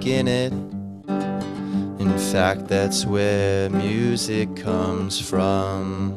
in 0.06 0.28
it. 0.28 0.52
In 2.00 2.18
fact, 2.32 2.68
that's 2.68 3.04
where 3.06 3.68
music 3.70 4.56
comes 4.56 5.20
from. 5.20 6.12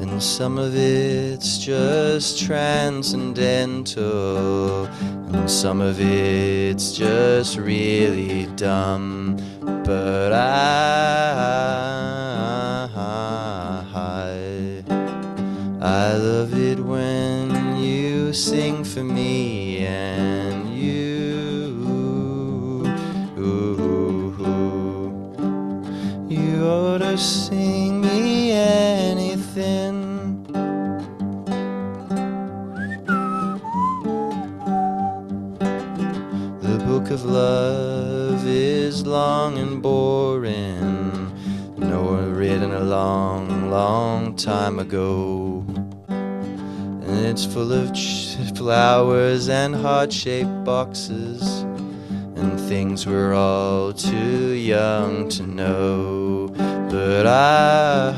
And 0.00 0.22
some 0.22 0.58
of 0.58 0.74
it's 0.74 1.58
just 1.58 2.38
transcendental, 2.40 4.86
and 4.86 5.50
some 5.50 5.80
of 5.80 6.00
it's 6.00 6.92
just 6.92 7.56
really 7.58 8.46
dumb. 8.56 9.36
But 9.84 10.32
I, 10.32 10.89
ago. 44.90 45.64
And 46.08 47.26
it's 47.26 47.44
full 47.44 47.72
of 47.72 47.96
flowers 48.56 49.48
and 49.48 49.72
heart 49.74 50.12
shaped 50.12 50.64
boxes. 50.64 51.60
And 52.34 52.58
things 52.58 53.06
we're 53.06 53.34
all 53.34 53.92
too 53.92 54.52
young 54.52 55.28
to 55.28 55.42
know. 55.44 56.48
But 56.90 57.26
I, 57.28 58.16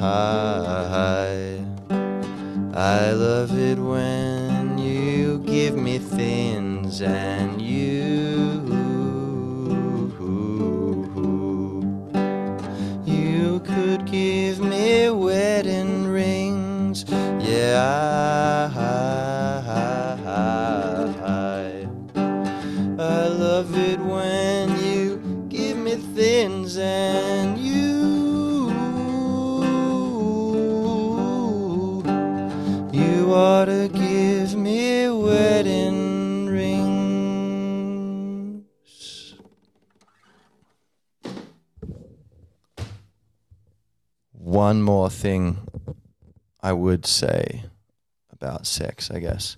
I, 0.00 1.64
I 2.74 3.12
love 3.12 3.58
it 3.58 3.78
when 3.78 4.76
you 4.76 5.38
give 5.46 5.76
me 5.76 5.98
things 5.98 7.00
and 7.00 7.62
you 7.62 8.49
sky. 17.80 18.70
I 22.98 23.28
love 23.28 23.76
it 23.76 23.98
when 24.00 24.78
you 24.84 25.46
give 25.48 25.76
me 25.78 25.94
things, 26.14 26.76
and 26.76 27.58
you. 27.58 28.68
You 32.92 33.32
ought 33.32 33.66
to 33.66 33.88
give 33.88 34.54
me 34.54 35.08
wedding 35.08 36.46
rings. 36.46 37.04
One 44.32 44.82
more 44.82 45.08
thing 45.10 45.58
I 46.60 46.72
would 46.72 47.06
say 47.06 47.69
about 48.40 48.66
sex, 48.66 49.10
I 49.10 49.18
guess, 49.18 49.56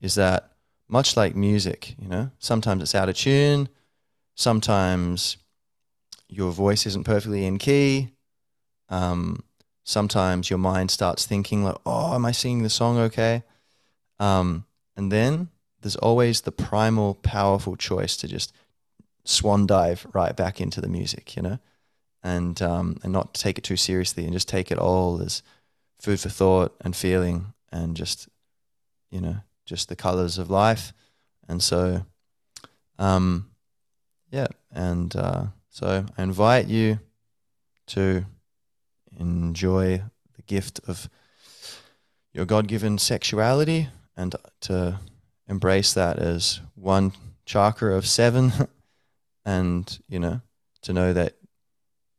is 0.00 0.14
that 0.14 0.52
much 0.88 1.16
like 1.16 1.34
music, 1.34 1.94
you 1.98 2.08
know, 2.08 2.30
sometimes 2.38 2.82
it's 2.82 2.94
out 2.94 3.08
of 3.08 3.16
tune, 3.16 3.68
sometimes 4.34 5.36
your 6.28 6.52
voice 6.52 6.86
isn't 6.86 7.04
perfectly 7.04 7.44
in 7.44 7.58
key. 7.58 8.12
Um, 8.88 9.44
sometimes 9.84 10.50
your 10.50 10.58
mind 10.58 10.90
starts 10.90 11.26
thinking 11.26 11.64
like, 11.64 11.76
"Oh, 11.84 12.14
am 12.14 12.24
I 12.24 12.32
singing 12.32 12.62
the 12.62 12.70
song 12.70 12.98
okay?" 12.98 13.42
Um, 14.18 14.66
and 14.96 15.10
then 15.10 15.48
there's 15.80 15.96
always 15.96 16.42
the 16.42 16.52
primal, 16.52 17.14
powerful 17.14 17.76
choice 17.76 18.16
to 18.18 18.28
just 18.28 18.52
swan 19.24 19.66
dive 19.66 20.06
right 20.12 20.36
back 20.36 20.60
into 20.60 20.80
the 20.80 20.88
music, 20.88 21.36
you 21.36 21.42
know, 21.42 21.58
and 22.22 22.60
um, 22.62 22.98
and 23.02 23.12
not 23.12 23.34
take 23.34 23.58
it 23.58 23.64
too 23.64 23.76
seriously 23.76 24.24
and 24.24 24.32
just 24.32 24.48
take 24.48 24.70
it 24.70 24.78
all 24.78 25.20
as 25.20 25.42
food 26.00 26.20
for 26.20 26.28
thought 26.28 26.74
and 26.80 26.96
feeling 26.96 27.52
and 27.72 27.96
just 27.96 28.28
you 29.10 29.20
know 29.20 29.36
just 29.64 29.88
the 29.88 29.96
colors 29.96 30.38
of 30.38 30.50
life. 30.50 30.92
And 31.48 31.62
so, 31.62 32.04
um, 32.98 33.50
yeah, 34.30 34.48
and 34.70 35.14
uh, 35.16 35.46
so 35.70 36.04
I 36.16 36.22
invite 36.22 36.68
you 36.68 36.98
to 37.88 38.24
enjoy 39.18 40.02
the 40.36 40.42
gift 40.42 40.80
of 40.86 41.08
your 42.32 42.44
God 42.44 42.66
given 42.66 42.98
sexuality 42.98 43.88
and 44.16 44.34
to 44.62 44.98
embrace 45.48 45.92
that 45.92 46.18
as 46.18 46.60
one 46.74 47.12
chakra 47.44 47.94
of 47.94 48.06
seven 48.06 48.52
and, 49.44 49.98
you 50.08 50.18
know, 50.18 50.40
to 50.82 50.92
know 50.92 51.12
that 51.12 51.34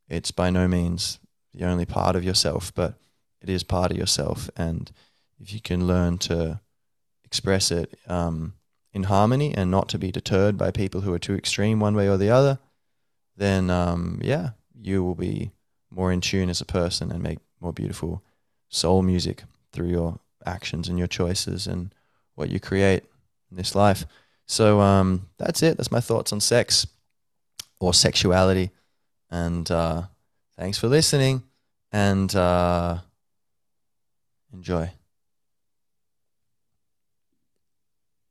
it's 0.08 0.32
by 0.32 0.50
no 0.50 0.68
means 0.68 1.20
the 1.54 1.66
only 1.66 1.86
part 1.86 2.16
of 2.16 2.24
yourself, 2.24 2.74
but 2.76 2.96
it 3.42 3.50
is 3.50 3.64
part 3.64 3.92
of 3.92 3.98
yourself. 3.98 4.50
And 4.56 4.92
if 5.44 5.54
you 5.54 5.60
can 5.60 5.86
learn 5.86 6.18
to 6.18 6.62
express 7.26 7.70
it 7.70 8.00
um, 8.08 8.54
in 8.94 9.04
harmony 9.04 9.54
and 9.54 9.70
not 9.70 9.90
to 9.90 10.00
be 10.00 10.12
deterred 10.12 10.58
by 10.58 10.72
people 10.72 11.02
who 11.02 11.14
are 11.14 11.20
too 11.20 11.36
extreme 11.36 11.80
one 11.80 11.96
way 11.96 12.08
or 12.08 12.18
the 12.18 12.30
other, 12.30 12.60
then 13.36 13.70
um, 13.70 14.20
yeah, 14.24 14.52
you 14.74 15.04
will 15.04 15.16
be 15.16 15.52
more 15.92 16.12
in 16.12 16.22
tune 16.22 16.50
as 16.50 16.62
a 16.62 16.66
person 16.66 17.12
and 17.12 17.22
make 17.22 17.40
more 17.60 17.74
beautiful 17.74 18.24
soul 18.70 19.02
music 19.02 19.44
through 19.74 19.90
your 19.90 20.20
actions 20.46 20.88
and 20.88 20.98
your 20.98 21.08
choices 21.08 21.68
and 21.68 21.94
what 22.36 22.50
you 22.50 22.60
create 22.60 23.04
in 23.52 23.58
this 23.58 23.76
life. 23.76 24.06
So 24.46 24.80
um, 24.80 25.28
that's 25.38 25.62
it. 25.62 25.78
That's 25.78 25.92
my 25.92 26.00
thoughts 26.00 26.32
on 26.32 26.40
sex 26.40 26.88
or 27.80 27.94
sexuality. 27.94 28.72
And 29.30 29.70
uh, 29.70 30.04
thanks 30.58 30.78
for 30.78 30.88
listening 30.88 31.44
and 31.92 32.34
uh, 32.34 33.00
enjoy. 34.54 34.92